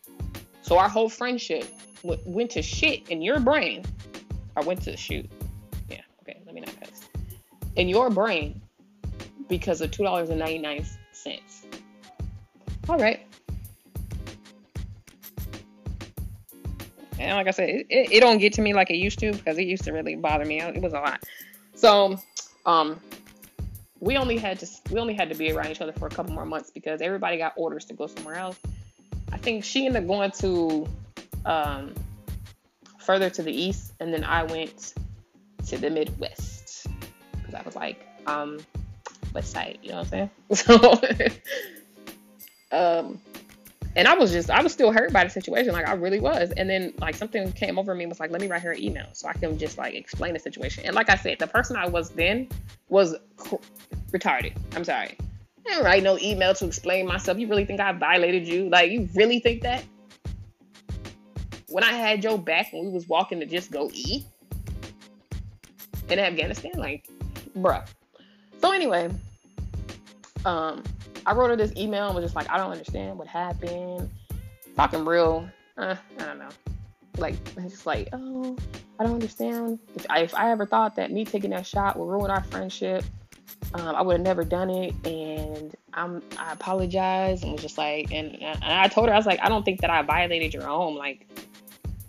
So 0.63 0.79
our 0.79 0.89
whole 0.89 1.11
friendship 1.11 1.67
w- 2.03 2.21
went 2.25 2.51
to 2.53 2.63
shit 2.63 3.09
in 3.11 3.21
your 3.21 3.39
brain. 3.39 3.85
I 4.57 4.63
went 4.63 4.81
to 4.83 4.97
shoot. 4.97 5.31
Yeah. 5.91 6.01
Okay. 6.23 6.41
Let 6.47 6.55
me 6.55 6.63
not 6.63 6.81
cuss. 6.81 7.09
In 7.77 7.89
your 7.89 8.09
brain, 8.09 8.63
because 9.49 9.83
of 9.83 9.91
two 9.91 10.05
dollars 10.05 10.31
and 10.31 10.39
ninety 10.39 10.59
nine 10.59 10.87
sense. 11.13 11.67
All 12.89 12.97
right. 12.97 13.27
And 17.21 17.37
like 17.37 17.47
I 17.47 17.51
said, 17.51 17.69
it, 17.69 17.87
it, 17.91 18.13
it, 18.13 18.21
don't 18.21 18.39
get 18.39 18.55
to 18.55 18.63
me 18.63 18.73
like 18.73 18.91
it 18.91 18.97
used 18.97 19.19
to 19.19 19.33
because 19.33 19.59
it 19.59 19.67
used 19.67 19.85
to 19.85 19.93
really 19.93 20.17
bother 20.17 20.47
me. 20.47 20.61
It 20.61 20.81
was 20.81 20.95
a 20.95 21.01
lot. 21.01 21.23
So, 21.75 22.19
um, 22.65 22.99
we 24.01 24.17
only 24.17 24.39
had 24.39 24.59
to 24.61 24.67
we 24.91 24.99
only 24.99 25.13
had 25.13 25.29
to 25.29 25.35
be 25.35 25.53
around 25.53 25.71
each 25.71 25.83
other 25.83 25.93
for 25.93 26.07
a 26.07 26.11
couple 26.11 26.33
more 26.33 26.47
months 26.47 26.71
because 26.71 27.03
everybody 27.03 27.37
got 27.37 27.53
orders 27.57 27.85
to 27.87 27.95
go 27.95 28.07
somewhere 28.07 28.37
else. 28.37 28.59
I 29.31 29.37
think 29.37 29.65
she 29.65 29.85
ended 29.85 30.03
up 30.03 30.09
going 30.09 30.31
to 30.31 30.89
um, 31.45 31.95
further 32.99 33.29
to 33.29 33.43
the 33.43 33.53
east, 33.53 33.93
and 34.01 34.13
then 34.13 34.25
I 34.25 34.45
went 34.45 34.95
to 35.67 35.77
the 35.77 35.91
Midwest 35.91 36.87
because 37.33 37.55
I 37.55 37.63
was 37.63 37.77
like, 37.77 38.07
um, 38.27 38.59
West 39.35 39.53
Side, 39.53 39.79
you 39.83 39.91
know 39.91 39.99
what 39.99 40.13
I'm 40.15 40.31
saying? 40.31 40.31
So, 40.55 41.01
um, 42.73 43.21
and 43.97 44.07
I 44.07 44.15
was 44.15 44.31
just, 44.31 44.51
I 44.51 44.63
was 44.63 44.73
still 44.73 44.93
hurt 44.93 45.13
by 45.13 45.25
the 45.25 45.31
situation. 45.31 45.73
Like 45.73 45.89
I 45.89 45.95
really 45.95 46.21
was. 46.21 46.53
And 46.53 46.71
then 46.71 46.93
like 47.01 47.17
something 47.17 47.51
came 47.53 47.79
over 47.79 47.95
me 47.95 48.05
and 48.05 48.11
was 48.11 48.21
like, 48.21 48.31
let 48.31 48.41
me 48.41 48.47
write 48.47 48.63
her 48.63 48.73
an 48.73 48.83
email 48.83 49.07
so 49.13 49.29
I 49.29 49.33
can 49.33 49.59
just 49.59 49.79
like 49.79 49.95
explain 49.95 50.35
the 50.35 50.39
situation. 50.39 50.85
And 50.87 50.95
like 50.95 51.11
I 51.11 51.17
said, 51.17 51.39
the 51.39 51.47
person 51.47 51.77
I 51.77 51.89
was 51.89 52.11
then 52.11 52.49
was 52.89 53.17
retarded. 54.13 54.57
I'm 54.77 54.85
sorry. 54.85 55.17
I 55.19 55.71
didn't 55.71 55.85
write 55.85 56.03
no 56.03 56.19
email 56.19 56.55
to 56.55 56.67
explain 56.67 57.07
myself. 57.07 57.39
You 57.39 57.49
really 57.49 57.65
think 57.65 57.81
I 57.81 57.93
violated 57.93 58.47
you? 58.47 58.69
Like 58.69 58.91
you 58.91 59.09
really 59.15 59.41
think 59.41 59.63
that? 59.63 59.85
When 61.69 61.85
I 61.85 61.93
had 61.93 62.25
your 62.25 62.39
back 62.39 62.73
and 62.73 62.87
we 62.87 62.93
was 62.93 63.09
walking 63.09 63.41
to 63.41 63.47
just 63.47 63.71
go 63.71 63.91
eat 63.93 64.25
in 66.09 66.19
Afghanistan, 66.19 66.73
like, 66.77 67.09
bruh. 67.57 67.87
So 68.61 68.73
anyway, 68.73 69.09
um, 70.45 70.83
I 71.27 71.33
wrote 71.33 71.51
her 71.51 71.57
this 71.57 71.73
email 71.77 72.07
and 72.07 72.15
was 72.15 72.25
just 72.25 72.35
like, 72.35 72.51
I 72.51 72.57
don't 72.57 72.71
understand 72.71 73.19
what 73.19 73.29
happened. 73.29 74.11
Talking 74.77 75.05
real, 75.05 75.49
uh, 75.77 75.97
I 76.19 76.25
don't 76.25 76.39
know. 76.39 76.49
Like, 77.19 77.35
just 77.55 77.87
like, 77.87 78.09
oh, 78.13 78.57
I 78.99 79.05
don't 79.05 79.15
understand. 79.15 79.79
If 79.95 80.07
I, 80.09 80.21
if 80.21 80.35
I 80.35 80.51
ever 80.51 80.65
thought 80.65 80.97
that 80.97 81.11
me 81.11 81.25
taking 81.25 81.51
that 81.51 81.67
shot 81.67 81.99
would 81.99 82.09
ruin 82.09 82.31
our 82.31 82.43
friendship, 82.45 83.05
um, 83.75 83.95
I 83.95 84.03
would 84.03 84.15
have 84.15 84.21
never 84.23 84.45
done 84.45 84.71
it. 84.71 84.95
And 85.07 85.75
I'm, 85.93 86.23
I 86.39 86.53
apologize. 86.53 87.43
And 87.43 87.53
was 87.53 87.63
just 87.63 87.79
like, 87.79 88.13
and, 88.13 88.41
and 88.41 88.65
I 88.65 88.89
told 88.89 89.09
her, 89.09 89.15
I 89.15 89.17
was 89.17 89.27
like, 89.27 89.41
I 89.43 89.49
don't 89.49 89.65
think 89.65 89.81
that 89.83 89.91
I 89.91 90.03
violated 90.03 90.55
your 90.55 90.65
home. 90.65 90.97
Like, 90.97 91.27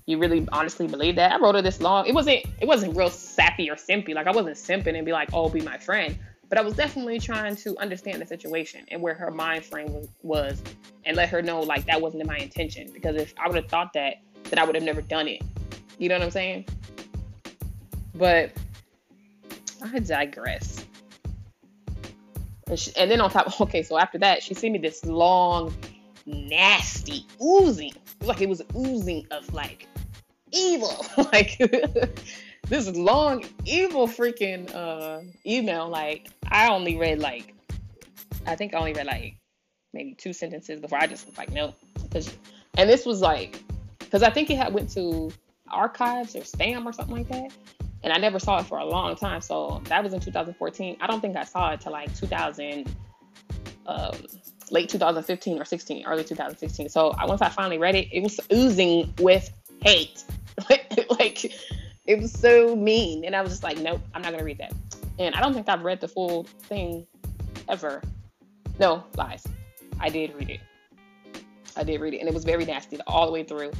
you 0.05 0.17
really 0.17 0.47
honestly 0.51 0.87
believe 0.87 1.15
that? 1.15 1.31
I 1.31 1.39
wrote 1.39 1.55
her 1.55 1.61
this 1.61 1.81
long. 1.81 2.05
It 2.05 2.13
wasn't, 2.13 2.45
it 2.59 2.67
wasn't 2.67 2.95
real 2.95 3.09
sappy 3.09 3.69
or 3.69 3.75
simpy. 3.75 4.13
Like, 4.13 4.27
I 4.27 4.31
wasn't 4.31 4.55
simping 4.55 4.95
and 4.95 5.05
be 5.05 5.11
like, 5.11 5.29
oh, 5.33 5.49
be 5.49 5.61
my 5.61 5.77
friend 5.77 6.17
but 6.51 6.57
I 6.57 6.63
was 6.63 6.73
definitely 6.73 7.17
trying 7.17 7.55
to 7.55 7.77
understand 7.77 8.21
the 8.21 8.25
situation 8.25 8.83
and 8.89 9.01
where 9.01 9.13
her 9.13 9.31
mind 9.31 9.63
frame 9.63 10.05
was, 10.21 10.61
and 11.05 11.15
let 11.15 11.29
her 11.29 11.41
know 11.41 11.61
like 11.61 11.85
that 11.85 12.01
wasn't 12.01 12.25
my 12.25 12.35
intention. 12.35 12.91
Because 12.91 13.15
if 13.15 13.33
I 13.39 13.47
would 13.47 13.55
have 13.55 13.69
thought 13.69 13.93
that, 13.93 14.15
that 14.49 14.59
I 14.59 14.65
would 14.65 14.75
have 14.75 14.83
never 14.83 15.01
done 15.01 15.29
it. 15.29 15.41
You 15.97 16.09
know 16.09 16.15
what 16.15 16.25
I'm 16.25 16.31
saying? 16.31 16.65
But 18.13 18.51
I 19.81 19.99
digress. 19.99 20.85
And, 22.67 22.77
she, 22.77 22.91
and 22.97 23.09
then 23.09 23.21
on 23.21 23.29
top, 23.29 23.61
okay, 23.61 23.81
so 23.81 23.97
after 23.97 24.17
that, 24.17 24.43
she 24.43 24.53
sent 24.53 24.73
me 24.73 24.79
this 24.79 25.05
long, 25.05 25.73
nasty, 26.25 27.25
oozing, 27.41 27.93
like 28.23 28.41
it 28.41 28.49
was 28.49 28.61
oozing 28.75 29.25
of 29.31 29.53
like 29.53 29.87
evil, 30.51 31.05
like 31.31 31.61
this 32.67 32.89
long, 32.89 33.43
evil 33.65 34.07
freaking 34.07 34.73
uh, 34.73 35.21
email. 35.45 35.89
Like, 35.89 36.29
I 36.49 36.69
only 36.69 36.97
read 36.97 37.19
like, 37.19 37.53
I 38.45 38.55
think 38.55 38.73
I 38.73 38.77
only 38.77 38.93
read 38.93 39.07
like 39.07 39.35
maybe 39.93 40.13
two 40.13 40.33
sentences 40.33 40.79
before 40.79 40.99
I 40.99 41.07
just 41.07 41.25
was 41.25 41.37
like, 41.37 41.51
nope. 41.51 41.75
Cause, 42.11 42.33
and 42.77 42.89
this 42.89 43.05
was 43.05 43.21
like, 43.21 43.61
because 43.99 44.23
I 44.23 44.29
think 44.29 44.49
it 44.49 44.57
had 44.57 44.73
went 44.73 44.89
to 44.91 45.31
archives 45.69 46.35
or 46.35 46.41
spam 46.41 46.85
or 46.85 46.93
something 46.93 47.15
like 47.15 47.29
that. 47.29 47.51
And 48.03 48.11
I 48.11 48.17
never 48.17 48.39
saw 48.39 48.59
it 48.59 48.65
for 48.65 48.79
a 48.79 48.85
long 48.85 49.15
time. 49.15 49.41
So 49.41 49.81
that 49.85 50.03
was 50.03 50.13
in 50.13 50.19
2014. 50.19 50.97
I 50.99 51.07
don't 51.07 51.21
think 51.21 51.37
I 51.37 51.43
saw 51.43 51.71
it 51.71 51.81
till 51.81 51.91
like 51.91 52.13
2000, 52.15 52.89
um, 53.85 54.15
late 54.71 54.89
2015 54.89 55.61
or 55.61 55.65
16, 55.65 56.05
early 56.05 56.23
2016. 56.23 56.89
So 56.89 57.13
once 57.27 57.41
I 57.41 57.49
finally 57.49 57.77
read 57.77 57.95
it, 57.95 58.07
it 58.11 58.23
was 58.23 58.39
oozing 58.51 59.13
with 59.19 59.51
hate. 59.83 60.23
like 61.09 61.53
it 62.11 62.21
was 62.21 62.31
so 62.31 62.75
mean. 62.75 63.23
And 63.23 63.35
I 63.35 63.41
was 63.41 63.51
just 63.51 63.63
like, 63.63 63.77
nope, 63.77 64.01
I'm 64.13 64.21
not 64.21 64.37
to 64.37 64.43
read 64.43 64.57
that. 64.57 64.73
And 65.17 65.33
I 65.33 65.39
don't 65.39 65.53
think 65.53 65.69
I've 65.69 65.83
read 65.83 66.01
the 66.01 66.07
full 66.07 66.43
thing 66.63 67.07
ever. 67.69 68.01
No, 68.79 69.03
lies. 69.15 69.45
I 69.99 70.09
did 70.09 70.35
read 70.35 70.49
it. 70.49 70.59
I 71.77 71.83
did 71.83 72.01
read 72.01 72.13
it, 72.13 72.19
and 72.19 72.27
it 72.27 72.33
was 72.33 72.43
very 72.43 72.65
nasty 72.65 72.99
all 73.07 73.25
the 73.27 73.31
way 73.31 73.43
through. 73.43 73.71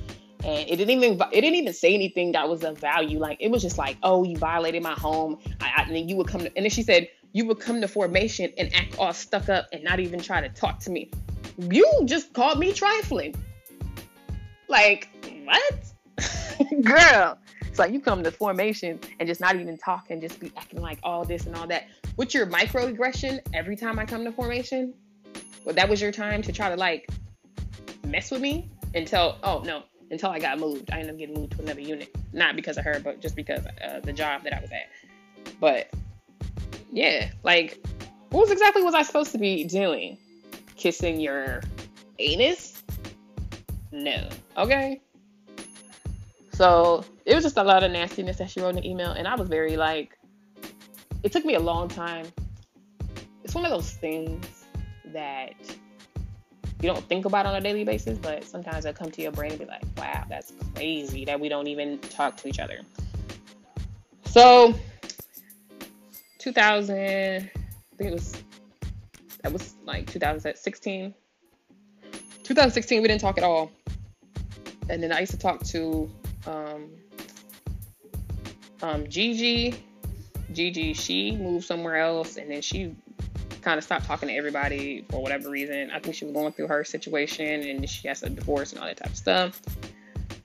And 0.46 0.70
it 0.70 0.78
didn't 0.78 0.92
even 0.92 1.20
it 1.32 1.42
didn't 1.42 1.56
even 1.56 1.74
say 1.74 1.94
anything 1.94 2.32
that 2.32 2.48
was 2.48 2.64
of 2.64 2.78
value. 2.78 3.20
Like 3.20 3.38
it 3.42 3.52
was 3.52 3.62
just 3.62 3.78
like, 3.78 3.98
oh, 4.02 4.24
you 4.24 4.38
violated 4.38 4.82
my 4.82 4.94
home. 4.94 5.40
I, 5.60 5.72
I, 5.76 5.84
and 5.84 5.96
then 5.96 6.08
you 6.08 6.16
would 6.16 6.28
come 6.28 6.42
to, 6.42 6.52
and 6.56 6.66
then 6.66 6.70
she 6.70 6.84
said 6.84 7.10
you 7.34 7.46
would 7.48 7.60
come 7.60 7.82
to 7.82 7.88
formation 7.88 8.52
and 8.58 8.74
act 8.74 8.98
all 8.98 9.14
stuck 9.14 9.50
up 9.50 9.68
and 9.74 9.84
not 9.84 10.00
even 10.00 10.22
try 10.22 10.42
to 10.42 10.50
talk 10.50 10.80
to 10.82 10.90
me. 10.90 11.12
You 11.58 11.86
just 12.06 12.34
called 12.34 12.60
me 12.60 12.72
trifling. 12.72 13.36
Like 14.68 15.10
what, 15.44 16.82
girl? 16.82 17.38
It's 17.72 17.80
like 17.80 17.94
you 17.94 18.02
come 18.02 18.22
to 18.22 18.32
formation 18.32 19.00
and 19.18 19.30
just 19.30 19.40
not 19.40 19.56
even 19.56 19.78
talk 19.78 20.10
and 20.10 20.22
just 20.22 20.42
be 20.42 20.52
acting 20.58 20.82
like 20.82 21.00
all 21.04 21.24
this 21.24 21.46
and 21.46 21.56
all 21.56 21.66
that. 21.68 21.88
With 22.18 22.34
your 22.34 22.46
microaggression 22.46 23.40
every 23.54 23.78
time 23.78 23.98
I 23.98 24.04
come 24.04 24.26
to 24.26 24.32
formation, 24.34 24.94
well, 25.64 25.74
that 25.76 25.88
was 25.88 26.02
your 26.02 26.12
time 26.12 26.42
to 26.42 26.52
try 26.52 26.68
to 26.68 26.76
like 26.76 27.10
mess 28.06 28.30
with 28.30 28.42
me 28.42 28.70
until 28.94 29.38
oh 29.44 29.64
no 29.66 29.84
until 30.10 30.32
I 30.32 30.40
got 30.40 30.60
moved. 30.60 30.92
I 30.92 30.96
ended 30.96 31.12
up 31.12 31.18
getting 31.18 31.36
moved 31.36 31.54
to 31.54 31.62
another 31.64 31.80
unit, 31.80 32.14
not 32.34 32.58
because 32.58 32.78
of 32.78 32.84
her, 32.84 33.00
but 33.00 33.22
just 33.22 33.38
because 33.38 33.66
uh, 33.66 34.02
the 34.02 34.12
job 34.12 34.44
that 34.44 34.54
I 34.54 34.60
was 34.60 34.72
at. 34.72 34.90
But 35.62 35.94
yeah, 36.92 37.32
like 37.44 37.80
what 38.32 38.42
was 38.42 38.52
exactly 38.52 38.84
was 38.84 38.96
I 38.96 39.04
supposed 39.04 39.32
to 39.32 39.38
be 39.38 39.64
doing? 39.64 40.18
Kissing 40.76 41.22
your 41.22 41.62
anus? 42.20 42.84
No. 43.94 44.28
Okay. 44.58 45.00
So 46.62 47.04
it 47.26 47.34
was 47.34 47.44
just 47.44 47.58
a 47.58 47.64
lot 47.64 47.84
of 47.84 47.92
nastiness 47.92 48.38
that 48.38 48.52
she 48.52 48.62
wrote 48.62 48.70
in 48.70 48.76
the 48.76 48.88
email, 48.88 49.14
and 49.14 49.28
I 49.28 49.34
was 49.34 49.50
very 49.50 49.78
like, 49.78 50.16
it 51.24 51.32
took 51.32 51.44
me 51.44 51.56
a 51.56 51.60
long 51.60 51.88
time. 51.88 52.28
It's 53.44 53.56
one 53.56 53.66
of 53.66 53.72
those 53.72 53.94
things 53.94 54.46
that 55.06 55.56
you 56.80 56.88
don't 56.88 57.04
think 57.06 57.26
about 57.26 57.48
on 57.48 57.56
a 57.56 57.62
daily 57.62 57.84
basis, 57.84 58.20
but 58.20 58.44
sometimes 58.44 58.86
I 58.86 58.94
come 58.94 59.10
to 59.10 59.24
your 59.24 59.32
brain 59.32 59.54
and 59.54 59.60
be 59.62 59.66
like, 59.66 59.82
wow, 59.98 60.24
that's 60.30 60.54
crazy 60.76 61.26
that 61.26 61.40
we 61.40 61.50
don't 61.50 61.66
even 61.66 61.98
talk 61.98 62.38
to 62.38 62.48
each 62.48 62.60
other. 62.60 62.82
So 64.26 64.76
2000, 66.38 66.96
I 66.96 67.50
think 67.98 68.12
it 68.12 68.14
was, 68.14 68.38
that 69.42 69.52
was 69.52 69.74
like 69.84 70.06
2016. 70.12 71.12
2016, 72.44 73.02
we 73.02 73.08
didn't 73.08 73.22
talk 73.22 73.40
at 73.40 73.44
all. 73.44 73.72
And 74.90 75.02
then 75.02 75.12
I 75.12 75.22
used 75.22 75.32
to 75.32 75.40
talk 75.40 75.64
to 75.64 76.08
um, 76.48 76.90
um, 78.82 79.08
Gigi, 79.08 79.76
Gigi, 80.54 80.94
she 80.94 81.36
moved 81.36 81.66
somewhere 81.66 81.98
else, 81.98 82.38
and 82.38 82.50
then 82.50 82.62
she 82.62 82.96
kind 83.62 83.78
of 83.78 83.84
stopped 83.84 84.06
talking 84.06 84.30
to 84.30 84.36
everybody 84.36 85.06
for 85.10 85.22
whatever 85.22 85.50
reason. 85.50 85.92
I 85.92 86.00
think 86.00 86.16
she 86.16 86.26
was 86.26 86.34
going 86.34 86.52
through 86.54 86.68
her 86.68 86.84
situation, 86.84 87.62
and 87.68 87.90
she 87.90 88.08
has 88.08 88.24
a 88.24 88.30
divorce 88.30 88.72
and 88.72 88.82
all 88.82 88.88
that 88.88 88.98
type 88.98 89.12
of 89.12 89.18
stuff. 89.18 89.62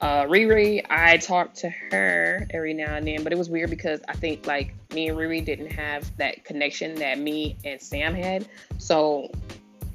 Uh, 0.01 0.25
Riri, 0.25 0.85
I 0.91 1.17
talked 1.17 1.57
to 1.59 1.71
her 1.91 2.47
every 2.51 2.75
now 2.75 2.97
and 2.97 3.07
then, 3.07 3.25
but 3.25 3.33
it 3.33 3.39
was 3.39 3.49
weird 3.49 3.71
because 3.71 4.01
I 4.09 4.13
think 4.13 4.47
like 4.47 4.75
me 4.93 5.09
and 5.09 5.19
Riri 5.19 5.43
didn't 5.43 5.73
have 5.73 6.15
that 6.19 6.45
connection 6.45 6.97
that 6.97 7.19
me 7.19 7.57
and 7.65 7.81
Sam 7.81 8.15
had. 8.15 8.47
So 8.77 9.31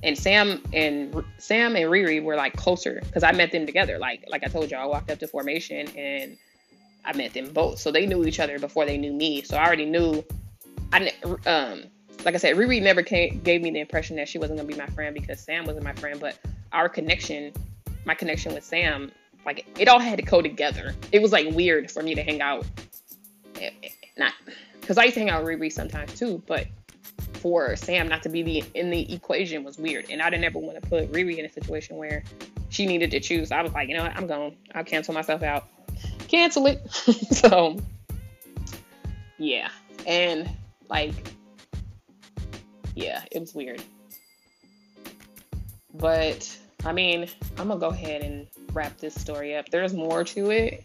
and 0.03 0.17
Sam 0.17 0.61
and 0.73 1.23
Sam 1.37 1.75
and 1.75 1.85
Riri 1.85 2.23
were 2.23 2.35
like 2.35 2.55
closer 2.55 3.01
because 3.05 3.23
I 3.23 3.31
met 3.31 3.51
them 3.51 3.65
together. 3.65 3.97
Like 3.97 4.25
like 4.27 4.43
I 4.43 4.47
told 4.47 4.71
you, 4.71 4.77
I 4.77 4.85
walked 4.85 5.09
up 5.11 5.19
to 5.19 5.27
formation 5.27 5.87
and 5.97 6.37
I 7.05 7.15
met 7.15 7.33
them 7.33 7.51
both, 7.51 7.79
so 7.79 7.91
they 7.91 8.05
knew 8.05 8.25
each 8.25 8.39
other 8.39 8.59
before 8.59 8.85
they 8.85 8.97
knew 8.97 9.13
me. 9.13 9.41
So 9.43 9.57
I 9.57 9.65
already 9.65 9.85
knew. 9.85 10.23
I 10.93 11.11
um 11.45 11.83
like 12.25 12.35
I 12.35 12.37
said, 12.37 12.55
Riri 12.55 12.81
never 12.81 13.01
came, 13.01 13.39
gave 13.39 13.61
me 13.61 13.71
the 13.71 13.79
impression 13.79 14.15
that 14.17 14.29
she 14.29 14.37
wasn't 14.37 14.59
gonna 14.59 14.67
be 14.67 14.75
my 14.75 14.87
friend 14.87 15.13
because 15.13 15.39
Sam 15.39 15.65
wasn't 15.65 15.83
my 15.83 15.93
friend, 15.93 16.19
but 16.19 16.37
our 16.71 16.87
connection, 16.87 17.53
my 18.05 18.13
connection 18.13 18.53
with 18.53 18.63
Sam, 18.63 19.11
like 19.45 19.65
it 19.79 19.87
all 19.87 19.99
had 19.99 20.17
to 20.17 20.23
go 20.23 20.41
together. 20.41 20.93
It 21.11 21.21
was 21.21 21.31
like 21.31 21.53
weird 21.55 21.89
for 21.89 22.03
me 22.03 22.15
to 22.15 22.21
hang 22.21 22.41
out, 22.41 22.65
eh, 23.59 23.69
eh, 23.83 23.89
not 24.17 24.33
because 24.79 24.97
I 24.97 25.03
used 25.03 25.13
to 25.15 25.21
hang 25.21 25.29
out 25.29 25.43
with 25.43 25.59
Riri 25.59 25.71
sometimes 25.71 26.17
too, 26.17 26.41
but 26.45 26.67
for 27.33 27.75
Sam 27.75 28.07
not 28.07 28.23
to 28.23 28.29
be 28.29 28.43
the 28.43 28.63
in 28.73 28.89
the 28.89 29.13
equation 29.13 29.63
was 29.63 29.77
weird. 29.77 30.05
And 30.09 30.21
I 30.21 30.29
didn't 30.29 30.45
ever 30.45 30.59
want 30.59 30.81
to 30.81 30.87
put 30.87 31.11
Riri 31.11 31.37
in 31.37 31.45
a 31.45 31.51
situation 31.51 31.97
where 31.97 32.23
she 32.69 32.85
needed 32.85 33.11
to 33.11 33.19
choose. 33.19 33.51
I 33.51 33.61
was 33.61 33.73
like, 33.73 33.89
you 33.89 33.95
know 33.95 34.03
what, 34.03 34.15
I'm 34.15 34.27
going. 34.27 34.55
I'll 34.73 34.83
cancel 34.83 35.13
myself 35.13 35.43
out. 35.43 35.67
Cancel 36.27 36.67
it. 36.67 36.89
so 37.31 37.77
yeah. 39.37 39.69
And 40.05 40.49
like 40.89 41.13
yeah, 42.95 43.23
it 43.31 43.39
was 43.39 43.53
weird. 43.55 43.81
But 45.93 46.57
I 46.85 46.93
mean, 46.93 47.27
I'm 47.57 47.67
gonna 47.67 47.79
go 47.79 47.89
ahead 47.89 48.21
and 48.21 48.47
wrap 48.73 48.97
this 48.97 49.15
story 49.15 49.55
up. 49.55 49.69
There's 49.69 49.93
more 49.93 50.23
to 50.23 50.51
it, 50.51 50.83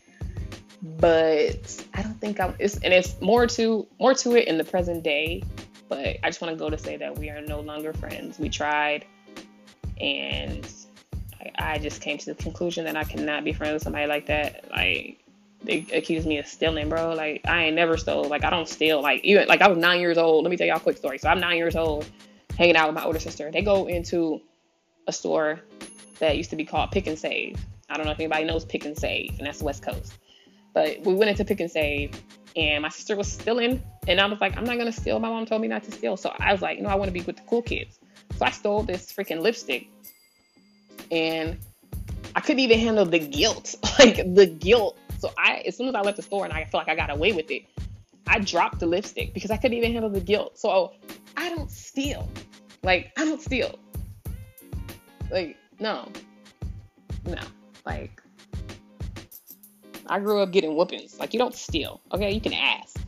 but 0.83 1.85
I 1.95 2.03
don't 2.03 2.21
think 2.21 2.41
I'm. 2.41 2.55
It's 2.59 2.77
and 2.79 2.93
it's 2.93 3.21
more 3.21 3.47
to 3.49 3.87
more 3.99 4.15
to 4.15 4.37
it 4.37 4.49
in 4.49 4.59
the 4.59 4.65
present 4.65 5.03
day. 5.03 5.43
But 5.89 6.17
I 6.23 6.29
just 6.29 6.41
want 6.41 6.53
to 6.53 6.59
go 6.59 6.71
to 6.71 6.79
say 6.79 6.97
that 6.97 7.19
we 7.19 7.31
are 7.31 7.41
no 7.41 7.61
longer 7.61 7.93
friends. 7.93 8.39
We 8.39 8.49
tried, 8.49 9.05
and 10.01 10.69
I, 11.41 11.75
I 11.75 11.79
just 11.79 12.01
came 12.01 12.19
to 12.19 12.27
the 12.27 12.35
conclusion 12.35 12.85
that 12.85 12.97
I 12.97 13.05
cannot 13.05 13.45
be 13.45 13.53
friends 13.53 13.75
with 13.75 13.83
somebody 13.83 14.07
like 14.07 14.27
that. 14.27 14.69
Like 14.71 15.19
they 15.63 15.87
accused 15.93 16.27
me 16.27 16.39
of 16.39 16.47
stealing, 16.47 16.89
bro. 16.89 17.15
Like 17.15 17.43
I 17.47 17.65
ain't 17.65 17.77
never 17.77 17.97
stole. 17.97 18.25
Like 18.25 18.45
I 18.45 18.51
don't 18.51 18.69
steal. 18.69 19.01
Like 19.01 19.23
even 19.25 19.47
like 19.49 19.63
I 19.63 19.69
was 19.69 19.79
nine 19.79 20.01
years 20.01 20.19
old. 20.19 20.45
Let 20.45 20.51
me 20.51 20.57
tell 20.57 20.67
y'all 20.67 20.77
a 20.77 20.81
quick 20.81 20.97
story. 20.97 21.19
So 21.19 21.29
I'm 21.29 21.41
nine 21.41 21.57
years 21.57 21.77
old, 21.77 22.07
hanging 22.57 22.77
out 22.77 22.89
with 22.89 22.95
my 22.95 23.05
older 23.05 23.21
sister. 23.21 23.51
They 23.51 23.63
go 23.63 23.87
into 23.87 24.41
a 25.07 25.13
store 25.13 25.61
that 26.19 26.37
used 26.37 26.51
to 26.51 26.57
be 26.57 26.65
called 26.65 26.91
Pick 26.91 27.07
and 27.07 27.19
Save. 27.19 27.65
I 27.89 27.97
don't 27.97 28.07
know 28.07 28.13
if 28.13 28.19
anybody 28.19 28.45
knows 28.45 28.65
Pick 28.65 28.85
and 28.85 28.99
Save, 28.99 29.39
and 29.39 29.47
that's 29.47 29.59
the 29.59 29.65
West 29.65 29.83
Coast. 29.83 30.15
But 30.75 31.01
we 31.03 31.15
went 31.15 31.31
into 31.31 31.45
Pick 31.45 31.61
and 31.61 31.71
Save, 31.71 32.21
and 32.57 32.83
my 32.83 32.89
sister 32.89 33.17
was 33.17 33.31
stealing, 33.31 33.83
and 34.09 34.21
I 34.21 34.27
was 34.27 34.41
like, 34.41 34.57
I'm 34.57 34.65
not 34.65 34.79
gonna 34.79 34.93
steal. 34.93 35.19
My 35.19 35.29
mom 35.29 35.47
told 35.47 35.63
me 35.63 35.69
not 35.69 35.85
to 35.85 35.93
steal, 35.93 36.17
so 36.17 36.33
I 36.39 36.53
was 36.53 36.63
like, 36.63 36.79
you 36.79 36.83
know, 36.83 36.89
I 36.89 36.95
want 36.95 37.09
to 37.09 37.13
be 37.13 37.21
with 37.21 37.37
the 37.37 37.43
cool 37.43 37.63
kids. 37.63 37.99
So 38.37 38.45
I 38.45 38.51
stole 38.51 38.83
this 38.83 39.13
freaking 39.13 39.41
lipstick, 39.41 39.89
and 41.11 41.59
I 42.35 42.41
couldn't 42.41 42.61
even 42.61 42.79
handle 42.81 43.05
the 43.05 43.19
guilt, 43.19 43.75
like 43.99 44.17
the 44.35 44.47
guilt. 44.47 44.99
So 45.19 45.33
I, 45.39 45.63
as 45.67 45.77
soon 45.77 45.89
as 45.89 45.95
I 45.95 46.01
left 46.01 46.17
the 46.17 46.23
store, 46.23 46.45
and 46.45 46.53
I 46.53 46.65
felt 46.65 46.87
like 46.87 46.89
I 46.89 46.97
got 46.97 47.15
away 47.15 47.33
with 47.33 47.51
it, 47.51 47.65
I 48.27 48.41
dropped 48.41 48.81
the 48.81 48.87
lipstick 48.87 49.35
because 49.35 49.51
I 49.51 49.57
couldn't 49.57 49.77
even 49.77 49.93
handle 49.93 50.11
the 50.11 50.21
guilt. 50.21 50.59
So 50.59 50.93
I 51.37 51.49
don't 51.51 51.71
steal, 51.71 52.29
like 52.83 53.13
I 53.19 53.25
don't 53.25 53.41
steal. 53.41 53.79
Like, 55.31 55.57
no. 55.81 56.09
No. 57.25 57.41
Like, 57.85 58.23
I 60.09 60.21
grew 60.21 60.41
up 60.41 60.51
getting 60.51 60.77
whoopings. 60.77 61.19
Like, 61.19 61.33
you 61.33 61.39
don't 61.39 61.55
steal. 61.55 62.01
Okay, 62.13 62.33
you 62.33 62.41
can 62.41 62.53
ask. 62.53 62.99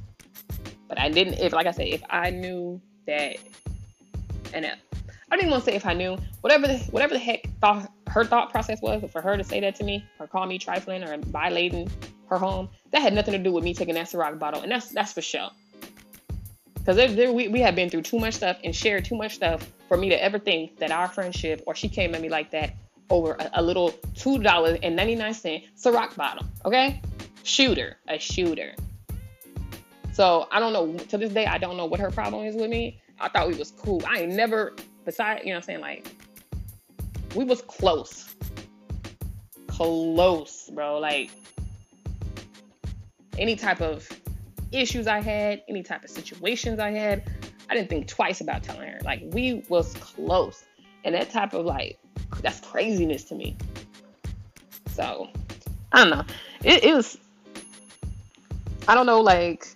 But 0.88 1.00
I 1.00 1.08
didn't, 1.08 1.34
if, 1.34 1.52
like 1.52 1.66
I 1.66 1.70
said, 1.70 1.88
if 1.88 2.02
I 2.10 2.30
knew 2.30 2.80
that, 3.06 3.36
and 4.54 4.66
I 4.66 4.70
don't 5.30 5.40
even 5.40 5.50
want 5.50 5.64
to 5.64 5.70
say 5.70 5.76
if 5.76 5.86
I 5.86 5.92
knew, 5.92 6.16
whatever 6.40 6.66
the, 6.66 6.78
whatever 6.90 7.14
the 7.14 7.20
heck 7.20 7.48
thought, 7.60 7.92
her 8.08 8.24
thought 8.24 8.50
process 8.50 8.80
was 8.80 9.04
for 9.12 9.20
her 9.20 9.36
to 9.36 9.44
say 9.44 9.60
that 9.60 9.76
to 9.76 9.84
me, 9.84 10.04
or 10.18 10.26
call 10.26 10.46
me 10.46 10.58
trifling 10.58 11.04
or 11.04 11.16
violating 11.18 11.90
her 12.28 12.38
home, 12.38 12.68
that 12.90 13.02
had 13.02 13.12
nothing 13.12 13.32
to 13.32 13.38
do 13.38 13.52
with 13.52 13.64
me 13.64 13.74
taking 13.74 13.94
that 13.94 14.06
Ciroc 14.06 14.38
bottle. 14.38 14.62
And 14.62 14.72
that's, 14.72 14.90
that's 14.90 15.12
for 15.12 15.22
sure. 15.22 15.50
Because 16.74 16.96
we, 17.34 17.48
we 17.48 17.60
have 17.60 17.74
been 17.74 17.90
through 17.90 18.02
too 18.02 18.18
much 18.18 18.34
stuff 18.34 18.56
and 18.64 18.74
shared 18.74 19.04
too 19.04 19.16
much 19.16 19.34
stuff 19.34 19.70
for 19.88 19.98
me 19.98 20.08
to 20.08 20.22
ever 20.22 20.38
think 20.38 20.78
that 20.78 20.90
our 20.90 21.08
friendship 21.08 21.62
or 21.66 21.74
she 21.74 21.88
came 21.88 22.14
at 22.14 22.22
me 22.22 22.30
like 22.30 22.50
that 22.52 22.74
over 23.10 23.32
a, 23.38 23.50
a 23.54 23.62
little 23.62 23.92
$2.99 24.14 25.64
Ciroc 25.76 26.16
bottle. 26.16 26.46
Okay? 26.64 27.00
Shooter. 27.42 27.96
A 28.08 28.18
shooter. 28.18 28.74
So 30.12 30.48
I 30.50 30.60
don't 30.60 30.72
know. 30.72 30.96
To 30.96 31.18
this 31.18 31.32
day, 31.32 31.46
I 31.46 31.58
don't 31.58 31.76
know 31.76 31.86
what 31.86 32.00
her 32.00 32.10
problem 32.10 32.44
is 32.46 32.54
with 32.54 32.70
me. 32.70 33.00
I 33.20 33.28
thought 33.28 33.48
we 33.48 33.54
was 33.54 33.72
cool. 33.72 34.02
I 34.06 34.20
ain't 34.20 34.32
never, 34.32 34.74
besides, 35.04 35.42
you 35.44 35.50
know 35.50 35.56
what 35.56 35.56
I'm 35.58 35.62
saying? 35.62 35.80
Like, 35.80 36.06
we 37.34 37.44
was 37.44 37.62
close. 37.62 38.34
Close, 39.66 40.70
bro. 40.72 40.98
Like, 40.98 41.30
any 43.38 43.56
type 43.56 43.80
of 43.80 44.08
issues 44.72 45.06
I 45.06 45.20
had, 45.20 45.62
any 45.68 45.82
type 45.82 46.04
of 46.04 46.10
situations 46.10 46.78
I 46.78 46.90
had, 46.90 47.30
I 47.70 47.74
didn't 47.74 47.88
think 47.88 48.08
twice 48.08 48.40
about 48.40 48.62
telling 48.62 48.88
her. 48.88 48.98
Like 49.04 49.22
we 49.26 49.64
was 49.68 49.94
close. 49.94 50.64
And 51.04 51.14
that 51.14 51.30
type 51.30 51.54
of 51.54 51.64
like 51.64 51.98
that's 52.40 52.60
craziness 52.60 53.24
to 53.24 53.34
me. 53.34 53.56
So 54.90 55.28
I 55.92 56.04
don't 56.04 56.10
know. 56.10 56.24
It, 56.64 56.84
it 56.84 56.94
was 56.94 57.18
I 58.86 58.94
don't 58.94 59.06
know, 59.06 59.20
like 59.20 59.66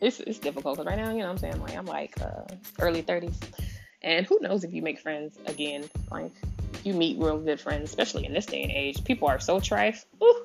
it's 0.00 0.20
it's 0.20 0.38
difficult 0.38 0.76
because 0.76 0.86
right 0.86 0.98
now, 0.98 1.10
you 1.10 1.18
know 1.18 1.24
what 1.24 1.30
I'm 1.32 1.38
saying? 1.38 1.60
Like 1.60 1.76
I'm 1.76 1.86
like 1.86 2.14
uh, 2.20 2.44
early 2.80 3.02
30s. 3.02 3.34
And 4.02 4.24
who 4.24 4.38
knows 4.40 4.64
if 4.64 4.72
you 4.72 4.80
make 4.80 4.98
friends 4.98 5.38
again. 5.46 5.84
Like 6.10 6.32
you 6.84 6.94
meet 6.94 7.18
real 7.18 7.38
good 7.38 7.60
friends, 7.60 7.90
especially 7.90 8.24
in 8.24 8.32
this 8.32 8.46
day 8.46 8.62
and 8.62 8.72
age. 8.72 9.04
People 9.04 9.28
are 9.28 9.38
so 9.38 9.60
trife. 9.60 10.04
Ooh, 10.22 10.44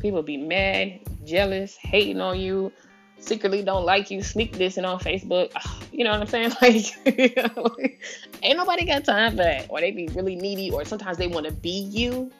People 0.00 0.22
be 0.22 0.36
mad, 0.36 1.00
jealous, 1.24 1.76
hating 1.76 2.20
on 2.20 2.38
you, 2.38 2.72
secretly 3.20 3.62
don't 3.62 3.84
like 3.84 4.10
you, 4.10 4.22
sneak 4.22 4.54
dissing 4.54 4.86
on 4.86 4.98
Facebook. 5.00 5.50
Ah, 5.56 5.80
you 5.92 6.04
know 6.04 6.10
what 6.10 6.20
I'm 6.20 6.26
saying? 6.26 6.52
Like, 6.62 8.00
ain't 8.42 8.56
nobody 8.56 8.84
got 8.84 9.04
time 9.04 9.32
for 9.32 9.38
that. 9.38 9.66
Or 9.68 9.80
they 9.80 9.90
be 9.90 10.08
really 10.08 10.36
needy, 10.36 10.70
or 10.70 10.84
sometimes 10.84 11.18
they 11.18 11.26
want 11.26 11.46
to 11.46 11.52
be 11.52 11.80
you. 11.90 12.30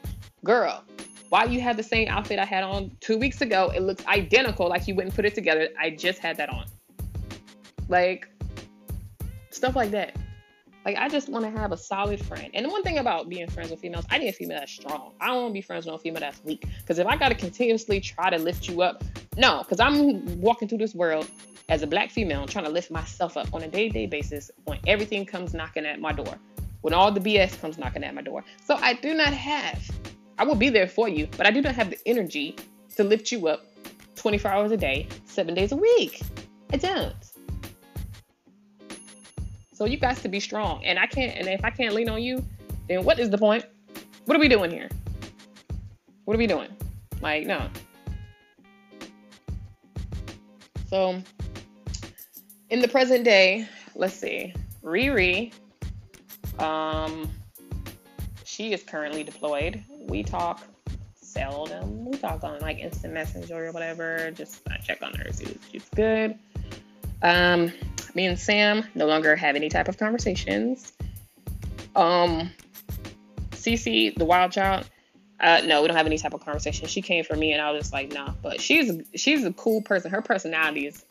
Girl, 0.44 0.84
why 1.28 1.44
you 1.44 1.60
have 1.60 1.76
the 1.76 1.82
same 1.82 2.08
outfit 2.08 2.38
I 2.38 2.44
had 2.44 2.64
on 2.64 2.90
two 3.00 3.18
weeks 3.18 3.40
ago? 3.40 3.70
It 3.74 3.82
looks 3.82 4.06
identical, 4.06 4.68
like 4.68 4.86
you 4.88 4.94
wouldn't 4.94 5.14
put 5.14 5.24
it 5.24 5.34
together. 5.34 5.68
I 5.78 5.90
just 5.90 6.20
had 6.20 6.36
that 6.38 6.50
on. 6.50 6.64
Like, 7.88 8.28
stuff 9.50 9.76
like 9.76 9.90
that. 9.90 10.16
Like 10.88 10.96
I 10.96 11.10
just 11.10 11.28
want 11.28 11.44
to 11.44 11.50
have 11.50 11.70
a 11.70 11.76
solid 11.76 12.18
friend. 12.24 12.48
And 12.54 12.64
the 12.64 12.70
one 12.70 12.82
thing 12.82 12.96
about 12.96 13.28
being 13.28 13.46
friends 13.50 13.70
with 13.70 13.78
females, 13.78 14.06
I 14.08 14.16
need 14.16 14.28
a 14.28 14.32
female 14.32 14.58
that's 14.58 14.72
strong. 14.72 15.12
I 15.20 15.26
don't 15.26 15.42
want 15.42 15.48
to 15.50 15.52
be 15.52 15.60
friends 15.60 15.84
with 15.84 15.94
a 15.94 15.98
female 15.98 16.20
that's 16.20 16.42
weak. 16.44 16.64
Because 16.80 16.98
if 16.98 17.06
I 17.06 17.14
gotta 17.14 17.34
continuously 17.34 18.00
try 18.00 18.30
to 18.30 18.38
lift 18.38 18.66
you 18.66 18.80
up, 18.80 19.04
no. 19.36 19.58
Because 19.58 19.80
I'm 19.80 20.40
walking 20.40 20.66
through 20.66 20.78
this 20.78 20.94
world 20.94 21.30
as 21.68 21.82
a 21.82 21.86
black 21.86 22.10
female, 22.10 22.46
trying 22.46 22.64
to 22.64 22.70
lift 22.70 22.90
myself 22.90 23.36
up 23.36 23.52
on 23.52 23.64
a 23.64 23.68
day-to-day 23.68 24.06
basis 24.06 24.50
when 24.64 24.78
everything 24.86 25.26
comes 25.26 25.52
knocking 25.52 25.84
at 25.84 26.00
my 26.00 26.10
door, 26.10 26.38
when 26.80 26.94
all 26.94 27.12
the 27.12 27.20
BS 27.20 27.60
comes 27.60 27.76
knocking 27.76 28.02
at 28.02 28.14
my 28.14 28.22
door. 28.22 28.42
So 28.64 28.76
I 28.76 28.94
do 28.94 29.12
not 29.12 29.34
have. 29.34 29.90
I 30.38 30.44
will 30.44 30.54
be 30.54 30.70
there 30.70 30.88
for 30.88 31.06
you, 31.06 31.28
but 31.36 31.46
I 31.46 31.50
do 31.50 31.60
not 31.60 31.74
have 31.74 31.90
the 31.90 31.98
energy 32.06 32.56
to 32.96 33.04
lift 33.04 33.30
you 33.30 33.46
up 33.48 33.66
24 34.16 34.50
hours 34.50 34.72
a 34.72 34.78
day, 34.78 35.06
seven 35.26 35.52
days 35.52 35.72
a 35.72 35.76
week. 35.76 36.22
I 36.72 36.78
don't. 36.78 37.14
So 39.78 39.84
you 39.84 39.96
guys 39.96 40.20
to 40.22 40.28
be 40.28 40.40
strong. 40.40 40.84
And 40.84 40.98
I 40.98 41.06
can't 41.06 41.38
and 41.38 41.46
if 41.46 41.64
I 41.64 41.70
can't 41.70 41.94
lean 41.94 42.08
on 42.08 42.20
you, 42.20 42.44
then 42.88 43.04
what 43.04 43.20
is 43.20 43.30
the 43.30 43.38
point? 43.38 43.64
What 44.24 44.36
are 44.36 44.40
we 44.40 44.48
doing 44.48 44.72
here? 44.72 44.88
What 46.24 46.34
are 46.34 46.38
we 46.38 46.48
doing? 46.48 46.68
Like, 47.20 47.46
no. 47.46 47.70
So 50.88 51.22
in 52.70 52.80
the 52.80 52.88
present 52.88 53.22
day, 53.22 53.68
let's 53.94 54.14
see. 54.14 54.52
Riri, 54.82 55.52
um, 56.58 57.30
she 58.42 58.72
is 58.72 58.82
currently 58.82 59.22
deployed. 59.22 59.84
We 60.08 60.24
talk 60.24 60.60
seldom. 61.14 62.06
We 62.06 62.18
talk 62.18 62.42
on 62.42 62.58
like 62.58 62.78
instant 62.80 63.14
messenger 63.14 63.68
or 63.68 63.70
whatever. 63.70 64.32
Just 64.32 64.60
I 64.68 64.78
check 64.78 65.04
on 65.04 65.14
her, 65.14 65.32
see 65.32 65.56
she's 65.70 65.88
good. 65.94 66.36
Um, 67.22 67.72
me 68.14 68.26
and 68.26 68.38
Sam 68.38 68.84
no 68.94 69.06
longer 69.06 69.36
have 69.36 69.56
any 69.56 69.68
type 69.68 69.88
of 69.88 69.98
conversations. 69.98 70.92
Um, 71.96 72.50
Cece, 73.52 74.14
the 74.14 74.24
wild 74.24 74.52
child, 74.52 74.88
uh, 75.40 75.62
no, 75.64 75.82
we 75.82 75.88
don't 75.88 75.96
have 75.96 76.06
any 76.06 76.18
type 76.18 76.34
of 76.34 76.44
conversation. 76.44 76.88
She 76.88 77.00
came 77.00 77.24
for 77.24 77.36
me, 77.36 77.52
and 77.52 77.62
I 77.62 77.70
was 77.70 77.82
just 77.82 77.92
like, 77.92 78.12
nah. 78.12 78.32
But 78.42 78.60
she's 78.60 79.00
she's 79.14 79.44
a 79.44 79.52
cool 79.52 79.82
person. 79.82 80.10
Her 80.10 80.22
personality 80.22 80.86
is, 80.86 81.04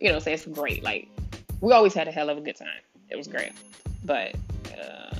you 0.00 0.12
know, 0.12 0.18
say 0.18 0.34
it's 0.34 0.46
great. 0.46 0.82
Like 0.82 1.08
we 1.60 1.72
always 1.72 1.94
had 1.94 2.06
a 2.06 2.12
hell 2.12 2.28
of 2.28 2.36
a 2.36 2.40
good 2.40 2.56
time. 2.56 2.68
It 3.08 3.16
was 3.16 3.26
great. 3.26 3.52
But 4.04 4.34
uh, 4.78 5.14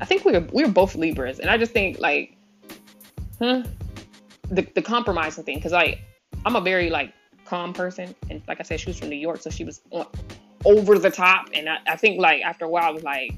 I 0.00 0.04
think 0.04 0.24
we 0.24 0.32
were 0.32 0.46
we 0.52 0.64
were 0.64 0.70
both 0.70 0.94
Libras, 0.94 1.40
and 1.40 1.50
I 1.50 1.56
just 1.56 1.72
think 1.72 1.98
like, 1.98 2.36
huh, 3.40 3.64
the 4.48 4.62
the 4.74 4.82
compromising 4.82 5.44
thing, 5.44 5.56
because 5.56 5.72
like 5.72 6.00
I'm 6.44 6.54
a 6.54 6.60
very 6.60 6.88
like 6.88 7.12
calm 7.44 7.72
person. 7.72 8.14
And 8.30 8.42
like 8.48 8.60
I 8.60 8.62
said, 8.62 8.80
she 8.80 8.90
was 8.90 8.98
from 8.98 9.08
New 9.08 9.16
York, 9.16 9.40
so 9.40 9.50
she 9.50 9.64
was 9.64 9.80
over 10.64 10.98
the 10.98 11.10
top. 11.10 11.50
And 11.54 11.68
I, 11.68 11.78
I 11.86 11.96
think 11.96 12.20
like 12.20 12.42
after 12.42 12.64
a 12.64 12.68
while, 12.68 12.84
I 12.84 12.90
was 12.90 13.02
like, 13.02 13.34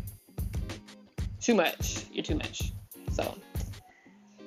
too 1.40 1.54
much. 1.54 2.06
You're 2.12 2.24
too 2.24 2.36
much. 2.36 2.72
So, 3.12 3.36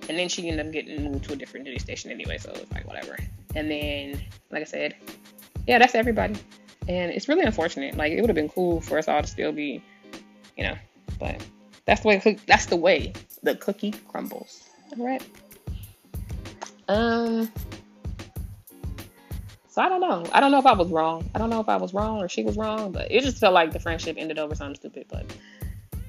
and 0.07 0.17
then 0.17 0.27
she 0.27 0.47
ended 0.49 0.65
up 0.65 0.71
getting 0.73 1.03
moved 1.03 1.25
to 1.25 1.33
a 1.33 1.35
different 1.35 1.65
duty 1.65 1.79
station 1.79 2.11
anyway. 2.11 2.37
So 2.37 2.49
it 2.49 2.59
was 2.59 2.71
like 2.71 2.87
whatever. 2.87 3.17
And 3.55 3.69
then, 3.69 4.21
like 4.51 4.61
I 4.61 4.65
said, 4.65 4.95
yeah, 5.67 5.79
that's 5.79 5.95
everybody. 5.95 6.35
And 6.87 7.11
it's 7.11 7.27
really 7.27 7.43
unfortunate. 7.43 7.95
Like 7.95 8.11
it 8.11 8.21
would 8.21 8.29
have 8.29 8.35
been 8.35 8.49
cool 8.49 8.81
for 8.81 8.97
us 8.97 9.07
all 9.07 9.21
to 9.21 9.27
still 9.27 9.51
be, 9.51 9.83
you 10.57 10.63
know, 10.63 10.75
but 11.19 11.43
that's 11.85 12.01
the 12.01 12.07
way. 12.07 12.37
That's 12.47 12.65
the 12.65 12.75
way 12.75 13.13
the 13.43 13.55
cookie 13.55 13.93
crumbles. 14.07 14.63
All 14.97 15.05
right. 15.05 15.23
Um. 16.87 17.51
So 19.69 19.81
I 19.81 19.89
don't 19.89 20.01
know. 20.01 20.25
I 20.33 20.39
don't 20.39 20.51
know 20.51 20.57
if 20.57 20.65
I 20.65 20.73
was 20.73 20.89
wrong. 20.89 21.29
I 21.35 21.37
don't 21.37 21.49
know 21.49 21.59
if 21.59 21.69
I 21.69 21.77
was 21.77 21.93
wrong 21.93 22.21
or 22.21 22.27
she 22.27 22.43
was 22.43 22.57
wrong, 22.57 22.91
but 22.91 23.11
it 23.11 23.21
just 23.21 23.37
felt 23.37 23.53
like 23.53 23.71
the 23.71 23.79
friendship 23.79 24.15
ended 24.17 24.39
over 24.39 24.55
something 24.55 24.75
stupid. 24.75 25.05
But 25.09 25.25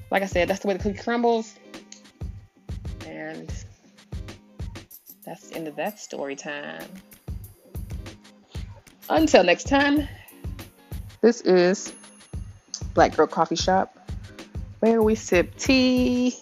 like 0.09 0.23
I 0.23 0.25
said, 0.25 0.47
that's 0.47 0.61
the 0.61 0.67
way 0.67 0.73
the 0.73 0.83
cookie 0.83 0.97
crumbles. 0.97 1.55
And 3.05 3.49
that's 5.23 5.49
the 5.49 5.55
end 5.55 5.67
of 5.67 5.75
that 5.75 5.99
story 5.99 6.35
time. 6.35 6.85
Until 9.09 9.43
next 9.43 9.67
time, 9.67 10.07
this 11.21 11.41
is 11.41 11.93
Black 12.95 13.15
Girl 13.15 13.27
Coffee 13.27 13.55
Shop, 13.55 13.95
where 14.79 15.03
we 15.03 15.13
sip 15.13 15.55
tea 15.57 16.35